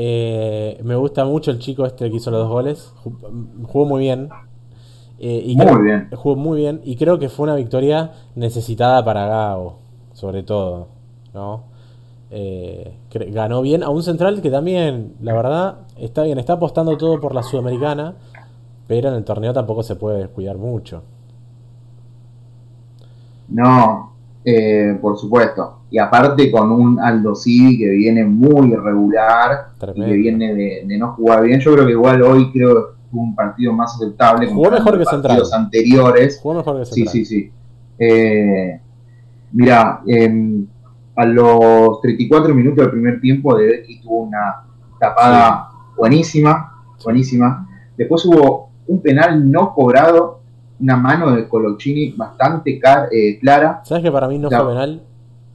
Eh, 0.00 0.80
me 0.84 0.94
gusta 0.94 1.24
mucho 1.24 1.50
el 1.50 1.58
chico 1.58 1.84
este 1.84 2.08
que 2.08 2.16
hizo 2.18 2.30
los 2.30 2.42
dos 2.42 2.48
goles. 2.50 2.94
Ju- 3.02 3.66
Jugó 3.66 3.84
muy 3.84 4.00
bien. 4.02 4.28
Eh, 5.18 5.42
y 5.44 5.56
Muy 5.56 5.66
creo- 5.66 5.80
bien. 5.82 6.08
Jugó 6.14 6.36
muy 6.36 6.58
bien. 6.60 6.80
Y 6.84 6.94
creo 6.94 7.18
que 7.18 7.28
fue 7.28 7.42
una 7.44 7.56
victoria 7.56 8.12
necesitada 8.36 9.04
para 9.04 9.26
Gago, 9.26 9.78
sobre 10.12 10.44
todo. 10.44 10.86
¿no? 11.34 11.64
Eh, 12.30 12.94
ganó 13.32 13.60
bien 13.62 13.82
a 13.82 13.88
un 13.90 14.02
central 14.04 14.40
que 14.40 14.50
también, 14.50 15.14
la 15.20 15.32
verdad, 15.34 15.78
está 15.96 16.22
bien. 16.22 16.38
Está 16.38 16.52
apostando 16.52 16.96
todo 16.96 17.18
por 17.20 17.34
la 17.34 17.42
Sudamericana. 17.42 18.14
Pero 18.86 19.08
en 19.08 19.16
el 19.16 19.24
torneo 19.24 19.52
tampoco 19.52 19.82
se 19.82 19.96
puede 19.96 20.18
descuidar 20.18 20.56
mucho. 20.58 21.02
No, 23.48 24.12
eh, 24.44 24.98
por 25.00 25.16
supuesto. 25.18 25.80
Y 25.90 25.98
aparte 25.98 26.50
con 26.50 26.70
un 26.70 27.00
Aldo 27.00 27.34
Civi 27.34 27.78
que 27.78 27.88
viene 27.90 28.24
muy 28.24 28.72
irregular 28.72 29.68
y 29.94 30.00
que 30.04 30.12
viene 30.12 30.54
de, 30.54 30.82
de 30.86 30.98
no 30.98 31.12
jugar 31.14 31.42
bien. 31.42 31.60
Yo 31.60 31.72
creo 31.74 31.86
que 31.86 31.92
igual 31.92 32.22
hoy 32.22 32.50
creo 32.52 32.74
que 32.74 32.92
fue 33.10 33.20
un 33.20 33.34
partido 33.34 33.72
más 33.72 33.94
aceptable. 33.94 34.48
Jugó 34.48 34.70
mejor 34.70 34.92
que 34.92 34.98
los 34.98 35.08
Central. 35.08 35.42
anteriores. 35.54 36.40
Jugó 36.42 36.54
mejor 36.56 36.78
que 36.80 36.84
Sí, 36.86 36.94
central. 37.06 37.12
sí, 37.12 37.24
sí. 37.24 37.52
Eh, 37.98 38.80
mira, 39.52 40.00
em, 40.06 40.66
a 41.16 41.24
los 41.24 42.00
34 42.02 42.54
minutos 42.54 42.78
del 42.78 42.90
primer 42.90 43.20
tiempo 43.20 43.56
de 43.56 43.66
Becky 43.66 44.00
tuvo 44.02 44.22
una 44.24 44.62
tapada 45.00 45.70
buenísima, 45.96 46.72
buenísima. 47.02 47.66
Después 47.96 48.24
hubo 48.26 48.70
un 48.86 49.00
penal 49.02 49.50
no 49.50 49.74
cobrado, 49.74 50.37
una 50.80 50.96
mano 50.96 51.32
de 51.32 51.48
Coloccini 51.48 52.12
bastante 52.12 52.80
eh, 53.12 53.38
clara. 53.40 53.80
¿Sabes 53.84 54.02
que 54.04 54.12
para 54.12 54.28
mí 54.28 54.38
no 54.38 54.48
fue 54.50 54.66
penal? 54.68 55.02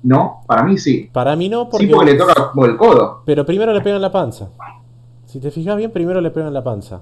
No, 0.03 0.41
para 0.47 0.63
mí 0.63 0.77
sí. 0.77 1.09
Para 1.13 1.35
mí 1.35 1.47
no, 1.49 1.69
porque. 1.69 1.85
Sí, 1.87 1.91
porque 1.93 2.11
le 2.11 2.17
toca 2.17 2.51
por 2.53 2.69
el 2.69 2.75
codo. 2.77 3.21
Pero 3.25 3.45
primero 3.45 3.73
le 3.73 3.81
pegan 3.81 4.01
la 4.01 4.11
panza. 4.11 4.49
Si 5.25 5.39
te 5.39 5.49
fijas 5.49 5.77
bien, 5.77 5.91
primero 5.91 6.19
le 6.21 6.29
pegan 6.31 6.53
la 6.53 6.63
panza. 6.63 6.99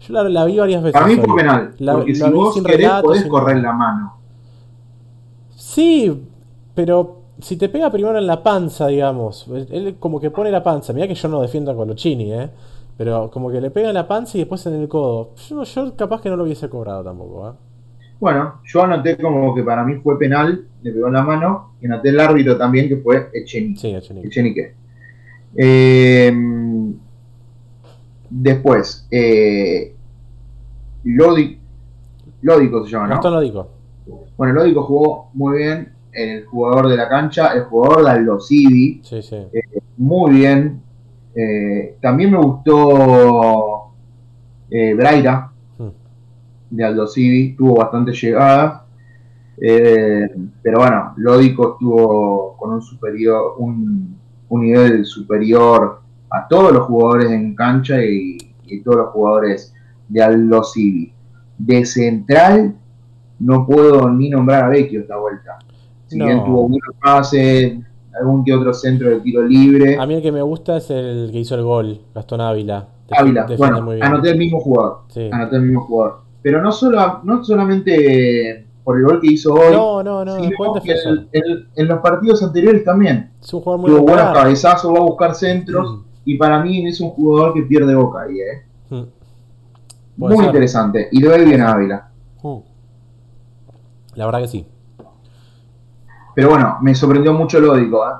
Yo 0.00 0.14
la, 0.14 0.24
la 0.28 0.44
vi 0.46 0.58
varias 0.58 0.82
veces. 0.82 0.94
Para 0.94 1.06
mí 1.06 1.16
fue 1.16 1.36
penal. 1.36 1.74
La- 1.78 1.92
porque 1.92 2.14
si 2.14 2.30
vos 2.30 2.54
sin 2.54 2.64
querés, 2.64 2.78
relato, 2.78 3.04
podés 3.06 3.22
sin- 3.22 3.30
correr 3.30 3.58
la 3.58 3.72
mano. 3.72 4.14
Sí, 5.54 6.26
pero 6.74 7.18
si 7.38 7.56
te 7.56 7.68
pega 7.68 7.90
primero 7.90 8.18
en 8.18 8.26
la 8.26 8.42
panza, 8.42 8.86
digamos. 8.88 9.46
Él, 9.48 9.68
él 9.70 9.96
como 9.98 10.18
que 10.20 10.30
pone 10.30 10.50
la 10.50 10.62
panza. 10.62 10.92
Mira 10.92 11.06
que 11.06 11.14
yo 11.14 11.28
no 11.28 11.40
defiendo 11.40 11.70
a 11.70 11.76
Colochini, 11.76 12.32
¿eh? 12.32 12.50
Pero 13.02 13.28
como 13.32 13.50
que 13.50 13.60
le 13.60 13.72
pega 13.72 13.88
en 13.88 13.94
la 13.94 14.06
panza 14.06 14.36
y 14.38 14.42
después 14.42 14.64
en 14.66 14.74
el 14.74 14.86
codo. 14.88 15.34
Yo, 15.48 15.64
yo 15.64 15.96
capaz 15.96 16.20
que 16.20 16.30
no 16.30 16.36
lo 16.36 16.44
hubiese 16.44 16.68
cobrado 16.68 17.02
tampoco, 17.02 17.48
¿eh? 17.50 17.52
Bueno, 18.20 18.60
yo 18.64 18.84
anoté 18.84 19.16
como 19.16 19.52
que 19.56 19.64
para 19.64 19.82
mí 19.82 19.96
fue 19.96 20.16
penal, 20.20 20.68
le 20.82 20.92
pegó 20.92 21.08
en 21.08 21.14
la 21.14 21.22
mano, 21.24 21.72
y 21.80 21.86
anoté 21.86 22.10
el 22.10 22.20
árbitro 22.20 22.56
también 22.56 22.88
que 22.88 22.98
fue 22.98 23.28
Echenique. 23.34 23.80
Sí, 23.80 23.88
Echenique. 23.92 24.28
Echenique. 24.28 24.74
Eh, 25.56 26.32
después, 28.30 29.06
eh, 29.10 29.96
Lodi- 31.04 31.58
Lódico 32.42 32.84
se 32.84 32.92
llama, 32.92 33.08
¿no? 33.08 33.14
Gastón 33.14 33.34
lo 33.34 33.40
dijo. 33.40 33.68
Bueno, 34.36 34.54
Lódico 34.54 34.84
jugó 34.84 35.30
muy 35.34 35.58
bien, 35.58 35.92
el 36.12 36.44
jugador 36.46 36.86
de 36.88 36.96
la 36.96 37.08
cancha, 37.08 37.48
el 37.54 37.64
jugador 37.64 38.04
de 38.04 38.10
Aldo 38.10 38.38
Civi, 38.40 39.00
Sí, 39.02 39.22
sí. 39.22 39.38
muy 39.96 40.30
bien. 40.36 40.80
Eh, 41.34 41.96
también 42.00 42.30
me 42.32 42.38
gustó 42.38 43.92
eh, 44.70 44.94
Braira 44.94 45.48
Hmm. 45.78 45.88
de 46.70 46.84
Aldo 46.84 47.06
Civi, 47.06 47.54
tuvo 47.56 47.76
bastante 47.76 48.12
llegada. 48.12 48.84
Eh, 49.60 50.28
pero 50.62 50.78
bueno, 50.80 51.12
Lódico 51.16 51.72
estuvo 51.74 52.56
con 52.56 52.72
un 52.74 52.82
superior, 52.82 53.54
un, 53.58 54.16
un 54.48 54.60
nivel 54.60 55.04
superior 55.04 56.00
a 56.30 56.48
todos 56.48 56.72
los 56.72 56.86
jugadores 56.86 57.30
en 57.30 57.54
cancha 57.54 58.02
y, 58.04 58.38
y 58.64 58.80
todos 58.80 58.96
los 58.98 59.10
jugadores 59.10 59.74
de 60.08 60.22
Aldo 60.22 60.62
Civi. 60.64 61.12
De 61.58 61.84
central 61.84 62.74
no 63.38 63.66
puedo 63.66 64.08
ni 64.10 64.30
nombrar 64.30 64.64
a 64.64 64.68
Vecchio 64.68 65.00
esta 65.00 65.16
vuelta. 65.16 65.58
Si 66.06 66.18
No. 66.18 66.24
bien 66.26 66.44
tuvo 66.44 66.62
buenos 66.68 66.94
pases, 67.00 67.78
algún 68.18 68.44
que 68.44 68.54
otro 68.54 68.72
centro 68.74 69.08
de 69.10 69.20
tiro 69.20 69.42
libre. 69.42 69.96
A 69.98 70.06
mí 70.06 70.14
el 70.14 70.22
que 70.22 70.32
me 70.32 70.42
gusta 70.42 70.76
es 70.76 70.90
el 70.90 71.30
que 71.32 71.38
hizo 71.40 71.54
el 71.54 71.62
gol, 71.62 72.00
Gastón 72.14 72.40
Ávila. 72.40 72.88
Ávila, 73.10 73.46
bueno, 73.58 73.82
muy 73.82 73.96
bien. 73.96 74.06
anoté 74.06 74.30
el 74.30 74.38
mismo 74.38 74.60
jugador. 74.60 75.00
Sí. 75.08 75.28
Anoté 75.30 75.56
el 75.56 75.62
mismo 75.62 75.82
jugador. 75.82 76.20
Pero 76.42 76.60
no, 76.62 76.72
solo, 76.72 77.20
no 77.24 77.44
solamente 77.44 78.66
por 78.84 78.98
el 78.98 79.04
gol 79.04 79.20
que 79.20 79.32
hizo 79.32 79.54
hoy, 79.54 79.72
No, 79.72 80.02
no, 80.02 80.24
no, 80.24 80.36
que 80.82 80.92
el- 80.92 81.28
el- 81.32 81.68
en 81.76 81.88
los 81.88 82.00
partidos 82.00 82.42
anteriores 82.42 82.84
también. 82.84 83.30
Es 83.40 83.52
un 83.54 83.60
jugador 83.60 83.80
muy 83.80 83.90
Tuvo 83.90 84.02
buenos 84.02 84.32
cabezazos, 84.32 84.92
va 84.92 84.98
a 84.98 85.02
buscar 85.02 85.34
centros. 85.34 85.90
Mm. 85.98 86.02
Y 86.24 86.36
para 86.38 86.62
mí 86.62 86.86
es 86.86 87.00
un 87.00 87.10
jugador 87.10 87.54
que 87.54 87.62
pierde 87.62 87.94
boca 87.94 88.22
ahí, 88.22 88.38
¿eh? 88.40 88.62
Mm. 88.90 89.02
Muy 90.16 90.36
ser. 90.36 90.46
interesante. 90.46 91.08
Y 91.12 91.20
le 91.20 91.28
ve 91.28 91.44
bien 91.44 91.60
a 91.60 91.72
Ávila. 91.72 92.08
Mm. 92.42 92.56
La 94.14 94.26
verdad 94.26 94.40
que 94.40 94.48
sí. 94.48 94.66
Pero 96.34 96.50
bueno, 96.50 96.78
me 96.80 96.94
sorprendió 96.94 97.32
mucho 97.32 97.60
Lódico, 97.60 98.06
¿eh? 98.06 98.12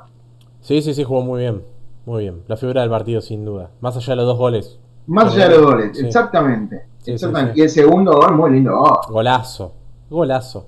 Sí, 0.60 0.82
sí, 0.82 0.94
sí, 0.94 1.04
jugó 1.04 1.22
muy 1.22 1.40
bien. 1.40 1.62
Muy 2.06 2.22
bien. 2.22 2.42
La 2.48 2.56
figura 2.56 2.80
del 2.80 2.90
partido, 2.90 3.20
sin 3.20 3.44
duda. 3.44 3.70
Más 3.80 3.96
allá 3.96 4.12
de 4.12 4.16
los 4.16 4.26
dos 4.26 4.38
goles. 4.38 4.78
Más 5.06 5.32
allá 5.34 5.48
de 5.48 5.56
los 5.56 5.66
goles, 5.66 5.98
Sí. 5.98 6.06
exactamente. 6.06 6.84
Sí, 6.98 7.12
exactamente. 7.12 7.54
sí. 7.54 7.60
Y 7.60 7.62
el 7.62 7.70
segundo 7.70 8.12
gol, 8.12 8.36
muy 8.36 8.52
lindo 8.52 8.76
gol. 8.76 8.98
Golazo. 9.08 9.72
Golazo. 10.10 10.66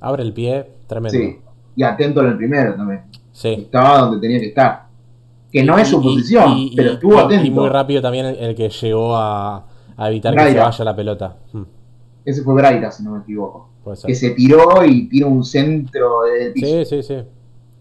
Abre 0.00 0.22
el 0.22 0.32
pie. 0.32 0.66
Tremendo. 0.86 1.18
Sí. 1.18 1.40
Y 1.76 1.82
atento 1.82 2.20
en 2.20 2.28
el 2.28 2.36
primero 2.36 2.74
también. 2.74 3.02
Sí. 3.32 3.48
Estaba 3.50 3.98
donde 4.00 4.20
tenía 4.20 4.40
que 4.40 4.46
estar. 4.46 4.86
que 5.52 5.62
no 5.62 5.78
es 5.78 5.88
su 5.88 6.02
posición, 6.02 6.70
pero 6.76 6.92
estuvo 6.92 7.18
atento. 7.18 7.46
Y 7.46 7.50
muy 7.50 7.68
rápido 7.68 8.02
también 8.02 8.26
el, 8.26 8.54
que 8.54 8.68
llegó 8.68 9.16
a, 9.16 9.64
evitar 9.98 10.34
que 10.34 10.52
se 10.52 10.58
vaya 10.58 10.84
la 10.84 10.96
pelota. 10.96 11.36
Hmm. 11.52 11.62
Ese 12.28 12.42
fue 12.42 12.52
Braira, 12.52 12.90
si 12.90 13.02
no 13.02 13.12
me 13.12 13.20
equivoco. 13.20 13.70
Que 14.04 14.14
se 14.14 14.32
tiró 14.32 14.84
y 14.84 15.08
tiró 15.08 15.28
un 15.28 15.42
centro 15.42 16.24
de 16.24 16.52
Sí, 16.52 16.84
sí, 16.84 17.02
sí. 17.02 17.16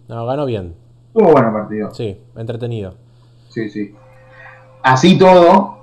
No, 0.08 0.26
ganó 0.26 0.45
bien. 0.45 0.74
Estuvo 1.08 1.34
bueno 1.34 1.50
el 1.50 1.54
partido. 1.54 1.93
Sí, 1.93 2.18
entretenido. 2.34 2.93
Sí, 3.50 3.70
sí. 3.70 3.93
Así 4.82 5.18
todo, 5.18 5.80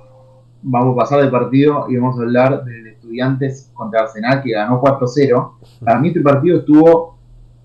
vamos 0.63 0.93
a 0.93 0.97
pasar 0.97 1.21
del 1.21 1.29
partido 1.29 1.85
y 1.89 1.97
vamos 1.97 2.17
a 2.17 2.23
hablar 2.23 2.63
de 2.65 2.93
Estudiantes 2.93 3.69
contra 3.75 4.01
Arsenal, 4.01 4.41
que 4.41 4.53
ganó 4.53 4.81
4-0. 4.81 5.51
Para 5.85 5.99
mí 5.99 6.07
este 6.07 6.21
partido 6.21 6.57
estuvo 6.57 7.17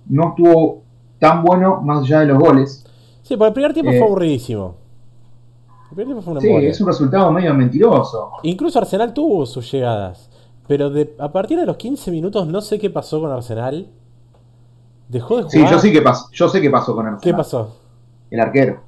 no 0.06 0.28
estuvo 0.28 0.82
tan 1.18 1.42
bueno 1.42 1.80
más 1.80 2.02
allá 2.02 2.20
de 2.20 2.26
los 2.26 2.38
goles. 2.38 2.84
Sí, 3.22 3.38
porque 3.38 3.48
el 3.48 3.54
primer 3.54 3.72
tiempo 3.72 3.90
fue 3.90 4.00
eh, 4.00 4.04
aburridísimo. 4.04 4.74
El 5.88 5.96
primer 5.96 6.06
tiempo 6.08 6.22
fue 6.22 6.32
una 6.32 6.40
sí, 6.42 6.66
es 6.66 6.78
un 6.78 6.88
resultado 6.88 7.32
medio 7.32 7.54
mentiroso. 7.54 8.32
Incluso 8.42 8.78
Arsenal 8.78 9.14
tuvo 9.14 9.46
sus 9.46 9.72
llegadas. 9.72 10.30
Pero 10.70 10.88
de, 10.88 11.16
a 11.18 11.32
partir 11.32 11.58
de 11.58 11.66
los 11.66 11.76
15 11.76 12.12
minutos 12.12 12.46
no 12.46 12.60
sé 12.60 12.78
qué 12.78 12.90
pasó 12.90 13.20
con 13.20 13.32
Arsenal. 13.32 13.88
Dejó 15.08 15.38
de 15.38 15.42
jugar. 15.42 15.50
Sí, 15.50 15.66
yo 15.68 15.78
sí 15.80 15.90
que 15.90 16.00
pasó, 16.00 16.30
yo 16.30 16.48
sé 16.48 16.60
qué 16.60 16.70
pasó 16.70 16.94
con 16.94 17.06
Arsenal. 17.08 17.20
¿Qué 17.22 17.34
pasó? 17.34 17.76
El 18.30 18.38
arquero. 18.38 18.80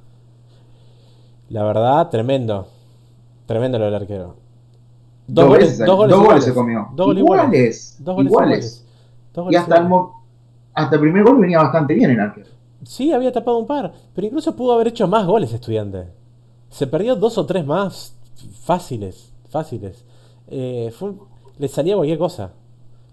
La 1.49 1.65
verdad, 1.65 2.07
tremendo. 2.09 2.69
Tremendo 3.45 3.79
lo 3.79 3.83
del 3.83 3.95
arquero. 3.95 4.37
Dos, 5.27 5.45
goles, 5.45 5.77
dos 5.77 6.25
goles, 6.25 6.45
se 6.45 6.53
comió. 6.53 6.87
Dos 6.93 7.07
goles 7.07 7.21
iguales. 7.21 7.97
Dos 7.99 8.15
goles 8.15 8.31
iguales. 8.31 8.85
y 9.49 9.55
hasta 9.57 9.77
el, 9.79 9.89
hasta 10.75 10.95
el 10.95 11.01
primer 11.01 11.23
gol 11.25 11.41
venía 11.41 11.57
bastante 11.57 11.95
bien 11.95 12.11
el 12.11 12.19
arquero. 12.21 12.47
Sí, 12.83 13.11
había 13.11 13.33
tapado 13.33 13.57
un 13.57 13.67
par, 13.67 13.91
pero 14.15 14.25
incluso 14.25 14.55
pudo 14.55 14.71
haber 14.71 14.87
hecho 14.87 15.05
más 15.09 15.25
goles 15.25 15.51
estudiante. 15.51 16.07
Se 16.69 16.87
perdió 16.87 17.17
dos 17.17 17.37
o 17.37 17.45
tres 17.45 17.65
más 17.65 18.15
fáciles, 18.61 19.33
fáciles. 19.49 20.05
Eh, 20.47 20.93
le 21.57 21.67
salía 21.67 21.95
cualquier 21.95 22.17
cosa. 22.17 22.51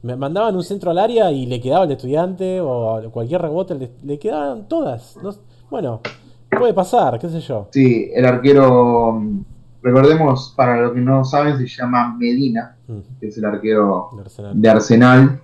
Me 0.03 0.17
mandaban 0.17 0.57
un 0.57 0.63
centro 0.63 0.91
al 0.91 0.99
área 0.99 1.31
y 1.31 1.47
le 1.47 1.61
quedaba 1.61 1.85
el 1.85 1.93
estudiante 1.93 2.61
o 2.61 3.03
cualquier 3.11 3.43
rebote, 3.43 3.91
le, 4.03 4.19
quedaban 4.19 4.67
todas. 4.67 5.19
bueno, 5.71 6.01
puede 6.51 6.73
pasar, 6.73 7.19
qué 7.19 7.29
sé 7.29 7.41
yo. 7.41 7.69
Sí, 7.71 8.11
el 8.15 8.25
arquero, 8.25 9.23
recordemos, 9.83 10.55
para 10.57 10.81
los 10.81 10.93
que 10.93 11.01
no 11.01 11.25
saben, 11.25 11.59
se 11.59 11.67
llama 11.67 12.17
Medina, 12.17 12.77
mm. 12.89 12.99
que 13.21 13.27
es 13.29 13.37
el 13.37 13.45
arquero 13.45 14.11
De 14.55 14.69
Arsenal 14.69 15.41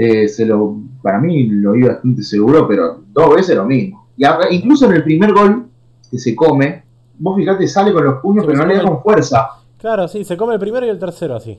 eh, 0.00 0.28
se 0.28 0.46
lo, 0.46 0.76
para 1.02 1.18
mí 1.18 1.48
lo 1.48 1.72
vi 1.72 1.82
bastante 1.82 2.22
seguro, 2.22 2.68
pero 2.68 3.02
dos 3.12 3.34
veces 3.34 3.56
lo 3.56 3.64
mismo. 3.64 4.06
Y 4.16 4.24
incluso 4.54 4.86
en 4.86 4.92
el 4.92 5.02
primer 5.02 5.32
gol 5.32 5.68
que 6.08 6.18
se 6.18 6.36
come, 6.36 6.84
vos 7.18 7.36
fijate, 7.36 7.66
sale 7.66 7.92
con 7.92 8.04
los 8.04 8.20
puños, 8.20 8.46
pero 8.46 8.58
no 8.58 8.66
le 8.66 8.76
da 8.76 8.84
con 8.84 9.02
fuerza. 9.02 9.50
Claro, 9.76 10.06
sí, 10.06 10.24
se 10.24 10.36
come 10.36 10.54
el 10.54 10.60
primero 10.60 10.86
y 10.86 10.88
el 10.88 11.00
tercero 11.00 11.34
así. 11.34 11.58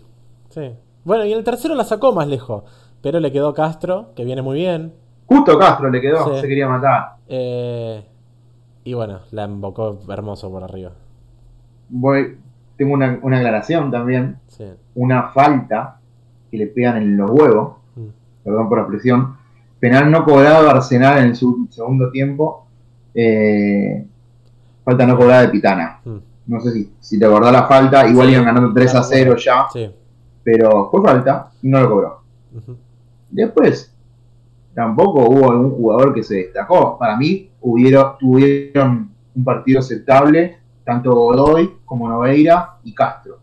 Sí. 0.49 0.71
Bueno, 1.03 1.25
y 1.25 1.33
el 1.33 1.43
tercero 1.43 1.75
la 1.75 1.83
sacó 1.83 2.13
más 2.13 2.27
lejos, 2.27 2.63
pero 3.01 3.19
le 3.19 3.31
quedó 3.31 3.53
Castro, 3.53 4.09
que 4.15 4.25
viene 4.25 4.41
muy 4.41 4.57
bien. 4.57 4.93
Justo 5.25 5.57
Castro 5.57 5.89
le 5.89 6.01
quedó, 6.01 6.39
se 6.39 6.47
quería 6.47 6.67
matar. 6.67 7.15
Eh, 7.27 8.03
y 8.83 8.93
bueno, 8.93 9.19
la 9.31 9.43
embocó 9.43 9.99
hermoso 10.09 10.49
por 10.51 10.63
arriba. 10.63 10.91
Voy, 11.89 12.37
tengo 12.77 12.93
una, 12.93 13.19
una 13.21 13.37
aclaración 13.37 13.91
también. 13.91 14.39
Una 14.95 15.29
falta 15.29 15.99
que 16.49 16.57
le 16.57 16.67
pegan 16.67 16.97
en 16.97 17.15
los 17.15 17.29
huevos 17.29 17.79
perdón 18.43 18.69
por 18.69 18.77
la 18.79 18.83
expresión, 18.83 19.37
penal 19.79 20.09
no 20.11 20.25
cobrado 20.25 20.69
Arsenal 20.69 21.19
en 21.19 21.25
el 21.25 21.35
segundo 21.35 22.09
tiempo, 22.11 22.65
eh, 23.13 24.05
falta 24.83 25.05
no 25.05 25.17
cobrada 25.17 25.41
de 25.41 25.49
Pitana. 25.49 25.99
Hmm. 26.03 26.17
No 26.47 26.59
sé 26.59 26.71
si, 26.71 26.91
si 26.99 27.19
te 27.19 27.25
acordás 27.25 27.53
la 27.53 27.67
falta, 27.67 28.07
igual 28.07 28.31
iban 28.31 28.45
ganando 28.45 28.73
3 28.73 28.95
a 28.95 29.03
0 29.03 29.35
ya, 29.37 29.67
pero 30.51 30.89
fue 30.89 31.01
falta 31.01 31.51
y 31.61 31.67
no 31.67 31.81
lo 31.81 31.89
cobró. 31.89 32.21
Después, 33.29 33.93
tampoco 34.73 35.29
hubo 35.29 35.51
algún 35.51 35.71
jugador 35.71 36.13
que 36.13 36.23
se 36.23 36.35
destacó. 36.35 36.97
Para 36.97 37.15
mí, 37.17 37.51
hubieron, 37.61 38.17
tuvieron 38.17 39.11
un 39.35 39.43
partido 39.43 39.79
aceptable, 39.79 40.57
tanto 40.83 41.13
Godoy 41.13 41.77
como 41.85 42.09
Noveira 42.09 42.77
y 42.83 42.93
Castro. 42.93 43.39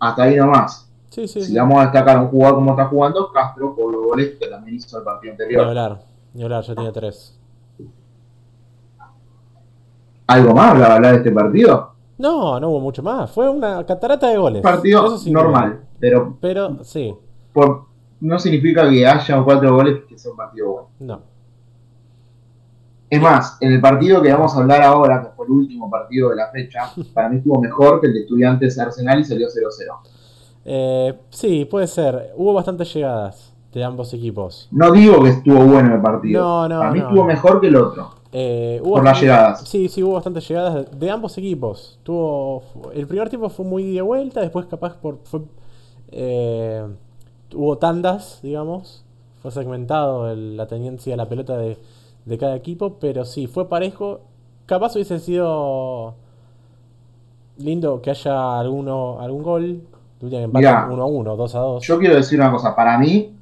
Hasta 0.00 0.24
ahí 0.24 0.36
nomás 0.36 0.92
si 1.12 1.54
vamos 1.54 1.78
a 1.78 1.82
destacar 1.82 2.18
un 2.18 2.28
jugador 2.28 2.54
como 2.56 2.70
está 2.70 2.86
jugando, 2.86 3.30
Castro 3.32 3.74
por 3.74 3.92
los 3.92 4.02
goles 4.02 4.36
que 4.40 4.46
también 4.46 4.76
hizo 4.76 4.98
el 4.98 5.04
partido 5.04 5.32
anterior. 5.32 5.62
Ni 5.62 5.68
hablar, 5.68 6.02
ni 6.32 6.42
hablar, 6.42 6.64
ya 6.64 6.74
tiene 6.74 6.92
tres. 6.92 7.38
¿Algo 10.26 10.54
más 10.54 10.72
para 10.72 10.94
hablar 10.94 11.12
de 11.12 11.18
este 11.18 11.30
partido? 11.30 11.91
No, 12.22 12.60
no 12.60 12.68
hubo 12.68 12.78
mucho 12.78 13.02
más. 13.02 13.32
Fue 13.32 13.50
una 13.50 13.84
catarata 13.84 14.28
de 14.28 14.38
goles. 14.38 14.62
Partido 14.62 15.18
normal, 15.26 15.80
pero. 15.98 16.38
Pero 16.40 16.84
sí. 16.84 17.12
no 18.20 18.38
significa 18.38 18.88
que 18.88 19.04
haya 19.04 19.42
cuatro 19.42 19.74
goles 19.74 20.04
que 20.08 20.16
sea 20.16 20.30
un 20.30 20.36
partido 20.36 20.68
bueno. 20.68 20.88
No. 21.00 21.20
Es 23.10 23.20
más, 23.20 23.58
en 23.60 23.72
el 23.72 23.80
partido 23.80 24.22
que 24.22 24.32
vamos 24.32 24.56
a 24.56 24.60
hablar 24.60 24.82
ahora, 24.82 25.20
que 25.20 25.30
fue 25.36 25.46
el 25.46 25.52
último 25.52 25.90
partido 25.90 26.30
de 26.30 26.36
la 26.36 26.48
fecha, 26.52 26.92
para 27.12 27.28
mí 27.28 27.38
estuvo 27.38 27.60
mejor 27.60 28.00
que 28.00 28.06
el 28.06 28.14
de 28.14 28.20
Estudiantes 28.20 28.78
Arsenal 28.78 29.18
y 29.18 29.24
salió 29.24 29.48
0-0. 29.48 30.08
Eh, 30.64 31.18
sí, 31.28 31.64
puede 31.64 31.88
ser. 31.88 32.32
Hubo 32.36 32.54
bastantes 32.54 32.94
llegadas 32.94 33.52
de 33.72 33.82
ambos 33.82 34.14
equipos. 34.14 34.68
No 34.70 34.92
digo 34.92 35.20
que 35.24 35.30
estuvo 35.30 35.58
bueno 35.64 35.92
el 35.92 36.00
partido. 36.00 36.40
No, 36.40 36.68
no. 36.68 36.78
Para 36.78 36.92
mí 36.92 37.00
estuvo 37.00 37.24
mejor 37.24 37.60
que 37.60 37.66
el 37.66 37.74
otro. 37.74 38.21
Eh, 38.32 38.80
por 38.82 39.04
las 39.04 39.20
llegadas. 39.20 39.68
Sí, 39.68 39.88
sí, 39.88 40.02
hubo 40.02 40.14
bastantes 40.14 40.48
llegadas 40.48 40.86
de, 40.98 41.10
ambos 41.10 41.36
equipos. 41.36 41.98
Tuvo, 42.02 42.62
el 42.94 43.06
primer 43.06 43.28
tiempo 43.28 43.50
fue 43.50 43.64
muy 43.64 43.94
de 43.94 44.02
vuelta, 44.02 44.40
después 44.40 44.66
capaz 44.66 44.96
por, 44.96 45.18
fue, 45.24 45.42
eh, 46.10 46.84
hubo 47.54 47.78
tandas, 47.78 48.40
digamos. 48.42 49.04
Fue 49.42 49.50
segmentado 49.50 50.34
la 50.34 50.66
tendencia 50.66 51.14
a 51.14 51.16
la 51.16 51.28
pelota 51.28 51.58
de, 51.58 51.76
de 52.24 52.38
cada 52.38 52.56
equipo, 52.56 52.98
pero 53.00 53.24
sí, 53.24 53.46
fue 53.46 53.68
parejo. 53.68 54.20
Capaz 54.66 54.94
hubiese 54.94 55.18
sido 55.18 56.14
lindo 57.58 58.00
que 58.00 58.10
haya 58.10 58.58
alguno, 58.58 59.20
algún 59.20 59.42
gol, 59.42 59.82
Mira, 60.22 60.86
1 60.88 61.02
a 61.02 61.06
1, 61.06 61.36
2 61.36 61.54
a 61.54 61.58
2. 61.58 61.84
Yo 61.84 61.98
quiero 61.98 62.14
decir 62.14 62.38
una 62.38 62.50
cosa. 62.50 62.76
Para 62.76 62.96
mí, 62.96 63.34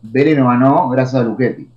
Vélez 0.00 0.38
no 0.38 0.46
ganó 0.46 0.88
gracias 0.88 1.20
a 1.20 1.24
Luchetti. 1.24 1.68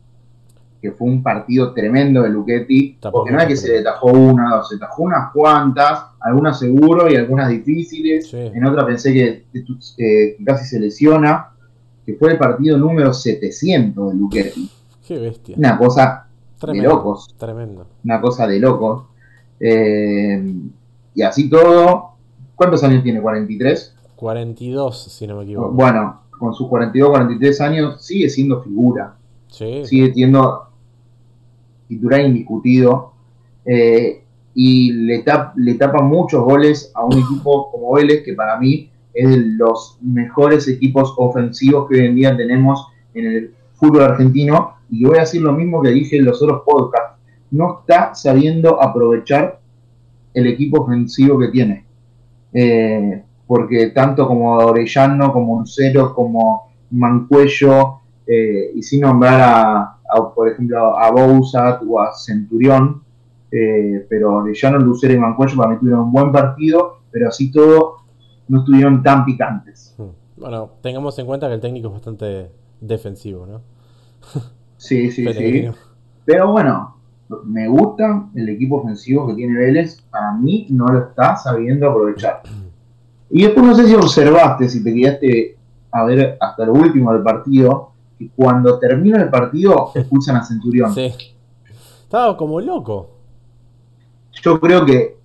Que 0.87 0.93
fue 0.93 1.09
un 1.09 1.21
partido 1.21 1.73
tremendo 1.73 2.21
de 2.21 2.29
Luchetti. 2.29 2.97
porque 3.11 3.29
no 3.29 3.41
es 3.41 3.45
que 3.45 3.57
se 3.57 3.73
le 3.73 3.83
tajó 3.83 4.07
una 4.07 4.53
o 4.53 4.57
dos, 4.59 4.69
se 4.69 4.77
tajó 4.77 5.03
unas 5.03 5.33
cuantas, 5.33 6.05
algunas 6.21 6.57
seguro 6.57 7.11
y 7.11 7.17
algunas 7.17 7.49
difíciles. 7.49 8.33
En 8.33 8.63
otra 8.63 8.85
pensé 8.85 9.13
que 9.13 10.37
casi 10.45 10.65
se 10.65 10.79
lesiona. 10.79 11.49
Que 12.05 12.13
fue 12.13 12.31
el 12.31 12.37
partido 12.37 12.77
número 12.77 13.11
700 13.11 14.13
de 14.13 14.17
Luchetti. 14.17 14.71
Qué 15.05 15.19
bestia. 15.19 15.55
Una 15.57 15.77
cosa 15.77 16.27
de 16.61 16.81
locos. 16.81 17.35
Tremendo. 17.37 17.85
Una 18.05 18.21
cosa 18.21 18.47
de 18.47 18.59
locos. 18.61 19.03
Eh, 19.59 20.53
y 21.13 21.21
así 21.21 21.49
todo. 21.49 22.11
¿Cuántos 22.55 22.81
años 22.85 23.03
tiene? 23.03 23.21
¿43? 23.21 23.91
42, 24.15 25.03
si 25.03 25.27
no 25.27 25.35
me 25.35 25.43
equivoco. 25.43 25.69
Bueno, 25.71 26.21
con 26.39 26.53
sus 26.53 26.69
42, 26.69 27.09
43 27.09 27.61
años 27.61 28.05
sigue 28.05 28.29
siendo 28.29 28.61
figura. 28.61 29.15
Sí. 29.49 29.85
Sigue 29.85 30.13
siendo 30.13 30.66
titular 31.87 32.21
indiscutido. 32.21 33.13
Eh, 33.65 34.23
y 34.53 34.91
le, 34.91 35.23
le 35.55 35.73
tapa 35.75 36.01
muchos 36.01 36.43
goles 36.43 36.91
a 36.95 37.05
un 37.05 37.13
equipo 37.13 37.71
como 37.71 37.93
Vélez, 37.93 38.23
que 38.23 38.33
para 38.33 38.59
mí 38.59 38.89
es 39.13 39.29
de 39.29 39.37
los 39.37 39.97
mejores 40.01 40.67
equipos 40.67 41.13
ofensivos 41.17 41.87
que 41.87 41.95
hoy 41.95 42.05
en 42.07 42.15
día 42.15 42.37
tenemos 42.37 42.87
en 43.13 43.25
el 43.25 43.51
fútbol 43.73 44.03
argentino. 44.03 44.75
Y 44.89 45.03
voy 45.05 45.17
a 45.17 45.21
decir 45.21 45.41
lo 45.41 45.53
mismo 45.53 45.81
que 45.81 45.89
dije 45.89 46.17
en 46.17 46.25
los 46.25 46.41
otros 46.41 46.61
podcasts. 46.65 47.19
No 47.51 47.79
está 47.79 48.15
sabiendo 48.15 48.81
aprovechar 48.81 49.59
el 50.33 50.47
equipo 50.47 50.81
ofensivo 50.81 51.39
que 51.39 51.47
tiene. 51.49 51.85
Eh, 52.53 53.23
porque 53.45 53.87
tanto 53.87 54.27
como 54.27 54.57
Orellano, 54.57 55.31
como 55.31 55.59
Lucero, 55.59 56.13
como 56.13 56.69
Mancuello, 56.91 58.01
eh, 58.25 58.71
y 58.75 58.83
sin 58.83 59.01
nombrar 59.01 59.41
a, 59.41 59.96
por 60.35 60.49
ejemplo, 60.49 60.97
a 60.97 61.11
Bouzat 61.11 61.81
o 61.87 61.99
a 61.99 62.13
Centurión, 62.13 63.03
eh, 63.51 64.05
pero 64.09 64.35
Orellano, 64.35 64.79
Lucero 64.79 65.13
y 65.13 65.17
Mancuello 65.17 65.57
para 65.57 65.69
mí 65.71 65.77
tuvieron 65.79 66.01
un 66.01 66.11
buen 66.11 66.31
partido, 66.31 66.99
pero 67.11 67.29
así 67.29 67.51
todo 67.51 67.97
no 68.47 68.59
estuvieron 68.59 69.03
tan 69.03 69.25
picantes. 69.25 69.95
Hmm. 69.97 70.09
Bueno, 70.37 70.71
tengamos 70.81 71.17
en 71.19 71.25
cuenta 71.25 71.47
que 71.47 71.55
el 71.55 71.61
técnico 71.61 71.87
es 71.87 71.93
bastante 71.93 72.51
defensivo, 72.79 73.45
¿no? 73.45 73.61
sí, 74.77 75.11
sí, 75.11 75.25
sí. 75.33 75.69
Pero 76.25 76.51
bueno, 76.51 76.97
me 77.45 77.67
gusta 77.67 78.29
el 78.35 78.49
equipo 78.49 78.77
ofensivo 78.77 79.27
que 79.27 79.35
tiene 79.35 79.57
Vélez, 79.57 80.01
para 80.09 80.33
mí 80.33 80.67
no 80.69 80.85
lo 80.87 81.07
está 81.07 81.35
sabiendo 81.35 81.89
aprovechar. 81.89 82.41
Y 83.29 83.43
después 83.43 83.65
no 83.65 83.75
sé 83.75 83.85
si 83.85 83.93
observaste, 83.93 84.69
si 84.69 84.81
te 84.81 84.93
quedaste 84.93 85.57
a 85.91 86.05
ver 86.05 86.37
hasta 86.39 86.65
lo 86.65 86.71
último 86.71 87.11
del 87.11 87.23
partido, 87.23 87.91
que 88.17 88.29
cuando 88.35 88.79
termina 88.79 89.21
el 89.21 89.29
partido 89.29 89.91
expulsan 89.95 90.37
a 90.37 90.43
Centurión. 90.43 90.93
Sí. 90.93 91.13
Estaba 92.03 92.35
como 92.37 92.59
loco. 92.61 93.09
yo 94.43 94.59
creo 94.59 94.85
que 94.85 95.17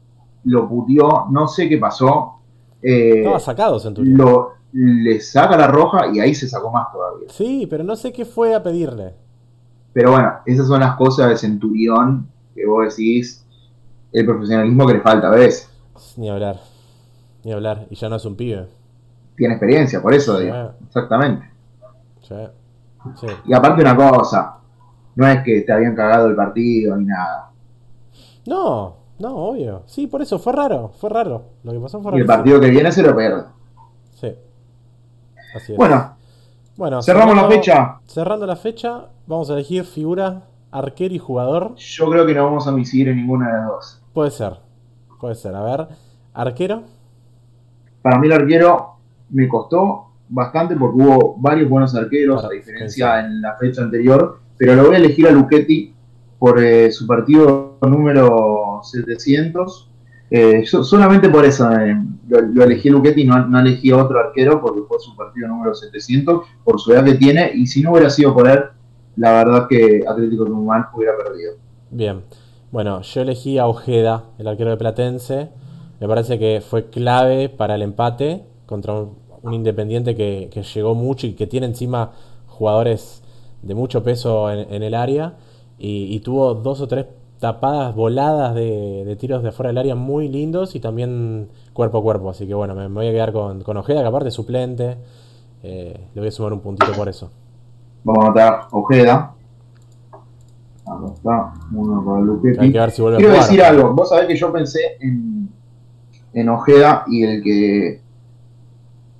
lo 0.45 0.69
puteó, 0.69 1.27
no 1.31 1.47
sé 1.47 1.69
qué 1.69 1.79
pasó. 1.79 2.35
Eh, 2.83 3.19
Estaba 3.19 3.39
sacado 3.41 3.79
Centurión. 3.79 4.17
Lo, 4.19 4.51
le 4.73 5.21
saca 5.21 5.57
la 5.57 5.67
roja 5.69 6.09
y 6.13 6.19
ahí 6.21 6.35
se 6.35 6.49
sacó 6.49 6.71
más 6.73 6.91
todavía. 6.93 7.29
Sí, 7.31 7.67
pero 7.71 7.85
no 7.85 7.95
sé 7.95 8.13
qué 8.13 8.25
fue 8.25 8.55
a 8.55 8.63
pedirle. 8.63 9.15
Pero 9.93 10.11
bueno, 10.13 10.33
esas 10.47 10.67
son 10.67 10.81
las 10.81 10.97
cosas 10.97 11.29
de 11.29 11.37
Centurión 11.37 12.27
que 12.55 12.67
vos 12.67 12.85
decís, 12.89 13.47
el 14.13 14.27
profesionalismo 14.27 14.87
que 14.87 14.95
le 14.95 15.01
falta 15.01 15.29
a 15.29 15.31
veces. 15.31 15.71
Ni 16.17 16.29
hablar, 16.29 16.61
ni 17.45 17.53
hablar, 17.53 17.87
y 17.91 17.95
ya 17.95 18.09
no 18.09 18.17
es 18.17 18.25
un 18.25 18.35
pibe. 18.37 18.67
Tiene 19.37 19.55
experiencia, 19.55 20.03
por 20.03 20.13
eso 20.15 20.39
digo. 20.39 20.73
Exactamente. 20.87 21.49
Y 23.47 23.53
aparte 23.53 23.83
una 23.83 23.97
cosa, 23.97 24.59
no 25.15 25.27
es 25.27 25.43
que 25.43 25.63
te 25.63 25.73
habían 25.73 25.95
cagado 25.95 26.29
el 26.29 26.37
partido 26.37 26.97
ni 26.97 27.07
nada. 27.07 27.51
No, 28.47 28.97
no, 29.19 29.37
obvio. 29.37 29.83
Sí, 29.87 30.07
por 30.07 30.23
eso 30.23 30.39
fue 30.39 30.53
raro, 30.53 30.91
fue 30.99 31.11
raro. 31.11 31.45
Lo 31.65 31.73
que 31.73 31.81
pasó 31.81 32.01
fue 32.01 32.13
raro. 32.13 32.19
Y 32.19 32.21
el 32.23 32.27
partido 32.27 32.61
que 32.61 32.71
viene 32.71 32.91
se 32.91 33.03
lo 33.03 33.17
pierde. 33.17 33.45
Sí. 34.15 34.35
Así 35.55 35.73
es. 35.73 35.79
Bueno, 35.79 36.17
bueno 36.77 37.03
cerramos 37.03 37.37
la 37.37 37.49
fecha. 37.49 38.01
Cerrando 38.07 38.47
la 38.47 38.57
fecha, 38.57 39.09
vamos 39.27 39.51
a 39.51 39.55
elegir 39.55 39.85
figura, 39.85 40.43
arquero 40.71 41.15
y 41.15 41.19
jugador. 41.19 41.75
Yo 41.77 42.11
creo 42.11 42.27
que 42.27 42.35
no 42.35 42.45
vamos 42.45 42.67
a 42.67 42.73
coincidir 42.73 43.09
en 43.09 43.17
ninguna 43.17 43.49
de 43.49 43.53
las 43.53 43.67
dos. 43.67 44.03
Puede 44.13 44.31
ser, 44.31 44.59
puede 45.21 45.35
ser. 45.35 45.55
A 45.55 45.63
ver, 45.63 45.89
arquero. 46.35 46.83
Para 48.01 48.19
mí 48.19 48.27
el 48.27 48.33
arquero 48.33 48.97
me 49.31 49.49
costó 49.49 50.12
bastante 50.33 50.75
porque 50.75 51.03
hubo 51.03 51.37
varios 51.39 51.69
buenos 51.69 51.95
arqueros, 51.95 52.45
a 52.45 52.49
diferencia 52.49 53.21
en 53.21 53.43
la 53.43 53.55
fecha 53.57 53.83
anterior, 53.83 54.41
pero 54.57 54.75
lo 54.75 54.87
voy 54.87 54.95
a 54.95 54.99
elegir 54.99 55.29
a 55.29 55.31
Luchetti 55.31 55.95
por 56.39 56.63
eh, 56.63 56.91
su 56.91 57.07
partido 57.07 57.79
número 57.83 58.81
700. 58.83 59.91
Eh, 60.31 60.65
solamente 60.65 61.29
por 61.29 61.45
eso 61.45 61.71
eh, 61.73 61.95
lo, 62.29 62.65
elegí 62.65 62.89
a 62.89 62.93
Luchetti, 62.93 63.25
no, 63.25 63.47
no 63.47 63.61
elegí 63.61 63.91
a 63.91 63.99
otro 63.99 64.19
arquero 64.19 64.61
porque 64.63 64.81
fue 64.89 64.99
su 64.99 65.15
partido 65.15 65.49
número 65.49 65.75
700, 65.75 66.47
por 66.65 66.81
su 66.81 66.93
edad 66.93 67.05
que 67.05 67.15
tiene, 67.15 67.53
y 67.55 67.67
si 67.67 67.83
no 67.83 67.93
hubiera 67.93 68.09
sido 68.09 68.33
por 68.35 68.49
él, 68.49 68.61
la 69.17 69.33
verdad 69.33 69.67
que 69.69 70.03
Atlético 70.09 70.47
Tucumán 70.47 70.87
hubiera 70.95 71.15
perdido. 71.19 71.53
Bien, 71.91 72.23
bueno, 72.71 73.03
yo 73.03 73.21
elegí 73.21 73.59
a 73.59 73.67
Ojeda, 73.67 74.25
el 74.39 74.49
arquero 74.49 74.71
de 74.71 74.79
Platense, 74.79 75.51
me 76.01 76.09
parece 76.09 76.39
que 76.39 76.63
fue 76.67 76.89
clave 76.89 77.51
para 77.51 77.75
el 77.75 77.83
empate 77.83 78.45
contra 78.65 78.95
un 78.95 79.22
un 79.43 79.55
Independiente 79.55 80.15
que, 80.15 80.49
llegó 80.75 80.95
mucho 80.95 81.27
y 81.27 81.33
que 81.33 81.47
tiene 81.47 81.67
encima 81.67 82.13
jugadores 82.47 83.23
de 83.63 83.75
mucho 83.75 84.03
peso 84.03 84.51
en, 84.51 84.83
el 84.83 84.95
área 84.95 85.35
y, 85.79 86.19
tuvo 86.21 86.55
dos 86.55 86.81
o 86.81 86.89
tres 86.89 87.07
tapadas 87.41 87.95
voladas 87.95 88.55
de, 88.55 89.17
tiros 89.19 89.43
de 89.43 89.49
afuera 89.49 89.69
del 89.69 89.79
área 89.79 89.95
muy 89.97 90.29
lindos 90.29 90.77
y 90.77 90.81
también 90.81 91.49
cuerpo 91.73 91.99
a 91.99 92.03
cuerpo. 92.03 92.31
Así 92.31 92.47
que 92.47 92.55
bueno, 92.55 92.75
me, 92.75 92.87
voy 92.87 93.09
a 93.09 93.13
quedar 93.13 93.33
con, 93.33 93.77
Ojeda, 93.77 94.03
que 94.03 94.07
aparte 94.07 94.29
es 94.29 94.35
suplente. 94.35 94.97
Eh, 95.65 96.09
le 96.15 96.21
voy 96.21 96.29
a 96.29 96.31
sumar 96.33 96.53
un 96.53 96.61
puntito 96.61 96.93
por 96.93 97.09
eso. 97.09 97.31
Vamos 98.05 98.25
a 98.25 98.27
anotar 98.27 98.69
Ojeda. 98.71 99.35
Acá 100.85 101.07
está, 101.15 101.53
uno 101.73 102.05
para 102.05 102.63
Hay 102.63 102.73
que 102.73 102.79
ver 102.79 102.91
si 102.91 103.03
vuelve 103.03 103.19
Quiero 103.19 103.35
decir 103.35 103.63
algo. 103.63 103.93
Vos 103.93 104.09
sabés 104.09 104.27
que 104.27 104.37
yo 104.37 104.53
pensé 104.53 104.81
en, 105.01 105.49
en 106.33 106.49
Ojeda 106.49 107.05
y 107.07 107.23
el 107.23 107.43
que 107.43 108.02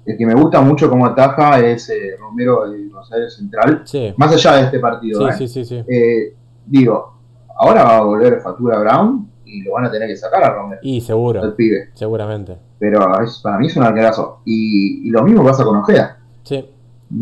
el 0.05 0.17
que 0.17 0.27
me 0.27 0.35
gusta 0.35 0.61
mucho 0.61 0.89
como 0.91 1.07
ataja 1.07 1.61
es 1.61 1.89
eh, 1.91 2.17
Romero 2.19 2.69
de 2.69 2.89
Rosario 2.93 3.31
Central. 3.31 3.85
Más 4.17 4.33
allá 4.33 4.57
de 4.57 4.63
este 4.65 4.79
partido. 4.81 5.29
¿eh? 5.29 5.85
¿eh? 5.89 6.35
digo, 6.67 7.15
ahora 7.57 7.85
va 7.85 7.99
a 7.99 8.03
volver 8.03 8.41
Factura 8.41 8.81
Brown 8.81 9.29
y 9.45 9.63
lo 9.63 9.75
van 9.75 9.85
a 9.85 9.91
tener 9.91 10.09
que 10.09 10.17
sacar 10.17 10.43
a 10.43 10.55
Romero. 10.55 10.81
Y 10.83 11.01
seguro. 11.01 11.45
El 11.45 11.53
pibe. 11.55 11.91
Seguramente. 11.95 12.57
Pero 12.79 13.01
para 13.43 13.59
mí 13.59 13.67
es 13.67 13.77
un 13.77 13.85
arquerazo. 13.85 14.41
Y, 14.45 15.09
y, 15.09 15.11
lo 15.11 15.23
mismo 15.23 15.45
pasa 15.45 15.63
con 15.65 15.77
Ojeda. 15.77 16.19
Sí. 16.43 16.69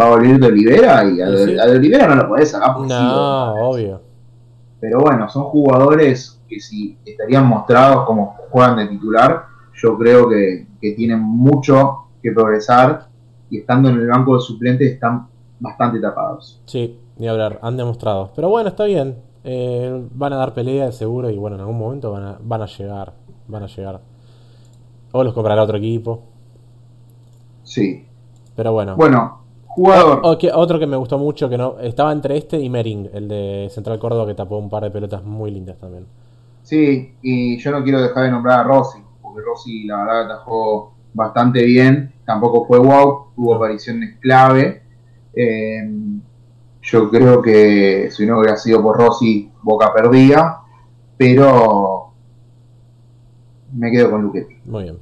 Va 0.00 0.06
a 0.06 0.10
volver 0.10 0.38
de 0.38 0.46
Olivera 0.46 1.04
y 1.04 1.20
a, 1.20 1.28
de, 1.28 1.76
Olivera 1.76 2.06
no 2.06 2.14
lo 2.14 2.28
podés 2.28 2.50
sacar 2.50 2.74
por 2.74 2.86
No, 2.86 3.54
obvio. 3.68 4.00
Pero 4.80 5.00
bueno, 5.00 5.28
son 5.28 5.44
jugadores 5.44 6.40
que 6.48 6.60
si 6.60 6.96
estarían 7.04 7.46
mostrados 7.46 8.06
como 8.06 8.36
juegan 8.50 8.78
de 8.78 8.86
titular, 8.86 9.44
yo 9.74 9.98
creo 9.98 10.30
que, 10.30 10.66
que 10.80 10.92
tienen 10.92 11.20
mucho 11.20 12.09
que 12.22 12.32
progresar 12.32 13.06
y 13.50 13.58
estando 13.58 13.88
en 13.90 13.96
el 13.96 14.06
banco 14.06 14.34
de 14.34 14.40
suplentes 14.40 14.92
están 14.92 15.26
bastante 15.58 16.00
tapados. 16.00 16.60
Sí, 16.66 16.98
ni 17.16 17.28
hablar, 17.28 17.58
han 17.62 17.76
demostrado. 17.76 18.30
Pero 18.34 18.48
bueno, 18.48 18.70
está 18.70 18.84
bien. 18.84 19.16
Eh, 19.42 20.06
van 20.12 20.32
a 20.32 20.36
dar 20.36 20.52
pelea 20.52 20.92
seguro 20.92 21.30
y 21.30 21.38
bueno, 21.38 21.56
en 21.56 21.60
algún 21.60 21.78
momento 21.78 22.12
van 22.12 22.24
a, 22.24 22.38
van 22.40 22.62
a 22.62 22.66
llegar. 22.66 23.12
Van 23.48 23.62
a 23.62 23.66
llegar. 23.66 24.00
O 25.12 25.24
los 25.24 25.34
comprará 25.34 25.62
otro 25.62 25.78
equipo. 25.78 26.22
Sí. 27.62 28.06
Pero 28.54 28.72
bueno. 28.72 28.96
Bueno, 28.96 29.40
jugador. 29.66 30.20
otro 30.54 30.78
que 30.78 30.86
me 30.86 30.96
gustó 30.96 31.18
mucho, 31.18 31.48
que 31.48 31.58
no 31.58 31.78
estaba 31.80 32.12
entre 32.12 32.36
este 32.36 32.58
y 32.58 32.68
Mering, 32.68 33.10
el 33.12 33.28
de 33.28 33.68
Central 33.70 33.98
Córdoba, 33.98 34.26
que 34.26 34.34
tapó 34.34 34.58
un 34.58 34.68
par 34.68 34.84
de 34.84 34.90
pelotas 34.90 35.24
muy 35.24 35.50
lindas 35.50 35.78
también. 35.78 36.06
Sí, 36.62 37.16
y 37.22 37.58
yo 37.58 37.70
no 37.70 37.82
quiero 37.82 38.00
dejar 38.00 38.24
de 38.24 38.30
nombrar 38.30 38.60
a 38.60 38.62
Rossi, 38.64 38.98
porque 39.22 39.40
Rossi 39.40 39.84
la 39.84 40.04
verdad 40.04 40.24
atajó 40.26 40.92
bastante 41.14 41.64
bien, 41.64 42.12
tampoco 42.24 42.66
fue 42.66 42.78
wow, 42.78 43.26
tuvo 43.34 43.54
apariciones 43.54 44.18
clave. 44.20 44.82
Eh, 45.34 45.88
yo 46.82 47.11
creo 47.11 47.42
que 47.42 48.08
si 48.11 48.26
no 48.26 48.38
hubiera 48.38 48.56
sido 48.56 48.82
por 48.82 48.96
Rossi, 48.96 49.50
Boca 49.62 49.92
perdía, 49.92 50.56
pero 51.16 52.12
me 53.72 53.90
quedo 53.90 54.11
con 54.11 54.22
Luchetti. 54.22 54.56
Muy 54.64 54.84
bien. 54.84 54.98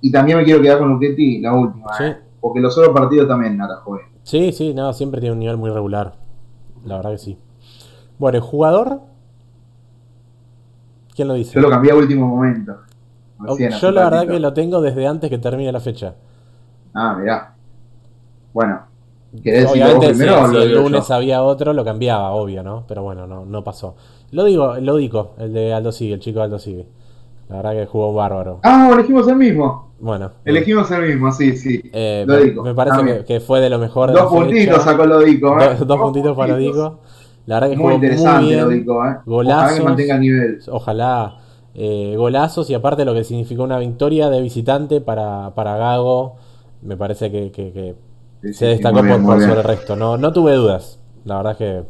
Y 0.00 0.10
también 0.10 0.38
me 0.38 0.44
quiero 0.44 0.62
quedar 0.62 0.78
con 0.78 0.88
Luchetti 0.88 1.40
la 1.40 1.52
última, 1.52 1.90
¿eh? 2.00 2.16
porque 2.40 2.60
los 2.60 2.76
otros 2.78 2.94
partidos 2.94 3.28
también 3.28 3.60
atajó. 3.60 3.98
Sí, 4.22 4.52
sí, 4.52 4.72
no, 4.74 4.92
siempre 4.92 5.20
tiene 5.20 5.34
un 5.34 5.40
nivel 5.40 5.56
muy 5.56 5.70
regular. 5.70 6.14
La 6.84 6.96
verdad 6.96 7.12
que 7.12 7.18
sí. 7.18 7.38
Bueno, 8.18 8.38
el 8.38 8.42
jugador. 8.42 9.00
¿Quién 11.14 11.28
lo 11.28 11.34
dice? 11.34 11.54
Yo 11.54 11.60
lo 11.60 11.68
cambié 11.68 11.92
a 11.92 11.96
último 11.96 12.26
momento. 12.26 12.78
Yo 13.80 13.90
la 13.90 14.04
verdad 14.04 14.26
que 14.26 14.38
lo 14.38 14.52
tengo 14.52 14.80
desde 14.80 15.06
antes 15.06 15.30
que 15.30 15.38
termine 15.38 15.72
la 15.72 15.80
fecha. 15.80 16.14
Ah, 16.94 17.16
mirá. 17.18 17.54
Bueno. 18.52 18.80
Obviamente, 19.34 20.14
si, 20.14 20.24
el 20.24 20.74
lunes 20.74 21.10
había 21.10 21.42
otro, 21.42 21.72
lo 21.72 21.84
cambiaba, 21.84 22.32
obvio, 22.32 22.62
¿no? 22.62 22.84
Pero 22.86 23.02
bueno, 23.02 23.26
no, 23.26 23.46
no 23.46 23.64
pasó. 23.64 23.96
Lo 24.30 24.44
digo, 24.44 24.76
lo 24.76 24.96
digo, 24.96 25.34
el 25.38 25.54
de 25.54 25.72
Aldo 25.72 25.90
Sigue, 25.90 26.14
el 26.14 26.20
chico 26.20 26.40
de 26.40 26.44
Aldo 26.44 26.58
Sigue. 26.58 26.86
La 27.48 27.56
verdad 27.56 27.72
que 27.72 27.86
jugó 27.86 28.12
bárbaro. 28.12 28.60
Ah, 28.62 28.90
elegimos 28.92 29.26
el 29.28 29.36
mismo. 29.36 29.92
Bueno. 30.00 30.32
Elegimos 30.44 30.90
el 30.90 31.08
mismo, 31.08 31.32
sí, 31.32 31.56
sí. 31.56 31.82
Eh, 31.92 32.24
me, 32.26 32.62
me, 32.62 32.74
parece 32.74 33.24
que, 33.24 33.40
fue 33.40 33.60
de 33.60 33.70
lo 33.70 33.78
mejor. 33.78 34.12
Dos 34.12 34.30
puntitos 34.30 34.82
sacó 34.82 35.06
Lodico, 35.06 35.58
¿eh? 35.60 35.76
Dos, 35.84 36.00
puntitos 36.00 36.36
para 36.36 36.54
Lodico. 36.54 37.00
La 37.46 37.56
verdad 37.56 37.70
que 37.70 37.76
muy 37.76 37.84
jugó 37.84 37.94
interesante 37.94 38.40
muy 38.40 38.48
bien. 38.48 38.64
Lodico, 38.64 39.06
¿eh? 39.06 39.16
Golazos, 39.24 39.62
ojalá 39.62 39.78
que 39.78 39.84
mantenga 39.84 40.14
el 40.14 40.20
nivel. 40.20 40.60
Ojalá 40.68 41.41
eh, 41.74 42.14
golazos 42.16 42.68
y 42.70 42.74
aparte 42.74 43.04
lo 43.04 43.14
que 43.14 43.24
significó 43.24 43.62
una 43.62 43.78
victoria 43.78 44.28
de 44.28 44.40
visitante 44.40 45.00
para, 45.00 45.54
para 45.54 45.76
Gago, 45.76 46.36
me 46.82 46.96
parece 46.96 47.30
que, 47.30 47.94
se 48.52 48.66
destacó 48.66 48.98
por, 48.98 49.40
sobre 49.40 49.60
el 49.60 49.64
resto. 49.64 49.96
No, 49.96 50.16
no 50.16 50.32
tuve 50.32 50.52
dudas, 50.52 50.98
la 51.24 51.36
verdad 51.36 51.52
es 51.52 51.58
que 51.58 51.82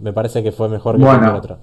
me 0.00 0.12
parece 0.12 0.42
que 0.42 0.52
fue 0.52 0.68
mejor 0.68 0.96
que 0.96 1.02
el 1.02 1.34
otro. 1.34 1.58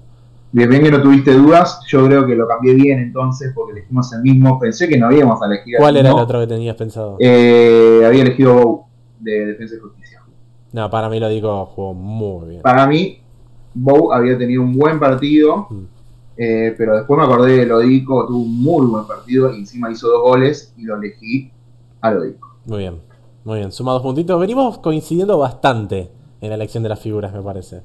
Bien, 0.52 0.68
bien 0.68 0.82
que 0.84 0.90
no 0.90 1.02
tuviste 1.02 1.32
dudas, 1.32 1.80
yo 1.88 2.06
creo 2.06 2.26
que 2.26 2.36
lo 2.36 2.46
cambié 2.46 2.74
bien 2.74 3.00
entonces 3.00 3.50
porque 3.54 3.72
elegimos 3.72 4.12
el 4.12 4.22
mismo, 4.22 4.58
pensé 4.60 4.88
que 4.88 4.96
no 4.96 5.06
habíamos 5.06 5.40
elegido. 5.42 5.78
¿Cuál 5.80 5.96
era 5.96 6.10
el 6.10 6.14
otro 6.14 6.40
que 6.40 6.46
tenías 6.46 6.76
pensado? 6.76 7.16
Eh, 7.18 8.02
había 8.06 8.22
elegido 8.22 8.54
Bow 8.54 8.86
de 9.18 9.46
Defensa 9.46 9.74
y 9.74 9.78
Justicia. 9.80 10.20
No, 10.72 10.88
para 10.90 11.08
mí 11.08 11.18
lo 11.18 11.28
digo, 11.28 11.66
jugó 11.66 11.94
muy 11.94 12.50
bien. 12.50 12.62
Para 12.62 12.86
mí, 12.86 13.20
Bow 13.74 14.12
había 14.12 14.38
tenido 14.38 14.62
un 14.62 14.76
buen 14.76 15.00
partido. 15.00 15.66
Mm. 15.70 15.93
Eh, 16.36 16.74
pero 16.76 16.96
después 16.96 17.18
me 17.18 17.24
acordé 17.24 17.58
de 17.58 17.66
Lodico, 17.66 18.26
tuvo 18.26 18.42
un 18.42 18.62
muy 18.62 18.86
buen 18.86 19.06
partido 19.06 19.52
y 19.52 19.60
encima 19.60 19.90
hizo 19.90 20.08
dos 20.08 20.22
goles 20.22 20.74
y 20.76 20.82
lo 20.82 20.96
elegí 20.96 21.52
a 22.00 22.10
Lodico. 22.10 22.56
Muy 22.66 22.78
bien, 22.78 23.00
muy 23.44 23.58
bien. 23.58 23.72
Sumados 23.72 24.02
puntitos. 24.02 24.40
Venimos 24.40 24.78
coincidiendo 24.78 25.38
bastante 25.38 26.10
en 26.40 26.48
la 26.48 26.56
elección 26.56 26.82
de 26.82 26.88
las 26.88 27.00
figuras, 27.00 27.32
me 27.32 27.42
parece. 27.42 27.82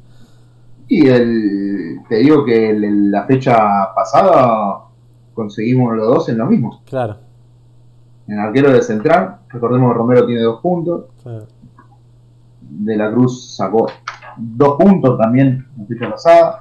Y 0.88 1.08
el, 1.08 2.00
te 2.10 2.16
digo 2.18 2.44
que 2.44 2.74
la 2.76 3.26
fecha 3.26 3.94
pasada 3.94 4.86
conseguimos 5.36 5.96
los 5.96 6.08
dos 6.08 6.30
en 6.30 6.40
lo 6.40 6.48
mismo. 6.48 6.82
Claro. 6.86 7.18
En 8.28 8.34
el 8.34 8.40
arquero 8.40 8.72
de 8.74 8.82
central, 8.82 9.38
recordemos 9.50 9.92
que 9.92 9.98
Romero 9.98 10.26
tiene 10.26 10.42
dos 10.42 10.62
puntos. 10.62 11.06
De 12.62 12.98
la 12.98 13.12
Cruz 13.12 13.56
sacó 13.56 13.88
dos 14.38 14.78
puntos 14.78 15.18
también 15.18 15.68
la 15.78 15.86
fecha 15.86 16.10
pasada. 16.10 16.60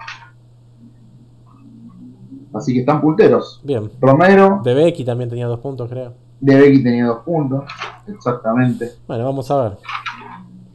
Así 2.55 2.73
que 2.73 2.81
están 2.81 3.01
punteros. 3.01 3.61
Bien. 3.65 3.91
Romero. 4.01 4.61
De 4.65 4.75
Becky 4.75 5.05
también 5.05 5.29
tenía 5.29 5.47
dos 5.47 5.61
puntos, 5.61 5.89
creo. 5.89 6.15
De 6.41 6.57
Becky 6.57 6.83
tenía 6.83 7.07
dos 7.07 7.21
puntos, 7.25 7.65
exactamente. 8.07 8.93
Bueno, 9.07 9.25
vamos 9.25 9.51
a 9.51 9.63
ver. 9.63 9.79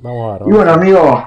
Vamos 0.02 0.30
a 0.30 0.38
ver. 0.40 0.48
y 0.48 0.56
bueno, 0.56 0.72
amigo, 0.72 1.24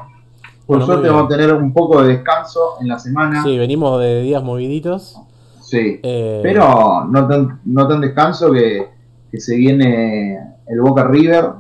por 0.67 0.85
suerte 0.85 1.09
vamos 1.09 1.25
a 1.25 1.29
tener 1.29 1.55
un 1.55 1.73
poco 1.73 2.03
de 2.03 2.15
descanso 2.15 2.77
en 2.81 2.89
la 2.89 2.99
semana. 2.99 3.43
Sí, 3.43 3.57
venimos 3.57 4.01
de 4.01 4.23
días 4.23 4.43
moviditos. 4.43 5.19
Sí. 5.61 6.01
Eh, 6.03 6.41
pero 6.43 7.05
no 7.05 7.27
tan, 7.27 7.61
no 7.65 7.89
tan 7.89 8.01
descanso 8.01 8.53
que, 8.53 8.89
que 9.31 9.41
se 9.41 9.57
viene 9.57 10.39
el 10.67 10.81
Boca 10.81 11.05
River. 11.05 11.51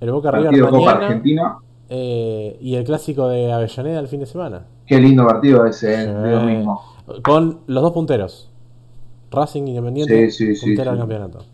El 0.00 0.12
Boca 0.12 0.30
River 0.30 0.68
Copa 0.68 0.92
Argentina. 0.92 1.58
Eh, 1.88 2.58
y 2.60 2.74
el 2.74 2.84
clásico 2.84 3.28
de 3.28 3.50
Avellaneda 3.50 4.00
el 4.00 4.08
fin 4.08 4.20
de 4.20 4.26
semana. 4.26 4.66
Qué 4.86 5.00
lindo 5.00 5.26
partido 5.26 5.64
ese, 5.64 6.06
lo 6.06 6.42
mismo. 6.42 6.82
Con 7.22 7.60
los 7.66 7.82
dos 7.82 7.92
punteros. 7.92 8.50
Racing 9.30 9.66
Independiente, 9.66 10.30
sí, 10.30 10.56
sí, 10.56 10.66
puntero 10.66 10.90
del 10.90 11.00
campeonato. 11.00 11.44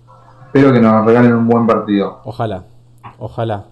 Espero 0.47 0.73
que 0.73 0.81
nos 0.81 1.05
regalen 1.05 1.35
un 1.35 1.49
buen 1.49 1.67
partido. 1.67 2.21
Ojalá, 2.25 2.65
ojalá. 3.19 3.67